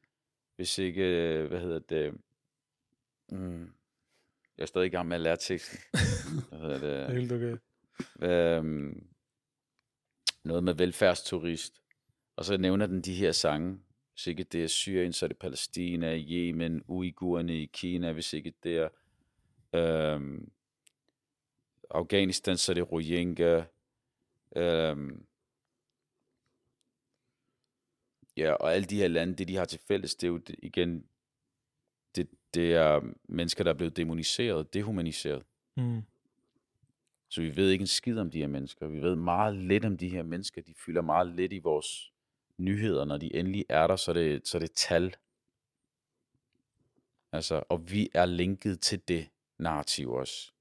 Hvis 0.57 0.79
ikke, 0.79 1.03
øh, 1.03 1.49
hvad 1.49 1.61
hedder 1.61 1.79
det, 1.79 2.14
mm, 3.33 3.73
jeg 4.59 4.62
er 4.62 4.66
stadig 4.66 4.87
i 4.87 4.91
gang 4.91 5.09
med 5.09 5.16
at 5.16 5.20
lære 5.20 5.37
teksten. 5.37 5.79
Hvad 6.49 6.59
hedder 6.59 6.79
Det 6.87 7.03
er 7.03 7.12
helt 7.12 7.33
okay. 7.33 7.57
Øhm, 8.23 9.07
noget 10.45 10.64
med 10.64 10.75
velfærdsturist. 10.75 11.83
Og 12.37 12.45
så 12.45 12.57
nævner 12.57 12.87
den 12.87 13.01
de 13.01 13.14
her 13.14 13.33
sange. 13.33 13.81
Hvis 14.12 14.27
ikke 14.27 14.45
det 14.45 14.64
er 14.64 14.68
Syrien, 14.68 15.12
så 15.12 15.27
er 15.27 15.29
det 15.29 15.39
Palæstina, 15.39 16.18
Yemen, 16.18 16.83
Uigurerne 16.87 17.62
i 17.62 17.66
Kina. 17.66 18.12
Hvis 18.12 18.33
ikke 18.33 18.53
det 18.62 18.77
er 18.77 18.89
øhm, 19.75 20.53
Afghanistan, 21.91 22.57
så 22.57 22.73
er 22.73 22.75
det 22.75 22.93
Rohingya. 22.93 23.64
Øhm, 24.57 25.27
ja, 28.37 28.53
og 28.53 28.74
alle 28.74 28.85
de 28.85 28.97
her 28.97 29.09
lande, 29.09 29.35
det 29.35 29.49
de 29.49 29.57
har 29.57 29.64
til 29.64 29.80
fælles, 29.89 30.14
det 30.14 30.26
er 30.26 30.30
jo 30.30 30.37
det, 30.37 30.57
igen, 30.62 31.07
det, 32.16 32.28
det 32.55 32.74
er 32.74 33.01
mennesker, 33.24 33.64
der 33.64 33.70
er 33.70 33.76
blevet 33.76 33.97
demoniseret, 33.97 34.74
dehumaniseret. 34.74 35.43
Mm. 35.76 36.03
Så 37.28 37.41
vi 37.41 37.57
ved 37.57 37.70
ikke 37.70 37.83
en 37.83 37.87
skid 37.87 38.18
om 38.18 38.30
de 38.30 38.39
her 38.39 38.47
mennesker. 38.47 38.87
Vi 38.87 39.03
ved 39.03 39.16
meget 39.16 39.57
lidt 39.57 39.85
om 39.85 39.97
de 39.97 40.09
her 40.09 40.22
mennesker. 40.22 40.62
De 40.62 40.74
fylder 40.74 41.03
meget 41.03 41.26
lidt 41.26 41.53
i 41.53 41.59
vores 41.59 42.12
nyheder. 42.59 43.05
Når 43.05 43.18
de 43.18 43.35
endelig 43.35 43.64
er 43.68 43.87
der, 43.87 43.97
så 43.97 44.11
er 44.11 44.14
det, 44.14 44.49
så 44.49 44.59
er 44.59 44.61
det 44.61 44.72
tal. 44.72 45.16
Altså, 47.33 47.62
og 47.68 47.91
vi 47.91 48.11
er 48.14 48.24
linket 48.24 48.80
til 48.80 49.09
det 49.09 49.28
narrativ 49.59 50.11
også. 50.11 50.53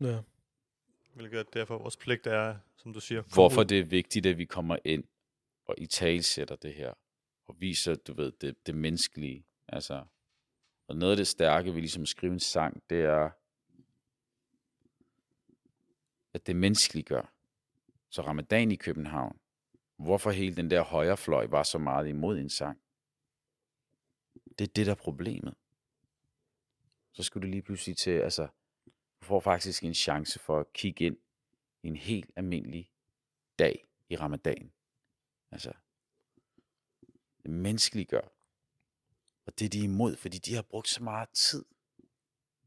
Ja. 0.00 0.18
Hvilket 1.14 1.38
er 1.38 1.44
derfor 1.52 1.78
vores 1.78 1.96
pligt 1.96 2.26
er, 2.26 2.56
som 2.76 2.92
du 2.92 3.00
siger. 3.00 3.22
Hvorfor 3.34 3.62
det 3.62 3.78
er 3.78 3.84
vigtigt, 3.84 4.26
at 4.26 4.38
vi 4.38 4.44
kommer 4.44 4.76
ind 4.84 5.04
og 5.66 5.74
i 5.78 5.86
talsætter 5.86 6.56
det 6.56 6.74
her, 6.74 6.92
og 7.46 7.60
viser, 7.60 7.94
du 7.94 8.14
ved, 8.14 8.32
det, 8.32 8.66
det 8.66 8.74
menneskelige. 8.74 9.46
Altså, 9.68 10.04
og 10.88 10.96
noget 10.96 11.12
af 11.12 11.16
det 11.16 11.26
stærke 11.26 11.74
ved 11.74 11.80
ligesom 11.80 12.02
at 12.02 12.08
skrive 12.08 12.32
en 12.32 12.40
sang, 12.40 12.82
det 12.90 13.00
er, 13.00 13.30
at 16.34 16.46
det 16.46 16.56
menneskeliggør. 16.56 17.32
Så 18.10 18.22
ramadan 18.22 18.70
i 18.70 18.76
København, 18.76 19.40
hvorfor 19.96 20.30
hele 20.30 20.56
den 20.56 20.70
der 20.70 20.82
højrefløj 20.82 21.46
var 21.46 21.62
så 21.62 21.78
meget 21.78 22.08
imod 22.08 22.38
en 22.38 22.50
sang, 22.50 22.80
det 24.58 24.68
er 24.68 24.72
det, 24.76 24.86
der 24.86 24.92
er 24.92 24.96
problemet. 24.96 25.54
Så 27.12 27.22
skulle 27.22 27.46
du 27.46 27.50
lige 27.50 27.62
pludselig 27.62 27.96
til, 27.96 28.10
altså, 28.10 28.48
du 29.20 29.26
får 29.26 29.40
faktisk 29.40 29.84
en 29.84 29.94
chance 29.94 30.38
for 30.38 30.60
at 30.60 30.72
kigge 30.72 31.04
ind 31.04 31.16
i 31.82 31.88
en 31.88 31.96
helt 31.96 32.30
almindelig 32.36 32.90
dag 33.58 33.84
i 34.08 34.16
ramadan. 34.16 34.72
Altså, 35.50 35.72
det 37.42 37.50
menneskeliggør. 37.50 38.28
Og 39.46 39.58
det 39.58 39.64
er 39.64 39.68
de 39.68 39.78
imod, 39.84 40.16
fordi 40.16 40.38
de 40.38 40.54
har 40.54 40.62
brugt 40.62 40.88
så 40.88 41.02
meget 41.02 41.28
tid 41.28 41.64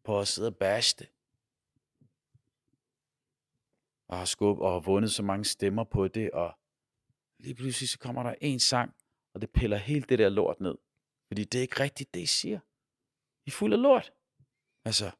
på 0.03 0.19
at 0.19 0.27
sidde 0.27 0.47
og 0.47 0.55
bashe 0.55 0.95
det. 0.99 1.09
Og 4.07 4.17
har 4.17 4.25
skub 4.25 4.59
og 4.59 4.71
har 4.71 4.79
vundet 4.79 5.11
så 5.11 5.23
mange 5.23 5.45
stemmer 5.45 5.83
på 5.83 6.07
det, 6.07 6.31
og 6.31 6.57
lige 7.39 7.55
pludselig 7.55 7.89
så 7.89 7.99
kommer 7.99 8.23
der 8.23 8.35
en 8.41 8.59
sang, 8.59 8.95
og 9.33 9.41
det 9.41 9.49
piller 9.51 9.77
helt 9.77 10.09
det 10.09 10.19
der 10.19 10.29
lort 10.29 10.59
ned. 10.59 10.75
Fordi 11.27 11.43
det 11.43 11.57
er 11.57 11.61
ikke 11.61 11.79
rigtigt, 11.79 12.13
det 12.13 12.19
I 12.19 12.25
siger. 12.25 12.59
I 13.45 13.47
er 13.47 13.51
fuld 13.51 13.73
af 13.73 13.81
lort. 13.81 14.13
Altså, 14.85 15.11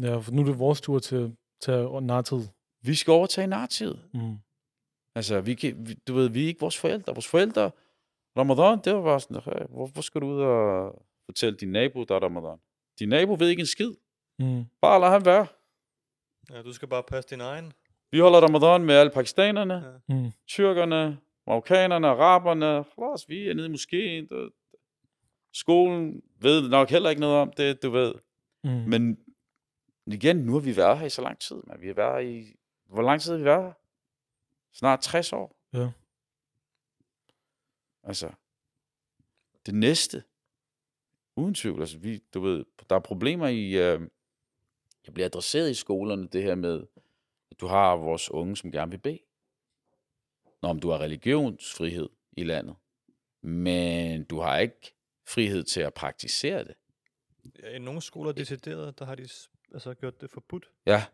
Ja, 0.00 0.16
for 0.16 0.32
nu 0.32 0.42
er 0.42 0.46
det 0.46 0.58
vores 0.58 0.80
tur 0.80 0.98
til, 0.98 1.36
til 1.60 1.72
nartid. 2.02 2.48
vi 2.80 2.94
skal 2.94 3.10
overtage 3.10 3.46
narrativet. 3.46 4.10
Mm. 4.14 4.38
Altså, 5.16 5.40
vi 5.40 5.54
kan, 5.54 5.88
vi, 5.88 5.94
du 5.94 6.14
ved, 6.14 6.28
vi 6.28 6.42
er 6.44 6.46
ikke 6.46 6.60
vores 6.60 6.78
forældre. 6.78 7.14
Vores 7.14 7.26
forældre, 7.28 7.70
Ramadan, 8.38 8.80
det 8.84 8.94
var 8.94 9.02
bare 9.02 9.20
sådan, 9.20 9.42
"Hey, 9.44 9.66
hvor, 9.68 9.86
hvor 9.86 10.02
skal 10.02 10.20
du 10.20 10.26
ud 10.26 10.40
og 10.40 11.02
fortælle 11.26 11.56
din 11.58 11.72
nabo, 11.72 12.04
der 12.04 12.14
er 12.14 12.20
Ramadan? 12.20 12.58
Din 12.98 13.08
nabo 13.08 13.36
ved 13.38 13.48
ikke 13.48 13.60
en 13.60 13.66
skid. 13.66 13.92
Mm. 14.38 14.64
Bare 14.80 15.00
lad 15.00 15.08
ham 15.08 15.24
være. 15.24 15.46
Ja, 16.50 16.62
du 16.62 16.72
skal 16.72 16.88
bare 16.88 17.02
passe 17.02 17.30
din 17.30 17.40
egen. 17.40 17.72
Vi 18.10 18.18
holder 18.18 18.40
Ramadan 18.40 18.84
med 18.86 18.94
alle 18.94 19.10
pakistanerne, 19.10 19.74
Ja. 20.08 20.14
Mm. 20.14 20.30
tyrkerne, 20.48 21.18
marokkanerne, 21.46 22.08
araberne. 22.08 22.84
Klas, 22.84 23.28
vi 23.28 23.48
er 23.48 23.54
nede 23.54 23.66
i 23.66 23.70
moskeen. 23.70 24.26
Du, 24.26 24.50
skolen 25.52 26.22
ved 26.40 26.68
nok 26.68 26.90
heller 26.90 27.10
ikke 27.10 27.20
noget 27.20 27.36
om 27.36 27.52
det, 27.56 27.82
du 27.82 27.90
ved. 27.90 28.14
Mm. 28.64 28.70
Men 28.70 29.18
igen, 30.06 30.36
nu 30.36 30.52
har 30.52 30.60
vi 30.60 30.76
været 30.76 30.98
her 30.98 31.06
i 31.06 31.10
så 31.10 31.22
lang 31.22 31.38
tid. 31.38 31.56
Man. 31.66 31.80
Vi 31.80 31.86
har 31.86 31.94
været 31.94 32.24
her 32.24 32.30
i... 32.30 32.44
Hvor 32.86 33.02
lang 33.02 33.20
tid 33.20 33.32
har 33.32 33.38
vi 33.38 33.44
været 33.44 33.62
her? 33.64 33.72
Snart 34.76 35.00
60 35.00 35.32
år. 35.32 35.56
Ja. 35.72 35.90
Altså, 38.02 38.32
det 39.66 39.74
næste, 39.74 40.24
uden 41.36 41.54
tvivl, 41.54 41.80
altså 41.80 41.98
vi, 41.98 42.18
du 42.34 42.40
ved, 42.40 42.64
der 42.90 42.96
er 42.96 43.00
problemer 43.00 43.48
i, 43.48 43.70
øh, 43.72 44.00
det 45.06 45.14
bliver 45.14 45.26
adresseret 45.26 45.70
i 45.70 45.74
skolerne, 45.74 46.28
det 46.28 46.42
her 46.42 46.54
med, 46.54 46.86
at 47.50 47.60
du 47.60 47.66
har 47.66 47.96
vores 47.96 48.30
unge, 48.30 48.56
som 48.56 48.72
gerne 48.72 48.90
vil 48.90 48.98
bede. 48.98 49.18
Nå, 50.62 50.68
om 50.68 50.80
du 50.80 50.90
har 50.90 50.98
religionsfrihed 50.98 52.08
i 52.32 52.44
landet, 52.44 52.76
men 53.42 54.24
du 54.24 54.38
har 54.38 54.58
ikke 54.58 54.94
frihed 55.28 55.64
til 55.64 55.80
at 55.80 55.94
praktisere 55.94 56.64
det. 56.64 56.74
Ja, 57.62 57.74
I 57.74 57.78
nogle 57.78 58.00
skoler 58.00 58.32
decideret, 58.32 58.98
der 58.98 59.04
har 59.04 59.14
de 59.14 59.28
altså 59.72 59.94
gjort 59.94 60.20
det 60.20 60.30
forbudt 60.30 60.70
Ja, 60.86 61.04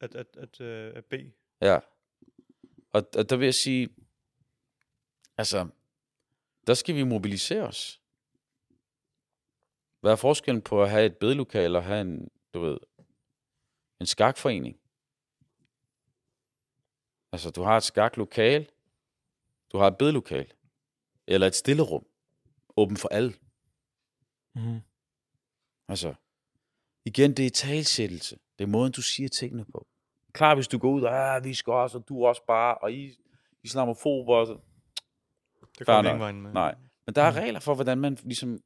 at, 0.00 0.14
at, 0.14 0.26
at, 0.36 0.60
øh, 0.60 0.92
at 0.96 1.04
bede. 1.04 1.32
Ja. 1.60 1.78
Og, 2.92 3.08
og 3.16 3.30
der 3.30 3.36
vil 3.36 3.44
jeg 3.44 3.54
sige, 3.54 3.88
altså, 5.36 5.68
der 6.66 6.74
skal 6.74 6.94
vi 6.94 7.02
mobilisere 7.02 7.62
os. 7.62 8.02
Hvad 10.00 10.12
er 10.12 10.16
forskellen 10.16 10.62
på 10.62 10.82
at 10.82 10.90
have 10.90 11.06
et 11.06 11.16
bedelokale 11.16 11.78
og 11.78 11.84
have 11.84 12.00
en, 12.00 12.28
du 12.54 12.60
ved, 12.60 12.78
en 14.00 14.06
skakforening? 14.06 14.80
Altså, 17.32 17.50
du 17.50 17.62
har 17.62 17.76
et 17.76 17.82
skaklokal, 17.82 18.70
du 19.72 19.78
har 19.78 19.86
et 19.86 19.98
bedelokal, 19.98 20.52
eller 21.26 21.46
et 21.46 21.54
stillerum, 21.54 22.06
åben 22.76 22.96
for 22.96 23.08
alle. 23.08 23.34
Mm. 24.54 24.80
Altså, 25.88 26.14
igen, 27.04 27.36
det 27.36 27.46
er 27.46 27.50
talsættelse. 27.50 28.38
Det 28.58 28.64
er 28.64 28.68
måden, 28.68 28.92
du 28.92 29.02
siger 29.02 29.28
tingene 29.28 29.64
på. 29.64 29.86
Klar, 30.32 30.54
hvis 30.54 30.68
du 30.68 30.78
går 30.78 30.90
ud 30.90 31.02
og, 31.02 31.12
ah, 31.36 31.44
vi 31.44 31.54
skal 31.54 31.72
også, 31.72 31.98
og 31.98 32.08
du 32.08 32.26
også 32.26 32.42
bare, 32.46 32.74
og 32.78 32.92
I 32.92 33.12
islamofober, 33.62 34.36
og 34.36 34.46
så. 34.46 34.58
Det 35.78 35.86
kommer 35.86 36.02
ingen 36.10 36.20
vejen 36.20 36.42
med. 36.42 36.52
Nej. 36.52 36.74
Men 37.06 37.14
der 37.14 37.22
er 37.22 37.30
Mm. 37.30 37.36
regler 37.36 37.60
for, 37.60 37.74
hvordan 37.74 37.98
man 37.98 38.18
ligesom 38.22 38.60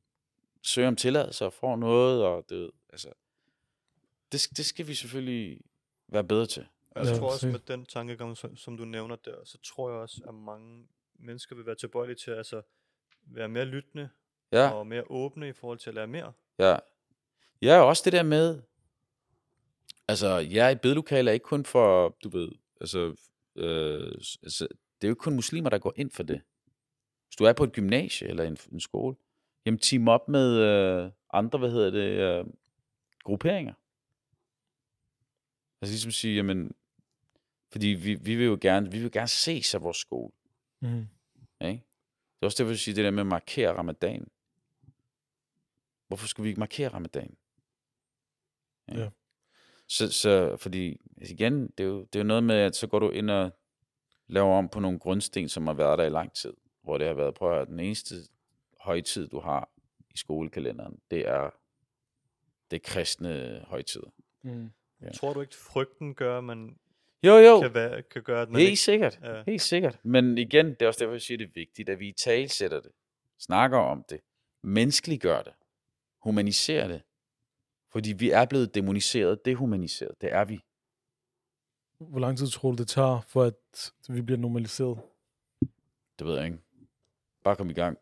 søger 0.62 0.89
om 0.89 0.97
tilladelse 0.97 1.47
og 1.47 1.53
får 1.53 1.77
noget, 1.77 2.25
og 2.25 2.45
det, 2.49 2.71
altså, 2.91 3.09
det, 4.33 4.41
det 4.57 4.67
skal 4.67 4.87
vi 4.87 4.95
selvfølgelig 4.95 5.61
være 6.09 6.25
bedre 6.25 6.47
til. 6.47 6.67
Jeg 6.97 7.05
Ja, 7.05 7.14
tror 7.19 7.33
også 7.33 7.47
med 7.49 7.59
den 7.59 7.87
tankegang, 7.87 8.37
som, 8.37 8.57
som 8.57 8.77
du 8.77 8.85
nævner 8.85 9.17
der, 9.17 9.45
så 9.45 9.59
tror 9.64 9.91
jeg 9.91 9.99
også, 9.99 10.21
at 10.29 10.35
mange 10.35 10.87
mennesker 11.19 11.57
vil 11.57 11.67
være 11.67 11.75
tilbøjelige 11.75 12.17
til 12.17 12.31
at 12.31 12.37
altså, 12.37 12.62
være 13.27 13.49
mere 13.49 13.64
lyttende 13.64 14.09
Ja, 14.53 14.71
og 14.71 14.87
mere 14.87 15.03
åbne 15.11 15.49
i 15.49 15.53
forhold 15.53 15.79
til 15.79 15.91
at 15.91 15.95
lære 15.95 16.07
mere. 16.07 16.33
ja. 16.59 16.77
Ja, 17.62 17.79
og 17.81 17.87
også 17.87 18.03
det 18.05 18.12
der 18.12 18.23
med, 18.23 18.62
altså, 20.09 20.29
ja, 20.29 20.71
et 20.71 20.81
bedelokale 20.81 21.31
er 21.31 21.35
ikke 21.35 21.45
kun 21.45 21.65
for, 21.65 22.17
du 22.25 22.29
ved, 22.29 22.49
altså, 22.81 23.17
øh, 23.57 24.13
altså, 24.43 24.69
det 24.69 25.05
er 25.05 25.09
jo 25.09 25.13
ikke 25.13 25.21
kun 25.21 25.35
muslimer, 25.35 25.71
der 25.71 25.79
går 25.79 25.93
ind 25.97 26.11
for 26.11 26.23
det. 26.23 26.43
Hvis 27.27 27.37
du 27.39 27.45
er 27.45 27.53
på 27.53 27.65
et 27.65 27.73
gymnasie 27.73 28.29
eller 28.29 28.45
en, 28.45 28.59
en 28.73 28.81
skole, 28.81 29.17
jamen 29.67 29.79
team 29.79 30.09
op 30.09 30.29
med 30.29 30.57
øh, 30.57 31.11
andre, 31.33 31.59
hvad 31.59 31.71
hedder 31.71 31.91
det, 31.91 32.41
øh, 32.41 32.45
grupperinger. 33.25 33.75
Altså 35.81 35.93
ligesom 35.93 36.11
sige, 36.11 36.37
jamen, 36.37 36.75
fordi 37.73 37.87
vi, 37.87 38.15
vi 38.15 38.35
vil 38.35 38.47
jo 38.47 38.59
gerne, 38.61 38.91
vi 38.91 38.99
vil 38.99 39.13
gerne 39.13 39.29
ses 39.29 39.75
af 39.75 39.83
vores 39.83 39.97
skole. 39.97 40.33
Mm. 40.81 41.07
Ikke? 41.61 41.85
Det 42.37 42.43
er 42.43 42.47
også 42.47 42.63
derfor, 42.63 42.71
jeg 42.71 42.79
siger 42.79 42.95
det 42.95 43.05
der 43.05 43.11
med 43.11 43.21
at 43.21 43.27
markere 43.27 43.77
ramadan. 43.77 44.29
Hvorfor 46.09 46.27
skulle 46.27 46.45
vi 46.45 46.49
ikke 46.49 46.61
markere 46.61 46.89
ramadan? 46.89 47.37
Ikke? 48.89 49.03
Ja. 49.03 49.11
Så, 49.89 50.12
så, 50.12 50.57
fordi 50.57 51.01
altså 51.20 51.34
igen, 51.34 51.66
det 51.78 51.84
er, 51.84 51.89
jo, 51.89 52.01
det 52.01 52.16
er 52.16 52.20
jo 52.20 52.26
noget 52.26 52.45
med, 52.45 52.57
at 52.57 52.76
så 52.76 52.87
går 52.87 52.99
du 52.99 53.11
ind 53.11 53.30
og 53.30 53.51
laver 54.26 54.55
om 54.55 54.68
på 54.68 54.80
nogle 54.80 54.99
grundsten, 54.99 55.49
som 55.49 55.66
har 55.66 55.74
været 55.74 55.99
der 55.99 56.05
i 56.05 56.11
lang 56.11 56.32
tid. 56.32 56.53
Hvor 56.82 56.99
det 56.99 57.07
har 57.07 57.14
været, 57.14 57.34
prøv 57.34 57.51
at 57.51 57.57
høre, 57.57 57.66
den 57.66 57.80
eneste 57.80 58.14
højtid, 58.80 59.28
du 59.28 59.41
har 59.41 59.70
i 60.11 60.18
skolekalenderen, 60.18 61.01
det 61.11 61.28
er 61.28 61.51
det 62.70 62.82
kristne 62.82 63.64
højtider. 63.66 64.11
Mm. 64.43 64.70
Ja. 65.03 65.11
Tror 65.11 65.32
du 65.32 65.41
ikke, 65.41 65.57
frygten 65.57 66.14
gør, 66.14 66.39
at 66.39 66.45
man 66.45 66.78
Jo, 67.22 67.37
jo, 67.37 67.61
kan, 67.61 67.74
være, 67.74 68.03
kan 68.03 68.22
gøre, 68.22 68.43
at 68.43 68.51
man 68.51 68.61
helt 68.61 68.70
ikke... 68.70 68.80
sikkert. 68.80 69.18
Ja. 69.22 69.43
Helt 69.47 69.62
sikkert. 69.62 69.99
Men 70.03 70.39
igen, 70.39 70.66
det 70.66 70.82
er 70.82 70.87
også 70.87 71.01
derfor, 71.01 71.12
jeg 71.12 71.22
siger, 71.22 71.39
det 71.39 71.47
er 71.47 71.53
vigtigt, 71.55 71.89
at 71.89 71.99
vi 71.99 72.09
i 72.09 72.12
talsætter 72.12 72.80
det, 72.80 72.91
snakker 73.39 73.78
om 73.78 74.05
det, 74.11 74.20
menneskeliggør 74.62 75.43
det, 75.43 75.53
humaniserer 76.22 76.89
det. 76.89 77.03
Fordi 77.97 78.12
vi 78.12 78.30
er 78.30 78.44
blevet 78.44 78.74
demoniseret, 78.74 79.44
dehumaniseret. 79.44 80.20
Det 80.20 80.32
er 80.32 80.44
vi. 80.44 80.61
Hvor 81.99 82.18
lang 82.18 82.38
tid 82.38 82.47
tror 82.47 82.70
du, 82.70 82.76
det 82.76 82.88
tager, 82.88 83.20
for 83.28 83.42
at 83.42 83.55
vi 84.09 84.20
bliver 84.22 84.38
normaliseret? 84.38 84.99
Det 86.18 86.26
ved 86.26 86.36
jeg 86.36 86.44
ikke. 86.44 86.59
Bare 87.44 87.57
kom 87.57 87.70
i 87.70 87.72
gang. 87.72 87.99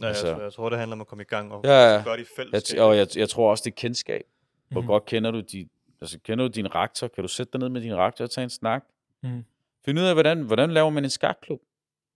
Ja, 0.00 0.06
altså- 0.06 0.26
altså, 0.26 0.42
jeg 0.42 0.52
tror, 0.52 0.68
det 0.68 0.78
handler 0.78 0.96
om 0.96 1.00
at 1.00 1.06
komme 1.06 1.22
i 1.22 1.26
gang 1.26 1.52
og 1.52 1.60
Ja, 1.64 1.94
ja. 1.94 2.02
gøre 2.04 2.16
det 2.16 2.18
i 2.18 2.20
Jeg, 2.20 2.26
fællesskab. 2.36 2.78
t- 2.78 2.82
og 2.82 2.96
jeg, 2.96 3.06
jeg 3.16 3.28
tror 3.28 3.50
også, 3.50 3.62
det 3.64 3.70
er 3.70 3.74
kendskab. 3.74 4.22
Hvor 4.70 4.80
Mhm. 4.80 4.88
godt 4.88 5.04
kender 5.04 5.30
du, 5.30 5.40
de, 5.40 5.68
altså, 6.00 6.18
kender 6.18 6.48
du 6.48 6.52
din 6.52 6.74
rektor? 6.74 7.08
Kan 7.08 7.22
du 7.24 7.28
sætte 7.28 7.52
dig 7.52 7.60
ned 7.60 7.68
med 7.68 7.80
din 7.80 7.96
rektor 7.96 8.24
og 8.24 8.30
tage 8.30 8.42
en 8.44 8.50
snak? 8.50 8.84
Mhm. 9.22 9.44
Find 9.84 9.98
ud 9.98 10.04
af, 10.04 10.14
hvordan, 10.14 10.42
hvordan 10.42 10.70
laver 10.70 10.90
man 10.90 11.04
en 11.04 11.10
skakklub? 11.10 11.60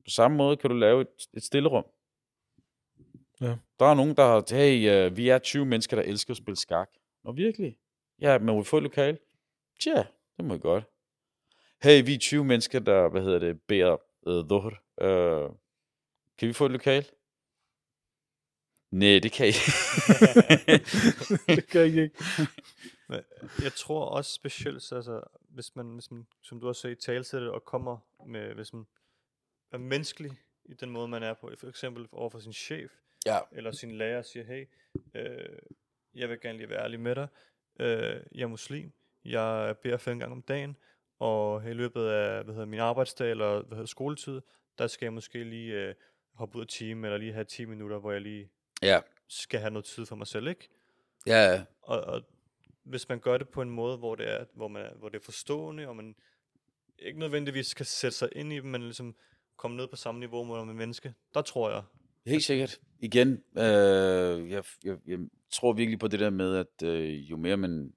På 0.05 0.11
samme 0.11 0.37
måde 0.37 0.57
kan 0.57 0.71
du 0.71 0.77
lave 0.77 1.01
et, 1.01 1.09
et 1.35 1.43
stillerum. 1.45 1.85
Ja. 3.41 3.57
Der 3.79 3.87
er 3.87 3.95
nogen, 3.95 4.17
der 4.17 4.25
har, 4.25 4.55
hey, 4.55 5.07
uh, 5.07 5.17
vi 5.17 5.29
er 5.29 5.39
20 5.39 5.67
mennesker, 5.67 5.97
der 5.97 6.03
elsker 6.03 6.31
at 6.31 6.37
spille 6.37 6.57
skak. 6.57 6.91
Nå, 7.25 7.33
virkelig? 7.33 7.79
Ja, 8.21 8.39
men 8.39 8.47
må 8.47 8.59
vi 8.59 8.65
få 8.65 8.77
et 8.77 8.83
lokal? 8.83 9.19
Tja, 9.81 10.05
det 10.37 10.45
må 10.45 10.55
vi 10.55 10.61
godt. 10.61 10.85
Hey, 11.83 12.05
vi 12.05 12.15
er 12.15 12.19
20 12.19 12.45
mennesker, 12.45 12.81
der, 12.81 13.09
hvad 13.09 13.23
hedder 13.23 13.39
det, 13.39 13.63
beder 13.63 13.97
uh, 14.27 14.49
dhuhr. 14.49 14.73
Uh, 15.03 15.55
kan 16.39 16.49
vi 16.49 16.53
få 16.53 16.67
et 16.67 16.73
lokal? 16.73 17.07
Nej, 18.91 19.19
det 19.23 19.33
kan 19.33 19.49
I 19.49 19.51
det 21.57 21.67
kan 21.67 21.81
jeg 21.81 21.87
ikke. 21.87 22.11
Men 23.09 23.21
jeg 23.63 23.73
tror 23.73 24.05
også 24.05 24.33
specielt, 24.33 24.83
så 24.83 24.97
altså, 24.97 25.23
hvis 25.41 25.77
man, 25.77 25.95
hvis 25.95 26.11
man, 26.11 26.27
som 26.43 26.61
du 26.61 26.69
også 26.69 26.81
sagde, 26.81 26.95
talsætter 26.95 27.51
og 27.51 27.65
kommer 27.65 27.99
med, 28.27 28.55
hvis 28.55 28.73
man 28.73 28.87
er 29.71 29.79
menneskelig 29.79 30.33
i 30.65 30.75
den 30.75 30.91
måde, 30.91 31.09
man 31.09 31.23
er 31.23 31.35
på, 31.35 31.51
for 31.59 31.69
eksempel 31.69 32.09
over 32.13 32.31
for 32.31 32.39
sin 32.39 32.53
chef, 32.53 32.93
ja. 33.27 33.39
eller 33.53 33.73
sin 33.73 33.93
lærer, 33.93 34.23
siger, 34.23 34.45
hey, 34.45 34.67
øh, 35.15 35.59
jeg 36.15 36.29
vil 36.29 36.41
gerne 36.41 36.59
lige 36.59 36.69
være 36.69 36.83
ærlig 36.85 37.01
med 37.01 37.15
dig, 37.15 37.29
øh, 37.81 38.21
jeg 38.35 38.43
er 38.43 38.47
muslim, 38.47 38.93
jeg 39.25 39.77
beder 39.83 39.97
fem 39.97 40.19
gange 40.19 40.33
om 40.33 40.43
dagen, 40.43 40.77
og 41.19 41.71
i 41.71 41.73
løbet 41.73 42.07
af 42.09 42.45
hvad 42.45 42.55
hedder, 42.55 42.67
min 42.67 42.81
arbejdsdag 42.81 43.31
eller 43.31 43.63
hvad 43.63 43.77
hedder, 43.77 43.87
skoletid, 43.87 44.41
der 44.79 44.87
skal 44.87 45.07
jeg 45.07 45.13
måske 45.13 45.45
lige 45.45 45.75
øh, 45.75 45.95
hoppe 46.35 46.57
ud 46.57 46.63
af 46.63 46.69
time, 46.69 47.07
eller 47.07 47.19
lige 47.19 47.33
have 47.33 47.45
10 47.45 47.65
minutter, 47.65 47.99
hvor 47.99 48.13
jeg 48.13 48.21
lige 48.21 48.51
Ja, 48.83 49.01
skal 49.29 49.61
have 49.61 49.71
noget 49.71 49.85
tid 49.85 50.07
for 50.07 50.17
mig 50.17 50.27
selv, 50.27 50.49
ikke? 50.49 50.69
ja, 51.27 51.65
Og, 51.83 52.01
og 52.01 52.23
hvis 52.83 53.09
man 53.09 53.21
gør 53.21 53.39
det 53.39 53.49
på 53.49 53.63
en 53.63 53.71
måde, 53.71 53.97
hvor 53.97 54.15
det 54.15 54.31
er, 54.31 54.45
hvor 54.53 54.69
man 54.69 54.91
hvor 54.97 55.09
det 55.09 55.19
er 55.21 55.25
forstående, 55.25 55.89
og 55.89 55.97
man 55.97 56.17
ikke 56.99 57.19
nødvendigvis 57.19 57.75
kan 57.75 57.87
sætte 57.87 58.17
sig 58.17 58.29
ind 58.33 58.53
i 58.53 58.57
dem, 58.57 58.65
men 58.65 58.83
ligesom 58.83 59.17
komme 59.57 59.77
ned 59.77 59.87
på 59.89 59.97
samme 59.97 60.19
niveau 60.21 60.45
med 60.45 60.65
med 60.65 60.75
menneske, 60.75 61.15
der 61.35 61.43
tror 61.43 61.71
jeg, 61.71 61.83
Helt 62.27 62.45
sikkert. 62.45 62.81
Igen, 62.99 63.45
øh, 63.57 64.51
jeg, 64.51 64.65
jeg, 64.85 64.99
jeg 65.07 65.19
tror 65.51 65.73
virkelig 65.73 65.99
på 65.99 66.09
det 66.09 66.21
der 66.21 66.31
med, 66.31 66.57
at 66.57 66.83
øh, 66.83 67.31
jo 67.31 67.37
mere 67.37 67.57
man, 67.57 67.95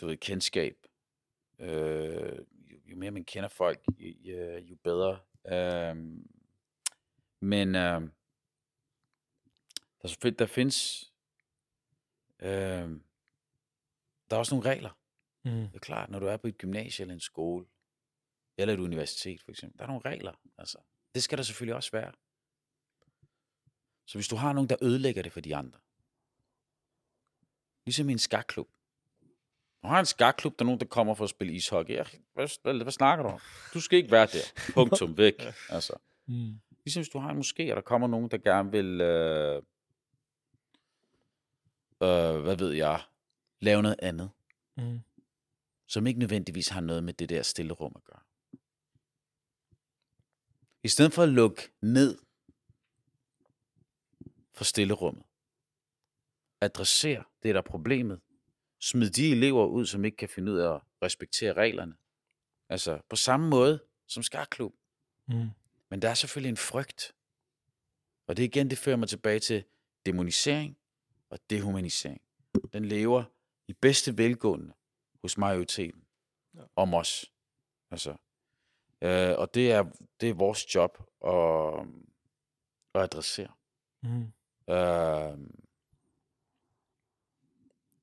du 0.00 0.06
ved, 0.06 0.16
kendskab, 0.16 0.76
øh, 1.58 2.38
jo, 2.70 2.78
jo 2.86 2.96
mere 2.96 3.10
man 3.10 3.24
kender 3.24 3.48
folk, 3.48 3.80
jo, 3.98 4.14
jo, 4.24 4.58
jo 4.58 4.76
bedre. 4.84 5.18
Øh, 5.46 5.96
men 7.40 7.74
øh, 7.74 8.00
der, 10.02 10.04
er 10.04 10.08
selvfølgelig, 10.08 10.38
der 10.38 10.46
findes, 10.46 11.12
øh, 12.40 12.48
der 14.30 14.36
er 14.36 14.38
også 14.38 14.54
nogle 14.54 14.70
regler. 14.70 14.98
Mm. 15.44 15.50
Det 15.50 15.74
er 15.74 15.78
klart, 15.78 16.10
når 16.10 16.18
du 16.18 16.26
er 16.26 16.36
på 16.36 16.46
et 16.46 16.58
gymnasie 16.58 17.02
eller 17.02 17.14
en 17.14 17.20
skole, 17.20 17.66
eller 18.56 18.74
et 18.74 18.80
universitet 18.80 19.42
for 19.42 19.50
eksempel, 19.50 19.78
der 19.78 19.84
er 19.84 19.88
nogle 19.88 20.04
regler. 20.04 20.32
Altså, 20.58 20.78
det 21.14 21.22
skal 21.22 21.38
der 21.38 21.44
selvfølgelig 21.44 21.74
også 21.74 21.90
være. 21.92 22.12
Så 24.08 24.18
hvis 24.18 24.28
du 24.28 24.36
har 24.36 24.52
nogen, 24.52 24.68
der 24.68 24.76
ødelægger 24.82 25.22
det 25.22 25.32
for 25.32 25.40
de 25.40 25.56
andre, 25.56 25.78
ligesom 27.86 28.08
i 28.08 28.12
en 28.12 28.18
skakklub. 28.18 28.68
Du 29.82 29.88
har 29.88 30.00
en 30.00 30.06
skakklub, 30.06 30.58
der 30.58 30.64
er 30.64 30.66
nogen, 30.66 30.80
der 30.80 30.86
kommer 30.86 31.14
for 31.14 31.24
at 31.24 31.30
spille 31.30 31.52
ishockey. 31.52 31.94
Ja, 31.94 32.04
hvad, 32.34 32.48
hvad, 32.62 32.82
hvad 32.82 32.92
snakker 32.92 33.22
du 33.22 33.30
om? 33.30 33.40
Du 33.74 33.80
skal 33.80 33.98
ikke 33.98 34.10
være 34.10 34.26
der. 34.26 34.42
Punktum 34.74 35.18
væk. 35.18 35.34
Altså. 35.68 35.92
Mm. 36.26 36.60
Ligesom 36.84 37.00
hvis 37.00 37.08
du 37.08 37.18
har 37.18 37.30
en 37.30 37.38
moské, 37.38 37.70
og 37.70 37.76
der 37.76 37.80
kommer 37.80 38.08
nogen, 38.08 38.30
der 38.30 38.38
gerne 38.38 38.70
vil, 38.70 39.00
øh, 39.00 39.56
øh, 42.02 42.40
hvad 42.42 42.56
ved 42.56 42.72
jeg, 42.72 43.02
lave 43.60 43.82
noget 43.82 43.96
andet, 44.02 44.30
Mm. 44.76 45.00
som 45.86 46.06
ikke 46.06 46.18
nødvendigvis 46.20 46.68
har 46.68 46.80
noget 46.80 47.04
med 47.04 47.12
det 47.12 47.28
der 47.28 47.42
stille 47.42 47.72
rum 47.72 47.92
at 47.96 48.04
gøre. 48.04 48.20
I 50.82 50.88
stedet 50.88 51.12
for 51.12 51.22
at 51.22 51.28
lukke 51.28 51.70
ned 51.80 52.18
for 54.58 54.64
stillerummet, 54.64 55.24
adressere 56.60 57.24
det, 57.42 57.54
der 57.54 57.60
er 57.60 57.64
problemet, 57.64 58.20
smid 58.80 59.10
de 59.10 59.30
elever 59.30 59.66
ud, 59.66 59.86
som 59.86 60.04
ikke 60.04 60.16
kan 60.16 60.28
finde 60.28 60.52
ud 60.52 60.58
af 60.58 60.74
at 60.74 60.80
respektere 61.02 61.52
reglerne. 61.52 61.94
Altså 62.68 63.00
på 63.10 63.16
samme 63.16 63.48
måde 63.48 63.84
som 64.06 64.22
skakklub. 64.22 64.74
Mm. 65.28 65.48
Men 65.90 66.02
der 66.02 66.08
er 66.08 66.14
selvfølgelig 66.14 66.50
en 66.50 66.56
frygt. 66.56 67.14
Og 68.26 68.36
det 68.36 68.42
igen, 68.42 68.70
det 68.70 68.78
fører 68.78 68.96
mig 68.96 69.08
tilbage 69.08 69.40
til 69.40 69.64
demonisering 70.06 70.78
og 71.30 71.38
dehumanisering. 71.50 72.20
Den 72.72 72.84
lever 72.84 73.24
i 73.68 73.72
bedste 73.72 74.18
velgående 74.18 74.72
hos 75.22 75.38
majoriteten 75.38 76.04
ja. 76.54 76.60
om 76.76 76.94
os. 76.94 77.32
Altså, 77.90 78.16
øh, 79.02 79.38
og 79.38 79.54
det 79.54 79.72
er, 79.72 79.84
det 80.20 80.28
er 80.28 80.34
vores 80.34 80.74
job 80.74 80.98
at, 81.26 81.86
at 82.94 83.02
adressere. 83.02 83.52
Mm. 84.02 84.32
Øh, 84.68 85.38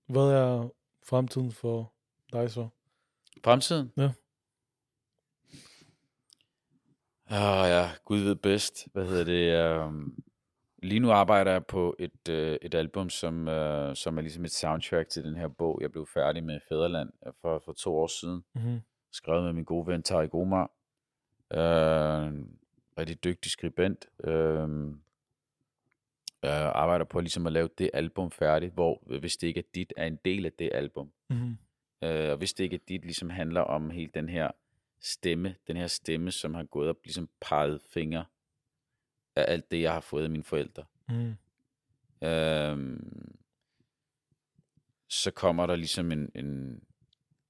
Hvad 0.07 0.31
er 0.31 0.69
fremtiden 1.03 1.51
for 1.51 1.93
dig 2.33 2.51
så? 2.51 2.67
fremtiden? 3.43 3.91
Ja. 3.97 4.11
Ah 7.27 7.69
ja, 7.69 7.89
Gud 8.05 8.19
ved 8.19 8.35
bedst. 8.35 8.87
Hvad 8.93 9.05
hedder 9.05 9.23
det? 9.23 9.79
Um, 9.85 10.23
lige 10.83 10.99
nu 10.99 11.11
arbejder 11.11 11.51
jeg 11.51 11.65
på 11.65 11.95
et, 11.99 12.29
uh, 12.29 12.35
et 12.35 12.75
album, 12.75 13.09
som, 13.09 13.39
uh, 13.47 13.93
som 13.93 14.17
er 14.17 14.21
ligesom 14.21 14.45
et 14.45 14.51
soundtrack 14.51 15.09
til 15.09 15.23
den 15.23 15.35
her 15.35 15.47
bog, 15.47 15.79
jeg 15.81 15.91
blev 15.91 16.07
færdig 16.13 16.43
med 16.43 16.59
Fæderland 16.69 17.09
øh, 17.27 17.33
for, 17.41 17.61
for 17.65 17.73
to 17.73 17.95
år 17.95 18.07
siden. 18.07 18.43
Mm. 18.55 18.79
Skrevet 19.11 19.43
med 19.43 19.53
min 19.53 19.63
gode 19.63 19.87
ven 19.87 20.03
Tarik 20.03 20.33
Omar. 20.33 20.71
Uh, 21.51 22.33
rigtig 22.97 23.23
dygtig 23.23 23.51
skribent. 23.51 24.05
Uh, 24.27 24.69
uh, 26.45 26.79
arbejder 26.81 27.05
på 27.05 27.19
ligesom 27.19 27.47
at 27.47 27.53
lave 27.53 27.69
det 27.77 27.89
album 27.93 28.31
færdigt, 28.31 28.73
hvor 28.73 29.19
hvis 29.19 29.37
det 29.37 29.47
ikke 29.47 29.59
er 29.59 29.69
dit, 29.75 29.93
er 29.97 30.05
en 30.05 30.19
del 30.25 30.45
af 30.45 30.53
det 30.53 30.69
album. 30.73 31.11
Mm. 31.29 31.57
Øh, 32.03 32.31
og 32.31 32.37
hvis 32.37 32.53
det 32.53 32.63
ikke 32.63 32.75
er 32.75 32.85
dit, 32.87 33.05
ligesom 33.05 33.29
handler 33.29 33.61
om 33.61 33.89
helt 33.89 34.15
den 34.15 34.29
her 34.29 34.51
stemme, 34.99 35.55
den 35.67 35.77
her 35.77 35.87
stemme, 35.87 36.31
som 36.31 36.53
har 36.53 36.63
gået 36.63 36.89
og 36.89 36.97
ligesom 37.03 37.29
peget 37.41 37.81
fingre 37.89 38.25
af 39.35 39.45
alt 39.47 39.71
det, 39.71 39.81
jeg 39.81 39.93
har 39.93 39.99
fået 39.99 40.23
af 40.23 40.29
mine 40.29 40.43
forældre. 40.43 40.83
Mm. 41.09 41.35
Øhm, 42.27 43.35
så 45.09 45.31
kommer 45.31 45.65
der 45.65 45.75
ligesom 45.75 46.11
en, 46.11 46.31
en, 46.35 46.81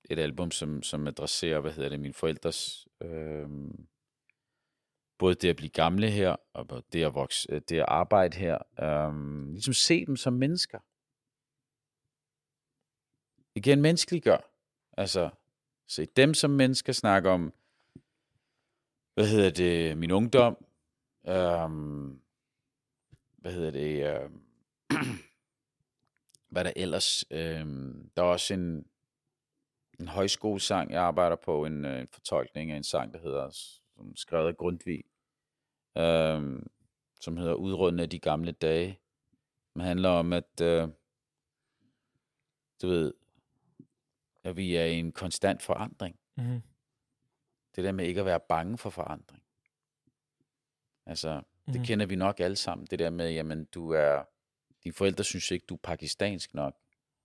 et 0.09 0.19
album, 0.19 0.51
som, 0.51 0.83
som 0.83 1.07
adresserer, 1.07 1.59
hvad 1.59 1.71
hedder 1.71 1.89
det, 1.89 1.99
mine 1.99 2.13
forældres, 2.13 2.87
øhm, 3.01 3.87
både 5.17 5.35
det 5.35 5.49
at 5.49 5.55
blive 5.55 5.69
gamle 5.69 6.09
her, 6.09 6.35
og 6.53 6.83
det 6.93 7.03
at, 7.03 7.13
vokse, 7.13 7.51
øh, 7.51 7.61
det 7.69 7.79
at 7.79 7.85
arbejde 7.87 8.37
her, 8.37 8.57
øhm, 8.83 9.51
ligesom 9.51 9.73
se 9.73 10.05
dem 10.05 10.15
som 10.15 10.33
mennesker. 10.33 10.79
Igen 13.55 13.81
menneskeliggør. 13.81 14.37
Altså, 14.97 15.29
se 15.87 16.05
dem 16.05 16.33
som 16.33 16.51
mennesker, 16.51 16.93
snakke 16.93 17.29
om, 17.29 17.53
hvad 19.13 19.27
hedder 19.27 19.51
det, 19.51 19.97
min 19.97 20.11
ungdom, 20.11 20.65
øhm, 21.27 22.21
hvad 23.37 23.53
hedder 23.53 23.71
det, 23.71 24.21
øhm, 24.21 24.41
hvad 26.51 26.63
der 26.63 26.73
ellers, 26.75 27.25
øhm, 27.31 28.09
der 28.15 28.21
er 28.21 28.27
også 28.27 28.53
en, 28.53 28.87
en 29.99 30.07
højskolesang, 30.07 30.91
jeg 30.91 31.01
arbejder 31.01 31.35
på, 31.35 31.65
en, 31.65 31.85
øh, 31.85 31.99
en 32.01 32.07
fortolkning 32.07 32.71
af 32.71 32.77
en 32.77 32.83
sang, 32.83 33.13
der 33.13 33.19
hedder, 33.19 33.49
som 33.95 34.15
skrevet 34.15 34.47
af 34.47 34.57
Grundtvig, 34.57 35.03
øhm, 35.97 36.67
som 37.21 37.37
hedder 37.37 37.53
Udrunde 37.53 38.03
af 38.03 38.09
de 38.09 38.19
gamle 38.19 38.51
dage. 38.51 38.99
Det 39.75 39.83
handler 39.83 40.09
om, 40.09 40.33
at, 40.33 40.61
øh, 40.61 40.87
du 42.81 42.87
ved, 42.87 43.13
at 44.43 44.57
vi 44.57 44.75
er 44.75 44.85
i 44.85 44.93
en 44.99 45.11
konstant 45.11 45.61
forandring. 45.61 46.19
Mm. 46.35 46.61
Det 47.75 47.83
der 47.83 47.91
med 47.91 48.05
ikke 48.05 48.19
at 48.19 48.25
være 48.25 48.39
bange 48.39 48.77
for 48.77 48.89
forandring. 48.89 49.43
Altså, 51.05 51.41
det 51.65 51.75
Mhm. 51.75 51.83
kender 51.85 52.05
vi 52.05 52.15
nok 52.15 52.39
alle 52.39 52.55
sammen. 52.55 52.87
Det 52.91 52.99
der 52.99 53.09
med, 53.09 53.31
jamen, 53.31 53.65
du 53.65 53.89
er, 53.91 54.23
dine 54.83 54.93
forældre 54.93 55.23
synes 55.23 55.51
ikke, 55.51 55.65
du 55.65 55.73
er 55.73 55.79
pakistansk 55.83 56.53
nok, 56.53 56.77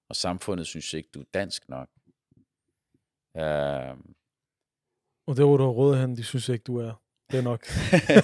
og 0.09 0.16
samfundet 0.16 0.66
synes 0.66 0.95
ikke, 0.95 1.09
du 1.14 1.21
er 1.21 1.25
dansk 1.35 1.68
nok. 1.68 1.89
Uh, 3.35 3.99
Og 5.31 5.37
det, 5.37 5.45
hvor 5.45 5.57
du 5.57 5.62
har 5.62 5.70
råd 5.70 5.97
hen, 5.97 6.16
de 6.16 6.24
synes 6.24 6.49
ikke, 6.49 6.62
du 6.62 6.76
er. 6.76 7.03
Det 7.31 7.39
er 7.39 7.43
nok. 7.43 7.66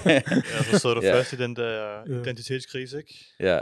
Ja, 0.05 0.63
så 0.63 0.79
sidder 0.79 0.95
du 0.95 1.01
Ja. 1.01 1.13
fast 1.19 1.33
i 1.33 1.35
den 1.37 1.55
der 1.55 2.03
identitetskrise, 2.21 2.97
ikke? 2.97 3.25
ja. 3.39 3.61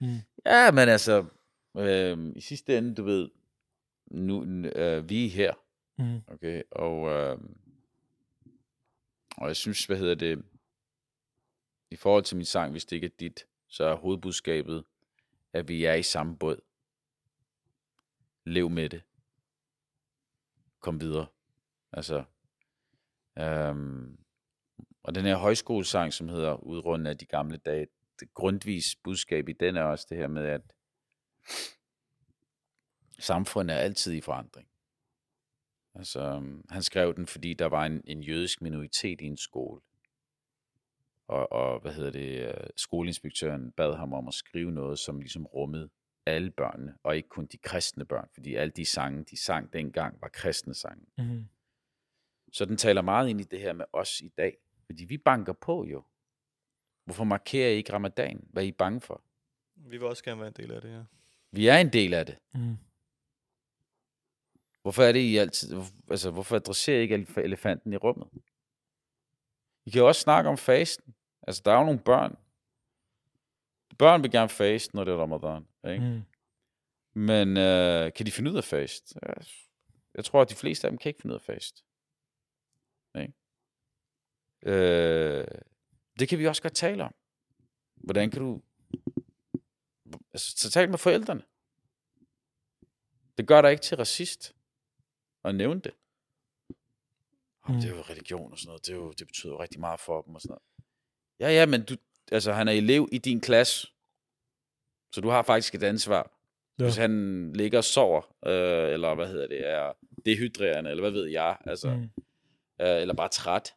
Mm. 0.00 0.16
Ja, 0.46 0.70
men 0.70 0.88
altså, 0.88 1.24
øh, 1.76 2.32
i 2.36 2.40
sidste 2.40 2.78
ende, 2.78 2.94
du 2.94 3.04
ved, 3.04 3.30
nu, 4.10 4.44
øh, 4.66 5.08
vi 5.08 5.26
er 5.26 5.30
her, 5.30 5.54
Mm. 5.98 6.20
okay, 6.28 6.62
og, 6.70 7.08
øh, 7.08 7.38
og 9.36 9.46
jeg 9.48 9.56
synes, 9.56 9.84
hvad 9.84 9.96
hedder 9.96 10.14
det, 10.14 10.42
i 11.90 11.96
forhold 11.96 12.24
til 12.24 12.36
min 12.36 12.46
sang, 12.46 12.70
hvis 12.72 12.84
det 12.84 12.96
ikke 12.96 13.06
er 13.06 13.16
dit, 13.20 13.46
så 13.68 13.84
er 13.84 13.94
hovedbudskabet, 13.96 14.84
at 15.52 15.68
vi 15.68 15.84
er 15.84 15.94
i 15.94 16.02
samme 16.02 16.36
båd. 16.38 16.56
Lev 18.46 18.70
med 18.70 18.88
det. 18.88 19.02
Kom 20.80 21.00
videre. 21.00 21.26
Altså, 21.92 22.24
øhm, 23.38 24.18
og 25.02 25.14
den 25.14 25.24
her 25.24 25.36
højskolesang, 25.36 26.12
som 26.12 26.28
hedder 26.28 26.54
Udrunden 26.54 27.06
af 27.06 27.18
de 27.18 27.26
gamle 27.26 27.56
dage, 27.56 27.86
det 28.20 28.34
grundvis 28.34 28.96
budskab 29.04 29.48
i 29.48 29.52
den 29.52 29.76
er 29.76 29.82
også 29.82 30.06
det 30.10 30.18
her 30.18 30.28
med, 30.28 30.46
at 30.46 30.60
samfundet 33.18 33.76
er 33.76 33.80
altid 33.80 34.12
i 34.12 34.20
forandring. 34.20 34.68
Altså, 35.94 36.20
øhm, 36.20 36.64
han 36.70 36.82
skrev 36.82 37.16
den, 37.16 37.26
fordi 37.26 37.54
der 37.54 37.66
var 37.66 37.86
en, 37.86 38.02
en 38.04 38.22
jødisk 38.22 38.62
minoritet 38.62 39.20
i 39.20 39.24
en 39.24 39.36
skole. 39.36 39.80
Og, 41.28 41.52
og 41.52 41.80
hvad 41.80 41.92
hedder 41.92 42.10
det, 42.10 42.48
øh, 42.48 42.66
skoleinspektøren 42.76 43.72
bad 43.72 43.96
ham 43.96 44.12
om 44.12 44.28
at 44.28 44.34
skrive 44.34 44.70
noget, 44.70 44.98
som 44.98 45.20
ligesom 45.20 45.46
rummede 45.46 45.90
alle 46.26 46.50
børnene, 46.50 46.94
og 47.02 47.16
ikke 47.16 47.28
kun 47.28 47.46
de 47.46 47.58
kristne 47.58 48.04
børn, 48.04 48.28
fordi 48.34 48.54
alle 48.54 48.72
de 48.76 48.84
sange, 48.84 49.24
de 49.24 49.42
sang 49.42 49.72
dengang, 49.72 50.20
var 50.20 50.28
kristne 50.28 50.74
sange. 50.74 51.06
Mm. 51.18 51.48
Så 52.56 52.64
den 52.64 52.76
taler 52.76 53.02
meget 53.02 53.28
ind 53.28 53.40
i 53.40 53.44
det 53.44 53.60
her 53.60 53.72
med 53.72 53.84
os 53.92 54.20
i 54.20 54.28
dag, 54.28 54.58
fordi 54.86 55.04
vi 55.04 55.18
banker 55.18 55.52
på 55.52 55.84
jo. 55.84 56.04
Hvorfor 57.04 57.24
markerer 57.24 57.70
I 57.70 57.76
ikke 57.76 57.92
ramadan? 57.92 58.48
Hvad 58.52 58.62
er 58.62 58.66
I 58.66 58.72
bange 58.72 59.00
for? 59.00 59.22
Vi 59.74 59.96
vil 59.96 60.06
også 60.06 60.24
gerne 60.24 60.40
være 60.40 60.48
en 60.48 60.54
del 60.54 60.72
af 60.72 60.80
det, 60.80 60.92
ja. 60.92 61.02
Vi 61.50 61.66
er 61.66 61.78
en 61.78 61.92
del 61.92 62.14
af 62.14 62.26
det. 62.26 62.38
Mm. 62.54 62.76
Hvorfor 64.82 65.02
er 65.02 65.12
det 65.12 65.20
I 65.20 65.36
altid... 65.36 65.82
Altså, 66.10 66.30
hvorfor 66.30 66.56
adresserer 66.56 66.98
I 66.98 67.02
ikke 67.02 67.14
elef- 67.14 67.40
elefanten 67.40 67.92
i 67.92 67.96
rummet? 67.96 68.28
I 69.84 69.90
kan 69.90 69.98
jo 69.98 70.08
også 70.08 70.20
snakke 70.20 70.50
om 70.50 70.58
fasten. 70.58 71.14
Altså, 71.42 71.62
der 71.64 71.72
er 71.72 71.78
jo 71.78 71.84
nogle 71.84 72.00
børn. 72.00 72.36
Børn 73.98 74.22
vil 74.22 74.30
gerne 74.30 74.48
faste, 74.48 74.96
når 74.96 75.04
det 75.04 75.14
er 75.14 75.18
ramadan. 75.18 75.66
Ikke? 75.92 76.04
Mm. 76.04 76.22
Men 77.20 77.56
øh, 77.56 78.12
kan 78.12 78.26
de 78.26 78.32
finde 78.32 78.50
ud 78.50 78.56
af 78.56 78.64
fast? 78.64 79.16
Jeg 80.14 80.24
tror, 80.24 80.42
at 80.42 80.50
de 80.50 80.54
fleste 80.54 80.86
af 80.86 80.90
dem 80.90 80.98
kan 80.98 81.10
ikke 81.10 81.22
finde 81.22 81.34
ud 81.34 81.40
af 81.40 81.42
fast. 81.42 81.85
Ikke? 83.20 83.34
Øh, 84.62 85.46
det 86.18 86.28
kan 86.28 86.38
vi 86.38 86.46
også 86.46 86.62
godt 86.62 86.74
tale 86.74 87.04
om. 87.04 87.14
Hvordan 87.94 88.30
kan 88.30 88.40
du... 88.40 88.62
Altså, 90.32 90.54
så 90.56 90.70
tal 90.70 90.90
med 90.90 90.98
forældrene. 90.98 91.42
Det 93.38 93.46
gør 93.46 93.62
dig 93.62 93.70
ikke 93.70 93.82
til 93.82 93.96
racist 93.96 94.54
at 95.44 95.54
nævne 95.54 95.80
det. 95.80 95.94
Mm. 97.68 97.74
Mm. 97.74 97.80
Det 97.80 97.90
er 97.90 97.96
jo 97.96 98.02
religion 98.02 98.52
og 98.52 98.58
sådan 98.58 98.68
noget. 98.68 98.86
Det, 98.86 98.92
er 98.92 98.96
jo, 98.96 99.12
det 99.12 99.26
betyder 99.26 99.52
jo 99.52 99.60
rigtig 99.60 99.80
meget 99.80 100.00
for 100.00 100.22
dem 100.22 100.34
og 100.34 100.40
sådan 100.40 100.50
noget. 100.50 100.62
Ja, 101.40 101.60
ja, 101.60 101.66
men 101.66 101.84
du, 101.84 101.96
altså, 102.32 102.52
han 102.52 102.68
er 102.68 102.72
elev 102.72 103.08
i 103.12 103.18
din 103.18 103.40
klasse. 103.40 103.88
Så 105.12 105.20
du 105.20 105.28
har 105.28 105.42
faktisk 105.42 105.74
et 105.74 105.82
ansvar. 105.82 106.32
Ja. 106.78 106.84
Hvis 106.84 106.96
han 106.96 107.52
ligger 107.52 107.78
og 107.78 107.84
sover, 107.84 108.22
øh, 108.46 108.92
eller 108.92 109.14
hvad 109.14 109.28
hedder 109.28 109.46
det, 109.46 109.68
er 109.68 109.92
dehydrerende, 110.24 110.90
eller 110.90 111.02
hvad 111.02 111.10
ved 111.10 111.26
jeg, 111.26 111.56
altså, 111.60 111.94
mm. 111.94 112.10
Øh, 112.80 113.00
eller 113.00 113.14
bare 113.14 113.28
træt. 113.28 113.74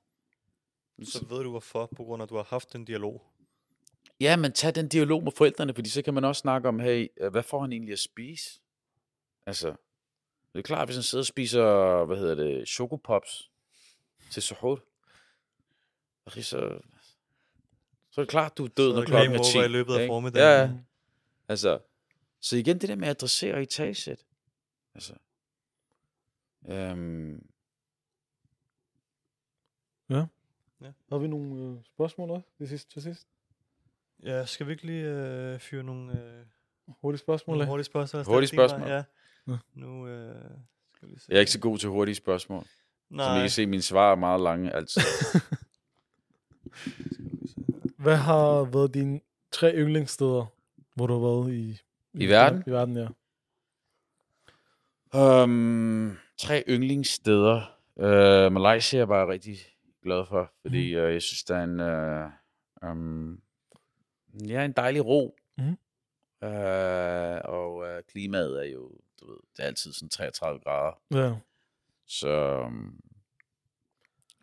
Så 1.04 1.26
ved 1.30 1.44
du 1.44 1.50
hvorfor, 1.50 1.90
på 1.96 2.04
grund 2.04 2.22
af, 2.22 2.26
at 2.26 2.30
du 2.30 2.36
har 2.36 2.48
haft 2.50 2.76
en 2.76 2.86
dialog. 2.86 3.26
Ja, 4.20 4.38
men 4.38 4.52
tag 4.52 4.76
den 4.76 4.88
dialog 4.88 5.24
med 5.24 5.32
forældrene, 5.38 5.74
fordi 5.74 5.90
så 5.90 6.02
kan 6.02 6.14
man 6.14 6.26
også 6.26 6.40
snakke 6.40 6.68
om, 6.68 6.80
hey, 6.80 7.08
øh, 7.18 7.32
hvad 7.32 7.44
får 7.44 7.62
han 7.62 7.72
egentlig 7.72 7.94
at 7.94 8.00
spise? 8.00 8.60
Altså, 9.46 9.68
det 10.54 10.60
er 10.60 10.62
klart, 10.62 10.88
hvis 10.88 10.96
han 10.96 11.04
sidder 11.04 11.22
og 11.22 11.26
spiser, 11.26 12.06
hvad 12.06 12.18
hedder 12.18 12.36
det, 12.36 12.68
chokopops 12.68 13.52
til 14.32 14.44
suhoor, 14.44 14.80
så, 16.28 16.42
så 18.12 18.22
er 18.22 18.26
det 18.26 18.30
klart, 18.30 18.58
du 18.58 18.64
er 18.64 18.68
død, 18.68 18.94
når 18.94 19.06
klokken 19.06 19.32
er 19.32 19.38
game 19.38 19.52
10. 19.52 19.58
over 19.58 19.66
i 19.66 19.68
løbet 19.68 19.94
af 19.96 20.08
formiddagen. 20.08 20.72
Ja. 20.72 20.78
Altså, 21.48 21.80
så 22.40 22.58
igen 22.58 22.78
det 22.80 22.90
der 22.90 22.96
med 22.96 23.08
at 23.08 23.16
adressere 23.16 23.62
i 23.62 23.66
talsæt. 23.66 24.26
Altså, 24.96 25.14
øhm, 26.68 27.50
Har 31.10 31.18
vi 31.18 31.28
nogle 31.28 31.62
øh, 31.62 31.78
spørgsmål 31.86 32.30
også 32.30 32.48
det 32.60 32.70
sidste, 32.70 32.94
til 32.94 33.02
sidst? 33.02 33.28
Ja, 34.24 34.46
skal 34.46 34.68
vi 34.68 34.72
ikke 34.72 34.86
lige 34.86 35.06
øh, 35.06 35.60
fyre 35.60 35.84
nogle, 35.84 36.12
øh, 36.12 36.46
Hurtige 37.02 37.20
spørgsmål 37.20 37.58
nogle 37.58 37.70
hurtige 37.70 37.86
spørgsmål? 37.86 38.24
Hurtige 38.24 38.48
spørgsmål. 38.48 38.88
Ja. 38.88 39.04
Ja. 39.48 39.58
Nu 39.74 40.08
øh, 40.08 40.36
skal 40.96 41.10
vi 41.10 41.20
se. 41.20 41.26
jeg 41.30 41.36
er 41.36 41.40
ikke 41.40 41.52
så 41.52 41.60
god 41.60 41.78
til 41.78 41.90
hurtige 41.90 42.16
spørgsmål. 42.16 42.66
Nej, 43.10 43.26
Som 43.26 43.38
I 43.38 43.40
kan 43.40 43.50
se, 43.50 43.66
mine 43.66 43.82
svar 43.82 44.12
er 44.12 44.16
meget 44.16 44.42
lange, 44.42 44.76
altså. 44.76 45.02
Hvad 48.04 48.16
har 48.16 48.64
været 48.64 48.94
dine 48.94 49.20
tre 49.52 49.74
yndlingssteder, 49.76 50.46
hvor 50.96 51.08
du 51.08 51.14
har 51.14 51.20
været 51.20 51.54
i... 51.54 51.80
I 52.14 52.28
verden? 52.28 52.64
I 52.68 52.72
verden, 52.72 52.98
ja. 52.98 53.08
Um, 55.44 56.18
tre 56.38 56.64
yndlingssteder. 56.68 57.76
Uh, 57.96 58.54
Malaysia 58.54 59.04
var 59.04 59.28
rigtig 59.28 59.58
glad 60.04 60.26
for, 60.26 60.52
fordi 60.62 60.96
mm. 60.96 61.02
uh, 61.04 61.14
jeg 61.14 61.22
synes, 61.22 61.44
der 61.44 61.56
er 61.56 61.64
en, 61.64 61.80
uh, 62.84 62.90
um, 62.92 63.42
ja, 64.48 64.66
en 64.66 64.72
dejlig 64.72 65.06
ro. 65.06 65.36
Mhm. 65.58 65.78
Uh, 66.42 66.50
og 67.54 67.76
uh, 67.76 68.04
klimaet 68.08 68.60
er 68.68 68.72
jo, 68.72 68.92
du 69.20 69.28
ved, 69.32 69.38
det 69.58 69.64
er 69.64 69.68
altid 69.68 69.94
sådan 69.94 70.10
33 70.10 70.60
grader. 70.60 71.02
Ja. 71.14 71.36
Så 72.08 72.60
um, 72.66 73.00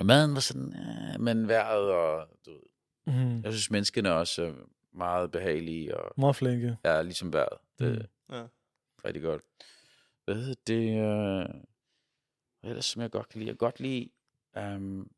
maden 0.04 0.34
var 0.34 0.40
sådan, 0.40 0.66
uh, 1.14 1.20
men 1.20 1.48
vejret 1.48 1.90
og, 1.90 2.28
du 2.46 2.50
ved, 2.52 2.60
Mm. 3.08 3.42
jeg 3.42 3.52
synes, 3.52 3.70
menneskene 3.70 4.08
er 4.08 4.12
også 4.12 4.42
er 4.44 4.52
meget 4.92 5.30
behagelige 5.30 5.96
og 5.96 6.12
Meget 6.18 6.36
flinke. 6.36 6.76
er 6.84 7.02
ligesom 7.02 7.32
vejret. 7.32 7.58
Det, 7.78 8.08
Mm. 8.28 8.34
Ja. 8.34 8.46
Rigtig 9.04 9.22
godt. 9.22 9.42
Hvad 10.24 10.34
hedder 10.34 10.54
det? 10.66 10.90
Øh, 10.90 11.60
hvad 12.60 12.70
ellers, 12.70 12.84
som 12.84 13.02
jeg 13.02 13.10
godt 13.10 13.28
kan 13.28 13.38
lide? 13.38 13.48
Jeg 13.50 13.56
godt 13.58 13.80
lide... 13.80 14.10
Um, 14.56 15.10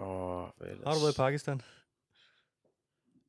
og, 0.00 0.54
ellers? 0.60 0.84
Har 0.86 0.94
du 0.94 1.00
været 1.00 1.14
i 1.14 1.16
Pakistan? 1.16 1.56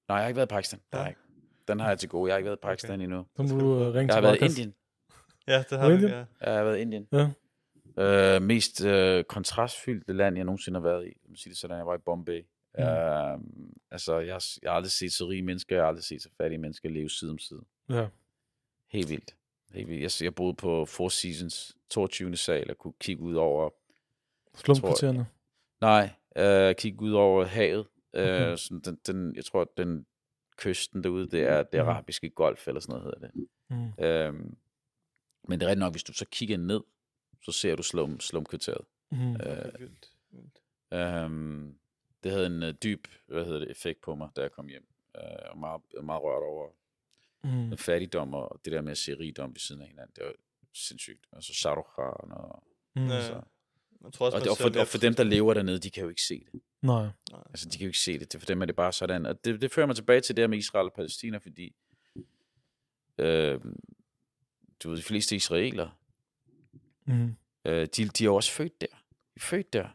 Nej, 0.08 0.18
jeg 0.18 0.24
har 0.24 0.28
ikke 0.28 0.36
været 0.38 0.48
i 0.48 0.54
Pakistan. 0.54 0.80
Ja. 0.94 1.08
ikke. 1.08 1.20
Den 1.68 1.80
har 1.80 1.88
jeg 1.90 2.00
til 2.00 2.10
gode. 2.10 2.28
Jeg 2.30 2.34
har 2.34 2.38
ikke 2.38 2.46
været 2.46 2.58
i 2.58 2.62
Pakistan 2.62 2.94
okay. 2.94 3.04
endnu. 3.04 3.26
Så 3.36 3.44
må 3.44 3.60
du 3.60 3.66
uh, 3.66 3.82
ringe 3.82 3.98
Jeg 3.98 4.06
har 4.06 4.14
til 4.14 4.24
været 4.24 4.42
i. 4.42 4.46
Indien. 4.46 4.74
Ja, 5.48 5.64
det 5.70 5.80
har 5.80 5.90
vi. 5.90 6.06
Ja. 6.06 6.26
Jeg 6.42 6.54
har 6.58 6.64
været 6.64 6.78
i 6.78 6.82
Indien. 6.82 7.08
Ja. 7.12 7.30
Øh, 8.36 8.42
mest 8.42 8.86
øh, 8.86 9.24
kontrastfyldte 9.24 10.14
land, 10.14 10.36
jeg 10.36 10.46
nogensinde 10.46 10.80
har 10.80 10.88
været 10.88 11.04
i. 11.04 11.08
Jeg 11.08 11.30
må 11.30 11.36
sige 11.36 11.52
det 11.52 11.58
sådan, 11.58 11.78
jeg 11.78 11.86
var 11.88 11.96
i 11.96 11.98
Bombay. 11.98 12.42
Mm. 12.78 12.84
Øh, 12.84 13.40
altså, 13.92 14.20
jeg, 14.20 14.34
har- 14.36 14.58
jeg 14.62 14.72
har 14.72 14.76
aldrig 14.76 14.92
set 14.92 15.14
så 15.14 15.26
rige 15.26 15.42
mennesker, 15.42 15.76
jeg 15.76 15.84
har 15.84 15.88
aldrig 15.88 16.04
set 16.04 16.22
så 16.22 16.30
fattige 16.38 16.58
mennesker 16.60 16.90
leve 16.90 17.10
side 17.10 17.32
om 17.32 17.38
side. 17.40 17.62
Ja. 17.90 18.08
Helt 18.88 19.10
vildt. 19.10 19.36
Helt 19.74 19.88
vildt. 19.88 20.22
Jeg, 20.22 20.26
jeg 20.26 20.36
boede 20.36 20.54
på 20.54 20.86
Four 20.86 21.10
Seasons 21.10 21.78
22. 21.90 22.36
sal 22.38 22.70
og 22.70 22.78
kunne 22.78 22.94
kigge 23.00 23.24
ud 23.24 23.36
over 23.36 23.70
Slumkvartererne. 24.56 25.26
Nej, 25.82 26.10
øh, 26.36 26.76
kigge 26.76 27.02
ud 27.02 27.12
over 27.12 27.46
havet. 27.46 27.88
Øh, 28.14 28.58
sådan 28.64 28.80
den, 28.80 29.00
den, 29.08 29.36
jeg 29.36 29.46
tror, 29.46 29.72
den 29.78 30.06
kysten 30.58 31.04
derude, 31.04 31.30
det 31.32 31.44
er 31.44 31.64
det 31.64 31.80
Mhm. 31.80 31.90
arabiske 31.90 32.30
golf, 32.30 32.68
eller 32.68 32.82
sådan 32.82 33.02
noget 33.02 33.16
hedder 33.16 33.28
det. 33.28 33.48
Mm. 33.70 34.04
Øh, 34.06 34.34
men 35.48 35.60
det 35.60 35.66
er 35.66 35.70
rigtigt 35.70 35.80
nok, 35.80 35.94
hvis 35.94 36.04
du 36.04 36.14
så 36.14 36.26
kigger 36.32 36.58
ned, 36.58 36.82
så 37.44 37.52
ser 37.52 37.76
du 37.76 37.84
slum, 37.84 38.20
slumkvarteret. 38.20 38.86
Mm. 39.12 39.32
Øh, 39.36 39.80
Vildt. 39.80 40.12
vildt. 40.32 40.60
øh, 40.94 41.74
det 42.24 42.32
havde 42.32 42.46
en 42.46 42.64
øh, 42.64 42.74
dyb 42.84 43.08
hvad 43.28 43.46
hedder 43.46 43.60
det, 43.60 43.72
effekt 43.72 44.02
på 44.02 44.16
mig, 44.16 44.30
da 44.36 44.42
jeg 44.42 44.52
kom 44.52 44.68
hjem. 44.68 44.88
Øh, 45.18 45.22
og 45.52 45.58
meget, 45.58 45.82
meget 46.04 46.24
rørt 46.24 46.44
over 46.44 46.70
Mm. 47.44 47.78
fattigdom 47.78 48.34
og 48.34 48.62
det 48.66 48.74
der 48.74 48.82
med 48.82 48.92
at 48.92 48.98
se 48.98 49.14
rigdom 49.20 49.50
ved 49.54 49.60
siden 49.60 49.82
af 49.82 49.88
hinanden. 49.88 50.14
Det 50.16 50.26
var 50.26 50.34
sindssygt. 50.74 51.28
Altså 51.34 51.54
Shah 51.54 51.78
Rukh 51.78 51.90
Khan 51.96 52.32
og, 52.32 52.64
Mm. 52.96 53.12
Altså, 53.12 53.42
Jeg 54.04 54.14
tror 54.14 54.26
også, 54.26 54.36
og, 54.38 54.42
det, 54.44 54.50
og, 54.52 54.58
for, 54.58 54.80
og 54.80 54.88
for 54.88 54.98
dem, 54.98 55.14
der 55.14 55.24
lever 55.24 55.54
dernede, 55.54 55.80
de 55.80 55.90
kan 55.90 56.04
jo 56.04 56.10
ikke 56.10 56.22
se 56.22 56.46
det. 56.52 56.62
Nej. 56.82 57.08
Altså, 57.50 57.70
de 57.70 57.78
kan 57.78 57.82
jo 57.86 57.90
ikke 57.90 58.00
se 58.00 58.20
det. 58.20 58.34
det. 58.34 58.40
For 58.42 58.46
dem 58.46 58.62
er 58.62 58.66
det 58.66 58.76
bare 58.76 58.94
sådan. 58.94 59.26
Og 59.26 59.46
det, 59.46 59.62
det 59.62 59.72
fører 59.72 59.86
mig 59.88 59.96
tilbage 59.96 60.22
til 60.22 60.36
det 60.36 60.42
her 60.42 60.48
med 60.48 60.58
Israel 60.58 60.86
og 60.86 60.94
Palæstina, 60.94 61.38
fordi 61.38 61.76
øh, 63.18 63.60
du 64.84 64.90
ved, 64.90 64.98
de 64.98 65.04
fleste 65.04 65.36
israeler, 65.36 65.90
Mm. 67.06 67.36
øh, 67.66 67.88
de, 67.88 68.06
de 68.08 68.24
er 68.24 68.26
jo 68.26 68.36
også 68.36 68.52
født 68.52 68.82
der. 68.82 68.88
De 68.88 68.96
er 69.36 69.40
født 69.40 69.74
der. 69.74 69.88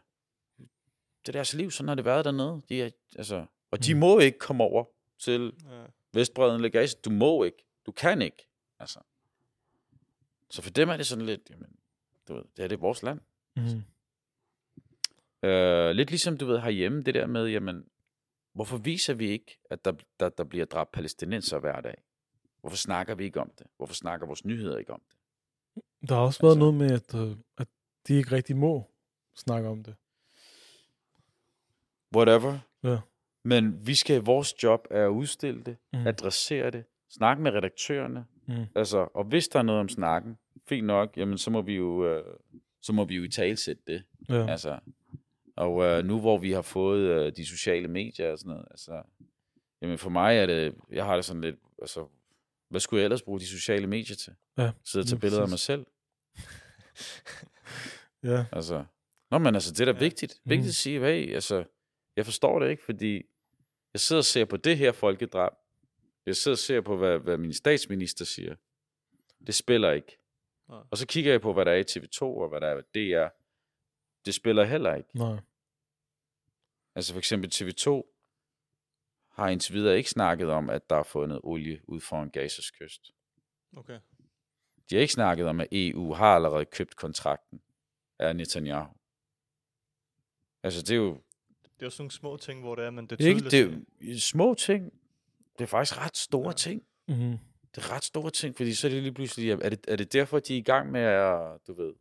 Det 1.21 1.27
er 1.27 1.31
deres 1.31 1.53
liv, 1.53 1.71
sådan 1.71 1.87
har 1.87 1.95
det 1.95 2.05
været 2.05 2.25
dernede. 2.25 2.61
De 2.69 2.81
er, 2.81 2.89
altså, 3.15 3.45
og 3.71 3.85
de 3.85 3.93
Mm. 3.93 3.99
må 3.99 4.19
ikke 4.19 4.39
komme 4.39 4.63
over 4.63 4.85
til 5.19 5.53
Ja. 5.69 5.83
Vestbredden 6.13 6.55
eller 6.55 6.69
Gaza. 6.69 6.97
Du 7.05 7.09
må 7.09 7.43
ikke. 7.43 7.65
Du 7.85 7.91
kan 7.91 8.21
ikke. 8.21 8.47
Altså. 8.79 8.99
Så 10.49 10.61
for 10.61 10.69
dem 10.69 10.89
er 10.89 10.97
det 10.97 11.07
sådan 11.07 11.25
lidt, 11.25 11.41
jamen, 11.49 11.69
du 12.27 12.33
ved, 12.33 12.43
det 12.57 12.63
er 12.63 12.67
det 12.67 12.81
vores 12.81 13.03
land. 13.03 13.19
Mm. 13.55 13.83
Øh, 15.43 15.91
lidt 15.91 16.09
ligesom, 16.09 16.37
du 16.37 16.45
ved, 16.45 16.59
herhjemme, 16.59 17.01
det 17.03 17.13
der 17.13 17.27
med, 17.27 17.47
jamen, 17.47 17.85
hvorfor 18.53 18.77
viser 18.77 19.13
vi 19.13 19.27
ikke, 19.29 19.59
at 19.69 19.85
der, 19.85 19.93
der, 20.19 20.29
der 20.29 20.43
bliver 20.43 20.65
dræbt 20.65 20.91
palæstinenser 20.91 21.59
hver 21.59 21.81
dag? 21.81 21.95
Hvorfor 22.61 22.77
snakker 22.77 23.15
vi 23.15 23.23
ikke 23.23 23.39
om 23.39 23.51
det? 23.57 23.67
Hvorfor 23.77 23.93
snakker 23.93 24.27
vores 24.27 24.45
nyheder 24.45 24.77
ikke 24.77 24.93
om 24.93 25.01
det? 25.09 25.17
Der 26.09 26.15
har 26.15 26.21
også 26.21 26.41
været 26.41 26.51
Altså- 26.51 26.59
noget 26.59 26.73
med, 26.73 26.91
at, 26.91 27.15
øh, 27.15 27.37
at 27.57 27.67
de 28.07 28.13
ikke 28.13 28.31
rigtig 28.31 28.57
må 28.57 28.91
snakke 29.35 29.69
om 29.69 29.83
det. 29.83 29.95
Whatever. 32.15 32.59
Ja. 32.83 32.97
Men 33.43 33.87
vi 33.87 33.95
skal, 33.95 34.21
vores 34.21 34.63
job 34.63 34.87
er 34.91 35.05
at 35.05 35.09
udstille 35.09 35.63
det, 35.63 35.77
mm. 35.93 36.07
adressere 36.07 36.71
det, 36.71 36.83
snakke 37.09 37.43
med 37.43 37.51
redaktørerne. 37.51 38.25
Mm. 38.47 38.65
Altså, 38.75 39.07
og 39.13 39.23
hvis 39.23 39.47
der 39.47 39.59
er 39.59 39.63
noget 39.63 39.79
om 39.79 39.89
snakken, 39.89 40.37
fint 40.69 40.87
nok, 40.87 41.17
jamen 41.17 41.37
så 41.37 41.51
må 41.51 41.61
vi 41.61 41.75
jo, 41.75 42.05
øh, 42.05 42.35
så 42.81 42.93
må 42.93 43.05
vi 43.05 43.15
jo 43.15 43.23
i 43.23 43.29
talsætte 43.29 43.81
det. 43.87 44.03
Ja. 44.29 44.51
Altså, 44.51 44.79
og 45.57 45.83
øh, 45.83 46.05
nu 46.05 46.19
hvor 46.19 46.37
vi 46.37 46.51
har 46.51 46.61
fået 46.61 46.99
øh, 46.99 47.31
de 47.35 47.45
sociale 47.45 47.87
medier 47.87 48.31
og 48.31 48.37
sådan 48.39 48.49
noget, 48.49 48.67
altså, 48.71 49.01
jamen 49.81 49.97
for 49.97 50.09
mig 50.09 50.37
er 50.37 50.45
det, 50.45 50.75
jeg 50.91 51.05
har 51.05 51.15
det 51.15 51.25
sådan 51.25 51.41
lidt, 51.41 51.55
altså, 51.81 52.07
hvad 52.69 52.79
skulle 52.79 52.99
jeg 52.99 53.03
ellers 53.03 53.21
bruge 53.21 53.39
de 53.39 53.47
sociale 53.47 53.87
medier 53.87 54.15
til? 54.15 54.33
Ja, 54.57 54.71
Sidde 54.85 55.03
og 55.03 55.07
tage 55.07 55.19
billeder 55.19 55.43
af 55.43 55.49
mig 55.49 55.59
selv? 55.59 55.85
ja. 58.31 58.45
Altså, 58.51 58.85
nå, 59.31 59.37
men 59.37 59.55
altså, 59.55 59.71
det 59.71 59.81
er 59.81 59.85
da 59.85 59.91
ja. 59.91 59.99
vigtigt. 59.99 60.41
Vigtigt 60.45 60.65
Mm. 60.65 60.67
at 60.67 60.73
sige, 60.75 60.99
hey, 60.99 61.33
altså, 61.33 61.63
jeg 62.15 62.25
forstår 62.25 62.59
det 62.59 62.69
ikke, 62.69 62.83
fordi 62.83 63.15
jeg 63.93 63.99
sidder 63.99 64.19
og 64.19 64.25
ser 64.25 64.45
på 64.45 64.57
det 64.57 64.77
her 64.77 64.91
folkedrab. 64.91 65.51
Jeg 66.25 66.35
sidder 66.35 66.55
og 66.55 66.59
ser 66.59 66.81
på, 66.81 66.97
hvad, 66.97 67.19
hvad 67.19 67.37
min 67.37 67.53
statsminister 67.53 68.25
siger. 68.25 68.55
Det 69.47 69.55
spiller 69.55 69.91
ikke. 69.91 70.17
Nej. 70.69 70.79
Og 70.91 70.97
så 70.97 71.07
kigger 71.07 71.31
jeg 71.31 71.41
på, 71.41 71.53
hvad 71.53 71.65
der 71.65 71.71
er 71.71 71.75
i 71.75 71.81
TV2 71.81 72.21
og 72.21 72.49
hvad 72.49 72.61
der 72.61 72.67
er 72.67 72.81
i 72.95 73.11
DR. 73.11 73.27
Det 74.27 74.35
spiller 74.35 74.63
heller 74.63 74.95
ikke. 74.95 75.09
Nej. 75.17 75.37
Altså 76.95 77.13
for 77.13 77.17
eksempel 77.17 77.51
TV2 77.53 78.13
har 79.31 79.47
indtil 79.47 79.73
videre 79.73 79.97
ikke 79.97 80.09
snakket 80.09 80.49
om, 80.49 80.69
at 80.69 80.89
der 80.89 80.95
er 80.95 81.03
fundet 81.03 81.39
olie 81.43 81.81
ud 81.87 81.99
foran 81.99 82.29
Gazas 82.29 82.71
kyst. 82.71 83.11
Okay. 83.77 83.99
De 84.89 84.95
har 84.95 85.01
ikke 85.01 85.13
snakket 85.13 85.47
om, 85.47 85.59
at 85.59 85.67
EU 85.71 86.13
har 86.13 86.35
allerede 86.35 86.65
købt 86.65 86.95
kontrakten 86.95 87.61
af 88.19 88.35
Netanyahu. 88.35 88.93
Altså, 90.63 90.81
det 90.81 90.91
er 90.91 90.95
jo, 90.95 91.21
Det 91.63 91.81
er 91.81 91.85
jo 91.85 91.89
sådan 91.89 92.01
nogle 92.03 92.11
små 92.11 92.37
ting, 92.37 92.61
hvor 92.61 92.75
det 92.75 92.85
er, 92.85 92.89
men 92.89 93.07
det 93.07 93.21
er 93.21 93.27
ikke, 93.27 93.49
det 93.49 93.53
er 93.53 93.79
jo 94.01 94.19
små 94.19 94.53
ting. 94.53 94.93
Det 95.57 95.63
er 95.63 95.67
faktisk 95.67 95.97
ret 95.97 96.17
store 96.17 96.47
ja. 96.47 96.53
ting. 96.53 96.83
Mm-hmm. 97.07 97.37
Det 97.75 97.83
er 97.85 97.91
ret 97.91 98.03
store 98.03 98.31
ting, 98.31 98.57
fordi 98.57 98.73
så 98.73 98.87
er 98.87 98.91
det 98.91 99.03
lige 99.03 99.13
pludselig, 99.13 99.51
er 99.51 99.69
det, 99.69 99.85
er 99.87 99.95
det 99.95 100.13
derfor, 100.13 100.39
de 100.39 100.53
er 100.53 100.57
i 100.57 100.61
gang 100.61 100.91
med 100.91 101.01
at, 101.01 101.67
du 101.67 101.73
ved, 101.73 101.93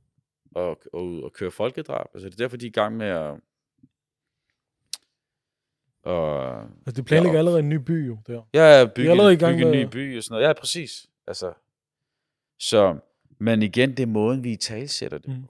at, 0.57 0.77
at, 0.95 1.25
at 1.25 1.33
køre 1.33 1.51
folkedrab? 1.51 2.07
Altså, 2.15 2.27
er 2.27 2.31
det 2.31 2.39
derfor, 2.39 2.57
de 2.57 2.67
er 2.67 2.71
i 2.71 2.73
gang 2.73 2.97
med 2.97 3.07
at... 3.07 3.41
Og, 6.03 6.61
Altså, 6.63 6.93
de 6.97 7.03
planlægger 7.03 7.33
Ja. 7.33 7.39
allerede 7.39 7.59
en 7.59 7.69
ny 7.69 7.75
by 7.75 8.07
jo, 8.09 8.19
der. 8.27 8.43
ja, 8.55 8.87
bygge, 8.97 9.11
allerede 9.11 9.35
i 9.35 9.37
gang 9.37 9.55
bygge 9.55 9.65
en 9.67 9.71
med- 9.71 9.87
ny 9.87 9.91
by 9.93 10.17
og 10.17 10.23
sådan 10.23 10.35
noget. 10.35 10.49
Ja, 10.49 10.53
præcis. 10.53 11.07
Altså, 11.27 11.53
så, 12.59 12.99
men 13.39 13.63
igen, 13.63 13.91
det 13.91 14.01
er 14.01 14.07
måden, 14.07 14.45
vi 14.45 14.53
i 14.53 14.57
det. 15.19 15.29
Mm. 15.29 15.45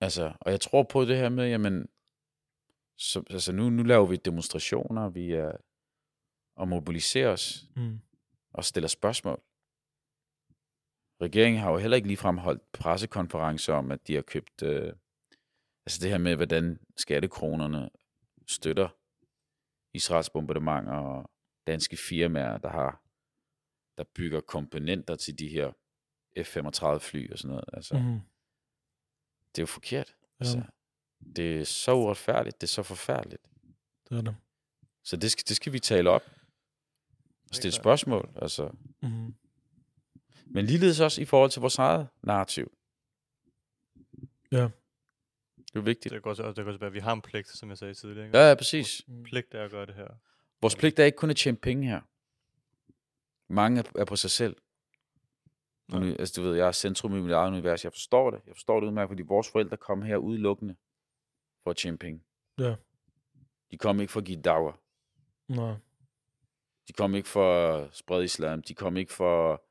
Altså, 0.00 0.32
og 0.40 0.50
jeg 0.50 0.60
tror 0.60 0.82
på 0.82 1.04
det 1.04 1.16
her 1.16 1.28
med, 1.28 1.48
jamen, 1.48 1.88
så, 2.98 3.22
altså 3.30 3.52
nu, 3.52 3.70
nu 3.70 3.82
laver 3.82 4.06
vi 4.06 4.16
demonstrationer, 4.16 5.08
vi 5.08 5.32
er, 5.32 5.52
og 6.56 6.68
mobiliserer 6.68 7.28
os, 7.32 7.64
Mm. 7.76 8.00
og 8.52 8.64
stiller 8.64 8.88
spørgsmål. 8.88 9.42
Regeringen 11.22 11.62
har 11.62 11.70
jo 11.70 11.78
heller 11.78 11.96
ikke 11.96 12.08
ligefrem 12.08 12.38
holdt 12.38 12.72
pressekonferencer 12.72 13.74
om, 13.74 13.90
at 13.90 14.06
de 14.06 14.14
har 14.14 14.22
købt, 14.22 14.62
øh, 14.62 14.92
altså 15.86 15.98
det 16.02 16.10
her 16.10 16.18
med, 16.18 16.36
hvordan 16.36 16.80
skattekronerne 16.96 17.90
støtter 18.46 18.88
Israels 19.94 20.30
bombardementer 20.30 20.92
og 20.92 21.30
danske 21.66 21.96
firmaer, 21.96 22.58
der 22.58 22.68
har 22.70 23.02
der 23.98 24.04
bygger 24.14 24.40
komponenter 24.40 25.16
til 25.16 25.38
de 25.38 25.48
her 25.48 25.72
F-35 26.38 26.98
fly 26.98 27.32
og 27.32 27.38
sådan 27.38 27.48
noget. 27.48 27.64
Altså, 27.72 27.98
mm. 27.98 28.20
Det 29.50 29.58
er 29.58 29.62
jo 29.62 29.66
forkert. 29.66 30.16
Ja. 30.18 30.24
Altså, 30.44 30.62
det 31.36 31.60
er 31.60 31.64
så 31.64 31.94
uretfærdigt, 31.94 32.60
det 32.60 32.66
er 32.66 32.70
så 32.70 32.82
forfærdeligt. 32.82 33.42
Det 34.08 34.18
er 34.18 34.22
det. 34.22 34.36
Så 35.04 35.16
det 35.16 35.30
skal, 35.30 35.44
det 35.48 35.56
skal 35.56 35.72
vi 35.72 35.78
tale 35.78 36.10
op 36.10 36.22
og 37.48 37.54
stille 37.54 37.72
spørgsmål. 37.72 38.32
Altså, 38.36 38.70
Mm. 39.02 39.34
Men 40.54 40.64
ligeledes 40.66 41.00
også 41.00 41.22
i 41.22 41.24
forhold 41.24 41.50
til 41.50 41.60
vores 41.60 41.78
eget 41.78 42.08
narrativ. 42.22 42.72
Ja. 44.52 44.68
Det 45.56 45.78
er 45.78 45.80
vigtigt. 45.80 46.12
Det 46.14 46.22
kan 46.22 46.30
også, 46.30 46.46
det 46.46 46.54
kan 46.54 46.66
også 46.66 46.78
være, 46.78 46.86
at 46.86 46.94
vi 46.94 46.98
har 46.98 47.12
en 47.12 47.22
pligt, 47.22 47.48
som 47.48 47.68
jeg 47.68 47.78
sagde 47.78 47.94
tidligere. 47.94 48.26
Ikke? 48.26 48.38
Ja, 48.38 48.48
ja, 48.48 48.54
præcis. 48.54 49.02
Mm. 49.08 49.22
Pligt 49.22 49.54
er 49.54 49.64
at 49.64 49.70
gøre 49.70 49.86
det 49.86 49.94
her. 49.94 50.08
Vores 50.60 50.76
pligt 50.76 50.98
er 50.98 51.04
ikke 51.04 51.16
kun 51.16 51.30
at 51.30 51.36
tjene 51.36 51.56
penge 51.56 51.88
her. 51.88 52.00
Mange 53.52 53.84
er- 53.98 54.04
på 54.04 54.16
sig 54.16 54.30
selv. 54.30 54.56
Ja. 55.92 55.98
Ja. 55.98 56.10
Altså, 56.18 56.40
du 56.40 56.48
ved, 56.48 56.56
jeg 56.56 56.66
er 56.68 56.72
centrum 56.72 57.16
i 57.16 57.20
mit 57.20 57.32
eget 57.32 57.48
univers. 57.50 57.84
Jeg 57.84 57.92
forstår 57.92 58.30
det. 58.30 58.40
Jeg 58.46 58.54
forstår 58.56 58.80
det 58.80 58.86
udmærket, 58.86 59.10
fordi 59.10 59.22
vores 59.22 59.48
forældre 59.50 59.76
kom 59.76 60.02
her 60.02 60.16
udelukkende 60.16 60.76
for 61.62 61.70
at 61.70 61.76
tjene 61.76 61.98
penge. 61.98 62.22
Ja. 62.58 62.74
De 63.70 63.78
kom 63.78 64.00
ikke 64.00 64.12
for 64.12 64.20
at 64.20 64.26
give 64.26 64.42
dager. 64.42 64.80
Nej. 65.48 65.74
De 66.88 66.92
kom 66.92 67.14
ikke 67.14 67.28
for 67.28 67.68
at 67.76 67.96
sprede 67.96 68.24
islam. 68.24 68.62
De 68.62 68.74
kom 68.74 68.96
ikke 68.96 69.12
for, 69.12 69.64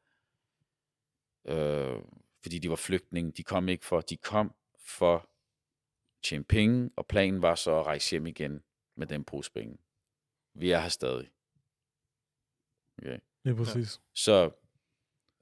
øh, 1.46 2.02
fordi 2.42 2.60
de 2.60 2.70
var 2.70 2.76
flygtninge. 2.76 3.32
De 3.32 3.44
kom 3.44 3.70
ikke 3.70 3.86
for, 3.86 4.02
de 4.02 4.18
kom 4.18 4.56
for 4.80 5.16
at 5.16 5.26
tjene 6.24 6.44
penge, 6.44 6.92
og 6.96 7.08
planen 7.08 7.42
var 7.42 7.56
så 7.56 7.76
at 7.80 7.86
rejse 7.86 8.12
hjem 8.12 8.28
igen 8.28 8.64
med 8.96 9.08
den 9.08 9.24
pose 9.24 9.52
penge. 9.52 9.78
Vi 10.54 10.72
er 10.72 10.80
her 10.80 10.90
stadig. 10.90 11.32
Okay. 12.98 13.20
Det 13.44 13.52
er 13.52 13.56
præcis. 13.56 14.02
Så 14.14 14.52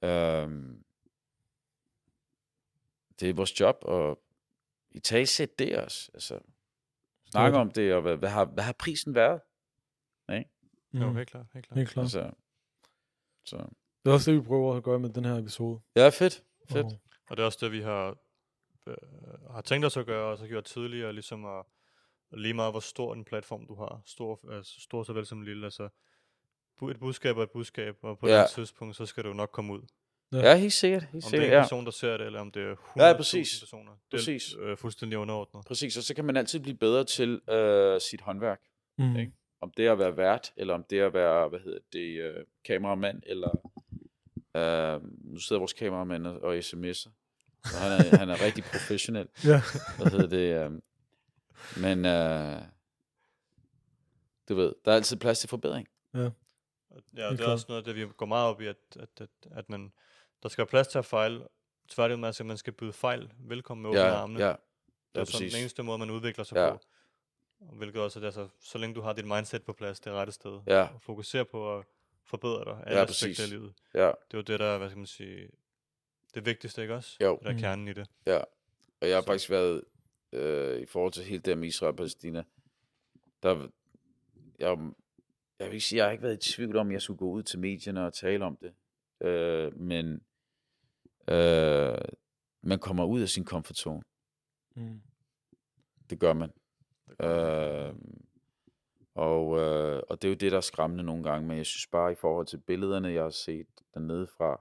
øhm, 0.02 0.84
det 3.20 3.30
er 3.30 3.34
vores 3.34 3.60
job 3.60 3.84
at 3.88 4.16
i 4.90 5.00
talsætte 5.00 5.54
det 5.58 5.78
også. 5.78 6.10
Altså, 6.14 6.40
snakke 7.30 7.58
om 7.58 7.70
det, 7.70 7.94
og 7.94 8.02
hvad, 8.02 8.16
hvad, 8.16 8.28
har, 8.28 8.44
hvad 8.44 8.64
har 8.64 8.72
prisen 8.72 9.14
været? 9.14 9.40
Ja. 10.28 10.42
Jo, 10.92 11.08
Mm. 11.10 11.16
helt 11.16 11.28
klart. 11.30 11.46
Helt 11.52 11.66
klart. 11.66 11.78
Helt 11.78 11.90
klart. 11.90 12.04
Altså, 12.04 12.30
så. 13.44 13.68
Det 14.04 14.10
er 14.10 14.14
også 14.14 14.30
det, 14.30 14.40
vi 14.40 14.46
prøver 14.46 14.74
at 14.76 14.82
gøre 14.82 14.98
med 14.98 15.10
den 15.10 15.24
her 15.24 15.38
episode. 15.38 15.80
Ja, 15.96 16.08
fedt. 16.08 16.42
Fedt. 16.70 16.86
Og- 16.86 17.00
Og 17.30 17.36
det 17.36 17.42
er 17.42 17.46
også 17.46 17.58
det, 17.60 17.72
vi 17.72 17.80
har, 17.80 18.16
øh, 18.86 18.94
har 19.50 19.60
tænkt 19.60 19.86
os 19.86 19.96
at 19.96 20.06
gøre, 20.06 20.32
og 20.32 20.38
så 20.38 20.46
gjort 20.46 20.64
tidligere, 20.64 21.12
ligesom 21.12 21.44
at, 21.44 21.64
lige 22.32 22.54
meget 22.54 22.72
hvor 22.72 22.80
stor 22.80 23.14
en 23.14 23.24
platform 23.24 23.66
du 23.66 23.74
har, 23.74 24.02
stor, 24.06 24.40
altså 24.52 24.80
stor 24.80 25.02
såvel 25.02 25.26
som 25.26 25.42
lille, 25.42 25.66
altså 25.66 25.88
et 26.90 26.98
budskab 27.00 27.38
er 27.38 27.42
et 27.42 27.50
budskab, 27.50 27.96
og 28.02 28.18
på 28.18 28.28
Ja. 28.28 28.42
det 28.42 28.50
tidspunkt, 28.50 28.96
så 28.96 29.06
skal 29.06 29.22
det 29.22 29.28
jo 29.28 29.34
nok 29.34 29.50
komme 29.52 29.72
ud. 29.72 29.82
Ja, 30.32 30.56
helt 30.56 30.72
sikkert. 30.72 31.02
Helt 31.02 31.14
Om 31.14 31.20
det 31.20 31.24
er 31.26 31.30
sikkert 31.30 31.46
en 31.48 31.52
ja. 31.52 31.60
person, 31.62 31.84
der 31.84 31.90
ser 31.90 32.16
det, 32.16 32.26
eller 32.26 32.40
om 32.40 32.50
det 32.50 32.62
er 32.62 32.74
100.000 32.76 33.02
Ja, 33.06 33.16
præcis. 33.16 33.60
personer. 33.60 33.92
Det 33.92 34.00
Præcis. 34.10 34.52
er 34.54 34.62
øh, 34.64 34.76
fuldstændig 34.76 35.18
underordnet. 35.18 35.64
Præcis, 35.66 35.96
og 35.96 36.02
så 36.02 36.14
kan 36.14 36.24
man 36.24 36.36
altid 36.36 36.60
blive 36.60 36.76
bedre 36.76 37.04
til 37.04 37.40
øh, 37.50 38.00
sit 38.00 38.20
håndværk. 38.20 38.60
Mm. 38.98 39.16
Ikke? 39.16 39.32
Om 39.60 39.70
det 39.76 39.86
er 39.86 39.92
at 39.92 39.98
være 39.98 40.16
vært, 40.16 40.52
eller 40.56 40.74
om 40.74 40.84
det 40.90 41.00
er 41.00 41.06
at 41.06 41.14
være, 41.14 41.48
hvad 41.48 41.60
hedder 41.60 41.78
det, 41.92 42.20
øh, 42.20 42.44
kameramand, 42.64 43.22
eller 43.26 43.50
øh, 44.56 45.00
nu 45.32 45.38
sidder 45.40 45.60
vores 45.60 45.72
kameramand 45.72 46.26
og, 46.26 46.40
og 46.42 46.58
sms'er. 46.58 47.10
Så 47.64 47.76
han 47.78 47.92
er, 47.92 48.16
han 48.22 48.30
er 48.30 48.40
rigtig 48.44 48.64
professionel. 48.64 49.28
Ja. 49.44 49.62
Hvad 49.98 50.10
hedder 50.10 50.26
det? 50.26 50.64
Øh, 50.64 50.72
men 51.82 52.04
øh, 52.06 52.62
du 54.48 54.54
ved, 54.54 54.74
der 54.84 54.90
er 54.92 54.96
altid 54.96 55.16
plads 55.16 55.38
til 55.40 55.48
forbedring. 55.48 55.88
Og- 56.12 56.32
Ja, 57.16 57.28
Helt 57.28 57.38
det 57.38 57.46
er 57.46 57.50
også 57.52 57.66
noget, 57.68 57.80
af 57.80 57.84
det 57.84 57.96
vi 57.96 58.12
går 58.16 58.26
meget 58.26 58.46
op 58.48 58.60
i, 58.60 58.66
at, 58.66 58.76
at, 59.00 59.08
at, 59.20 59.28
at 59.50 59.68
man, 59.70 59.92
der 60.42 60.48
skal 60.48 60.62
være 60.62 60.66
plads 60.70 60.88
til 60.88 60.98
at 60.98 61.04
fejle. 61.04 61.46
Tværtimod, 61.88 62.26
altså, 62.26 62.44
man 62.44 62.56
skal 62.56 62.72
byde 62.72 62.92
fejl 62.92 63.32
velkommen 63.38 63.82
med 63.82 63.90
åbne 63.90 64.00
Ja, 64.00 64.14
armene. 64.14 64.40
ja, 64.40 64.48
Det 64.48 64.56
ja, 65.14 65.20
er 65.20 65.24
sådan 65.24 65.48
den 65.50 65.56
eneste 65.60 65.82
måde, 65.82 65.98
man 65.98 66.10
udvikler 66.10 66.44
sig 66.44 66.56
Ja. 66.56 66.70
på. 66.70 66.78
Og 67.60 67.74
Hvilket 67.76 68.02
også 68.02 68.20
er, 68.20 68.24
altså, 68.24 68.48
så 68.60 68.78
længe 68.78 68.94
du 68.94 69.00
har 69.00 69.12
dit 69.12 69.24
mindset 69.26 69.62
på 69.64 69.72
plads, 69.72 70.00
det 70.00 70.12
rette 70.12 70.32
sted, 70.32 70.60
Ja. 70.66 70.82
og 70.94 71.02
fokuserer 71.02 71.44
på 71.44 71.78
at 71.78 71.84
forbedre 72.30 72.64
dig, 72.64 72.82
alle 72.86 72.98
Ja, 72.98 73.04
aspekter 73.04 73.26
præcis. 73.28 73.40
af 73.40 73.50
livet. 73.50 73.74
Ja, 73.94 74.06
Det 74.06 74.34
er 74.34 74.38
jo 74.38 74.40
det, 74.42 74.60
der 74.60 74.66
er, 74.66 74.78
hvad 74.78 74.88
skal 74.88 74.98
man 74.98 75.06
sige, 75.06 75.50
det 76.34 76.46
vigtigste, 76.46 76.82
ikke 76.82 76.94
også? 76.94 77.16
Jo. 77.22 77.32
Det 77.36 77.42
der 77.44 77.48
er 77.50 77.52
Mm. 77.54 77.58
kernen 77.60 77.88
i 77.88 77.92
det. 77.92 78.08
ja. 78.26 78.38
Og 79.00 79.08
jeg 79.08 79.16
har 79.16 79.22
Så- 79.22 79.26
faktisk 79.26 79.50
været, 79.50 79.84
øh, 80.32 80.80
i 80.80 80.86
forhold 80.86 81.12
til 81.12 81.24
hele 81.24 81.42
det 81.42 81.58
med 81.58 81.68
Israel 81.68 81.90
og 81.90 81.96
Palæstina, 81.96 82.42
der, 83.42 83.68
jeg, 84.58 84.78
jeg 85.58 85.66
vil 85.66 85.74
ikke 85.74 85.80
sige, 85.86 85.96
jeg 85.96 86.04
har 86.06 86.12
ikke 86.12 86.22
været 86.22 86.46
i 86.46 86.52
tvivl 86.52 86.76
om, 86.76 86.86
at 86.88 86.92
jeg 86.92 87.02
skulle 87.02 87.18
gå 87.18 87.30
ud 87.30 87.42
til 87.42 87.58
medierne 87.58 88.06
og 88.06 88.14
tale 88.14 88.44
om 88.44 88.56
det. 88.56 88.74
Øh, 89.26 89.76
men 89.80 90.20
øh, 91.28 91.98
man 92.62 92.78
kommer 92.78 93.04
ud 93.04 93.20
af 93.20 93.28
sin 93.28 93.44
comfort 93.44 93.76
zone. 93.76 94.02
Mm. 94.76 95.00
Det 96.10 96.18
gør 96.20 96.32
man. 96.32 96.50
det 97.08 97.18
kommer- 97.18 97.88
Øh, 97.88 97.94
og, 99.14 99.58
øh, 99.58 100.02
og 100.08 100.22
det 100.22 100.28
er 100.28 100.32
jo 100.32 100.36
det, 100.36 100.52
der 100.52 100.56
er 100.56 100.60
skræmmende 100.60 101.04
nogle 101.04 101.22
gange, 101.24 101.48
men 101.48 101.56
jeg 101.56 101.66
synes 101.66 101.86
bare 101.86 102.12
i 102.12 102.14
forhold 102.14 102.46
til 102.46 102.58
billederne, 102.58 103.08
jeg 103.08 103.22
har 103.22 103.30
set 103.30 103.66
dernede 103.94 104.26
fra, 104.26 104.60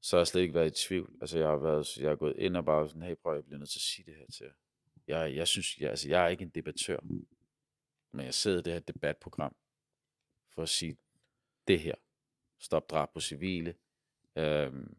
så 0.00 0.16
har 0.16 0.20
jeg 0.20 0.26
slet 0.26 0.42
ikke 0.42 0.54
været 0.54 0.80
i 0.80 0.86
tvivl. 0.86 1.12
Altså 1.20 1.38
jeg 1.38 1.48
har, 1.48 1.56
været, 1.56 1.96
jeg 1.96 2.08
har 2.08 2.16
gået 2.16 2.36
ind 2.36 2.56
og 2.56 2.64
bare 2.64 2.88
sådan, 2.88 3.02
hey 3.02 3.14
prøv, 3.22 3.34
jeg 3.34 3.44
bliver 3.44 3.58
nødt 3.58 3.70
til 3.70 3.78
at 3.78 3.82
sige 3.82 4.04
det 4.06 4.14
her 4.14 4.26
til 4.26 4.46
jer. 4.46 4.52
Jeg, 5.06 5.36
jeg 5.36 5.48
synes, 5.48 5.78
jeg, 5.78 5.90
altså 5.90 6.08
jeg 6.08 6.24
er 6.24 6.28
ikke 6.28 6.42
en 6.42 6.48
debattør, 6.48 7.00
men 8.12 8.24
jeg 8.26 8.34
sidder 8.34 8.58
i 8.58 8.62
det 8.62 8.72
her 8.72 8.80
debatprogram 8.80 9.56
for 10.54 10.62
at 10.62 10.68
sige 10.68 10.96
det 11.68 11.80
her. 11.80 11.94
Stop 12.58 12.90
drab 12.90 13.12
på 13.12 13.20
civile. 13.20 13.74
Øhm, 14.36 14.98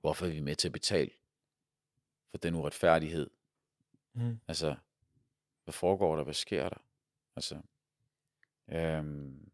hvorfor 0.00 0.26
er 0.26 0.30
vi 0.30 0.40
med 0.40 0.56
til 0.56 0.68
at 0.68 0.72
betale 0.72 1.10
for 2.30 2.38
den 2.38 2.54
uretfærdighed, 2.54 3.30
Mm. 4.14 4.40
Altså, 4.48 4.76
hvad 5.64 5.72
foregår 5.72 6.16
der? 6.16 6.24
Hvad 6.24 6.34
sker 6.34 6.68
der? 6.68 6.76
Altså, 7.36 7.60
øhm, 8.68 9.48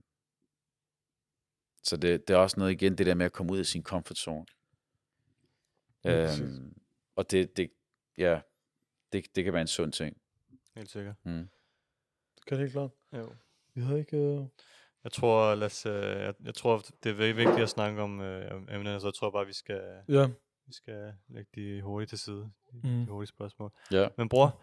så 1.83 1.97
det, 1.97 2.29
det 2.29 2.35
er 2.35 2.39
også 2.39 2.61
noget 2.61 2.73
igen, 2.73 2.99
det 2.99 3.07
der 3.07 3.15
med 3.15 3.27
at 3.27 3.33
komme 3.33 3.53
ud 3.53 3.59
af 3.59 3.67
sin 3.67 3.83
comfort 3.83 4.19
zone. 4.19 4.47
Ja. 6.05 6.37
Øhm, 6.41 6.79
og 7.17 7.31
det, 7.31 7.57
det, 7.57 7.71
ja, 8.19 8.41
det, 9.13 9.37
det 9.37 9.45
kan 9.45 9.53
være 9.53 9.63
en 9.63 9.67
sund 9.69 9.93
ting. 9.93 10.17
Helt 10.77 10.91
sikkert. 10.91 11.17
Mm. 11.25 11.49
Det 12.37 12.47
kan 12.47 12.57
det 12.57 12.59
helt 12.59 12.73
klart. 12.73 12.91
Jo. 13.13 13.33
Vi 13.75 13.81
havde 13.81 13.99
ikke... 13.99 14.17
Øh... 14.17 14.47
Jeg 15.05 15.13
tror, 15.13 15.55
lad 15.55 15.67
os, 15.67 15.87
øh, 15.87 15.93
jeg, 16.21 16.35
jeg 16.45 16.55
tror, 16.55 16.79
det 17.03 17.11
er 17.11 17.33
vigtigt 17.35 17.61
at 17.63 17.69
snakke 17.69 18.03
om 18.03 18.21
øh, 18.21 18.63
emnerne, 18.75 19.01
så 19.01 19.07
jeg 19.07 19.15
tror 19.15 19.31
bare, 19.31 19.47
vi 19.47 19.53
skal, 19.53 20.03
Ja. 20.09 20.27
vi 20.67 20.73
skal 20.73 21.15
lægge 21.29 21.51
de 21.55 21.83
hurtigt 21.83 22.09
til 22.09 22.19
side. 22.19 22.51
De, 22.73 22.77
Mm. 22.77 22.83
de 22.83 23.07
hurtige 23.07 23.29
spørgsmål. 23.29 23.73
Ja. 23.91 24.09
Men 24.17 24.29
bror, 24.29 24.63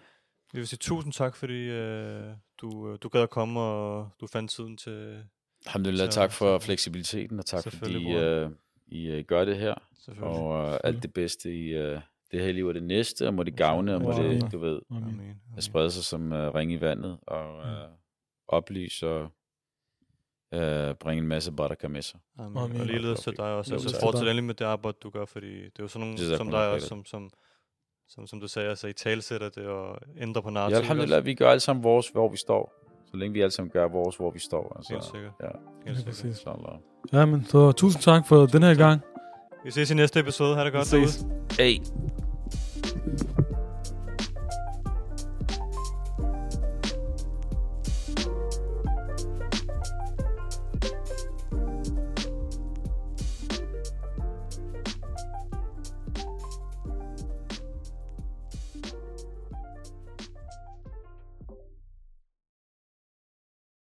jeg 0.53 0.59
vil 0.59 0.67
sige 0.67 0.77
tusind 0.77 1.13
tak, 1.13 1.35
fordi 1.35 1.69
øh, 1.69 2.23
du, 2.61 2.91
øh, 2.91 2.97
du 3.01 3.09
gad 3.09 3.21
at 3.21 3.29
komme, 3.29 3.59
og 3.59 4.09
du 4.21 4.27
fandt 4.27 4.51
tiden 4.51 4.77
til, 4.77 5.23
Alhamdulillah, 5.65 6.09
tak 6.09 6.31
for 6.31 6.59
fleksibiliteten, 6.59 7.39
og 7.39 7.45
tak 7.45 7.71
fordi 7.73 8.13
øh, 8.13 8.49
I 8.87 9.05
øh, 9.07 9.23
gør 9.25 9.45
det 9.45 9.57
her. 9.57 9.75
selvfølgelig. 10.05 10.37
Og 10.39 10.73
øh, 10.73 10.79
alt 10.83 11.03
det 11.03 11.13
bedste 11.13 11.55
i 11.55 11.67
øh, 11.69 12.01
det 12.31 12.41
her 12.41 12.51
liv 12.51 12.65
og 12.65 12.73
det 12.73 12.83
næste, 12.83 13.27
og 13.27 13.33
må 13.33 13.43
det 13.43 13.55
gavne, 13.55 13.95
og 13.95 14.01
må 14.01 14.11
det, 14.11 14.51
du 14.51 14.57
ved, 14.59 14.79
Amen. 14.91 15.03
Amen. 15.03 15.41
at 15.57 15.63
sprede 15.63 15.91
sig 15.91 16.03
som 16.03 16.33
øh, 16.33 16.53
ring 16.55 16.71
i 16.71 16.81
vandet, 16.81 17.17
og 17.27 17.63
Mm. 17.65 17.71
øh, 17.71 17.87
oplyse 18.47 19.07
og 19.07 19.29
øh, 20.53 20.95
bringe 20.95 21.21
en 21.21 21.27
masse 21.27 21.51
baraka 21.51 21.87
med 21.87 22.01
sig. 22.01 22.19
Amen. 22.39 22.57
Amen. 22.57 22.79
Og 22.81 22.85
ligeledes 22.85 23.19
til 23.19 23.33
dig 23.37 23.45
også. 23.45 23.73
Jo, 23.73 23.79
Altså, 23.81 23.99
fortsæt 23.99 24.21
endelig 24.21 24.43
med 24.43 24.53
det 24.55 24.65
arbejde, 24.65 24.97
du 25.03 25.09
gør, 25.09 25.25
fordi 25.25 25.55
det 25.55 25.65
er 25.79 25.83
jo 25.83 25.87
sådan 25.87 26.07
nogle 26.07 26.37
som 26.37 26.49
dig 26.51 26.69
også, 26.71 26.87
som, 26.87 27.05
som, 27.05 27.29
som, 28.09 28.27
som 28.27 28.39
du 28.39 28.47
sagde, 28.47 28.69
altså 28.69 28.87
i 28.87 28.93
talsætter 28.93 29.49
det 29.49 29.65
og 29.65 29.97
ændrer 30.21 30.41
på 30.41 30.49
Ja, 30.49 30.53
narrativet. 30.53 30.79
alhamdulillah, 30.79 31.25
vi 31.25 31.33
gør 31.33 31.49
alle 31.49 31.59
sammen 31.59 31.83
vores, 31.83 32.09
hvor 32.09 32.29
vi 32.29 32.37
står. 32.37 32.73
Så 33.11 33.17
længe 33.17 33.33
vi 33.33 33.41
alle 33.41 33.51
sammen 33.51 33.69
gør 33.71 33.87
vores, 33.87 34.15
hvor 34.15 34.31
vi 34.31 34.39
står. 34.39 34.73
Altså, 34.77 34.93
Helt 34.93 35.03
sikkert. 35.03 35.31
Ja, 35.41 35.45
Helt 35.47 35.57
Ja, 35.85 35.93
sikkert. 35.93 36.05
præcis. 36.05 36.25
inshallah. 36.25 36.73
Ja, 37.13 37.25
men 37.25 37.45
så 37.45 37.71
tusind 37.71 38.01
tak 38.03 38.27
for 38.27 38.45
den 38.45 38.63
her 38.63 38.75
gang. 38.75 39.01
Vi 39.65 39.71
ses 39.71 39.91
i 39.91 39.93
næste 39.95 40.19
episode. 40.19 40.55
Ha' 40.55 40.63
det 40.65 40.73
Vi 40.73 40.77
godt 40.77 40.87
ses. 40.87 41.17
derude. 41.17 41.41
Hey. 41.59 41.77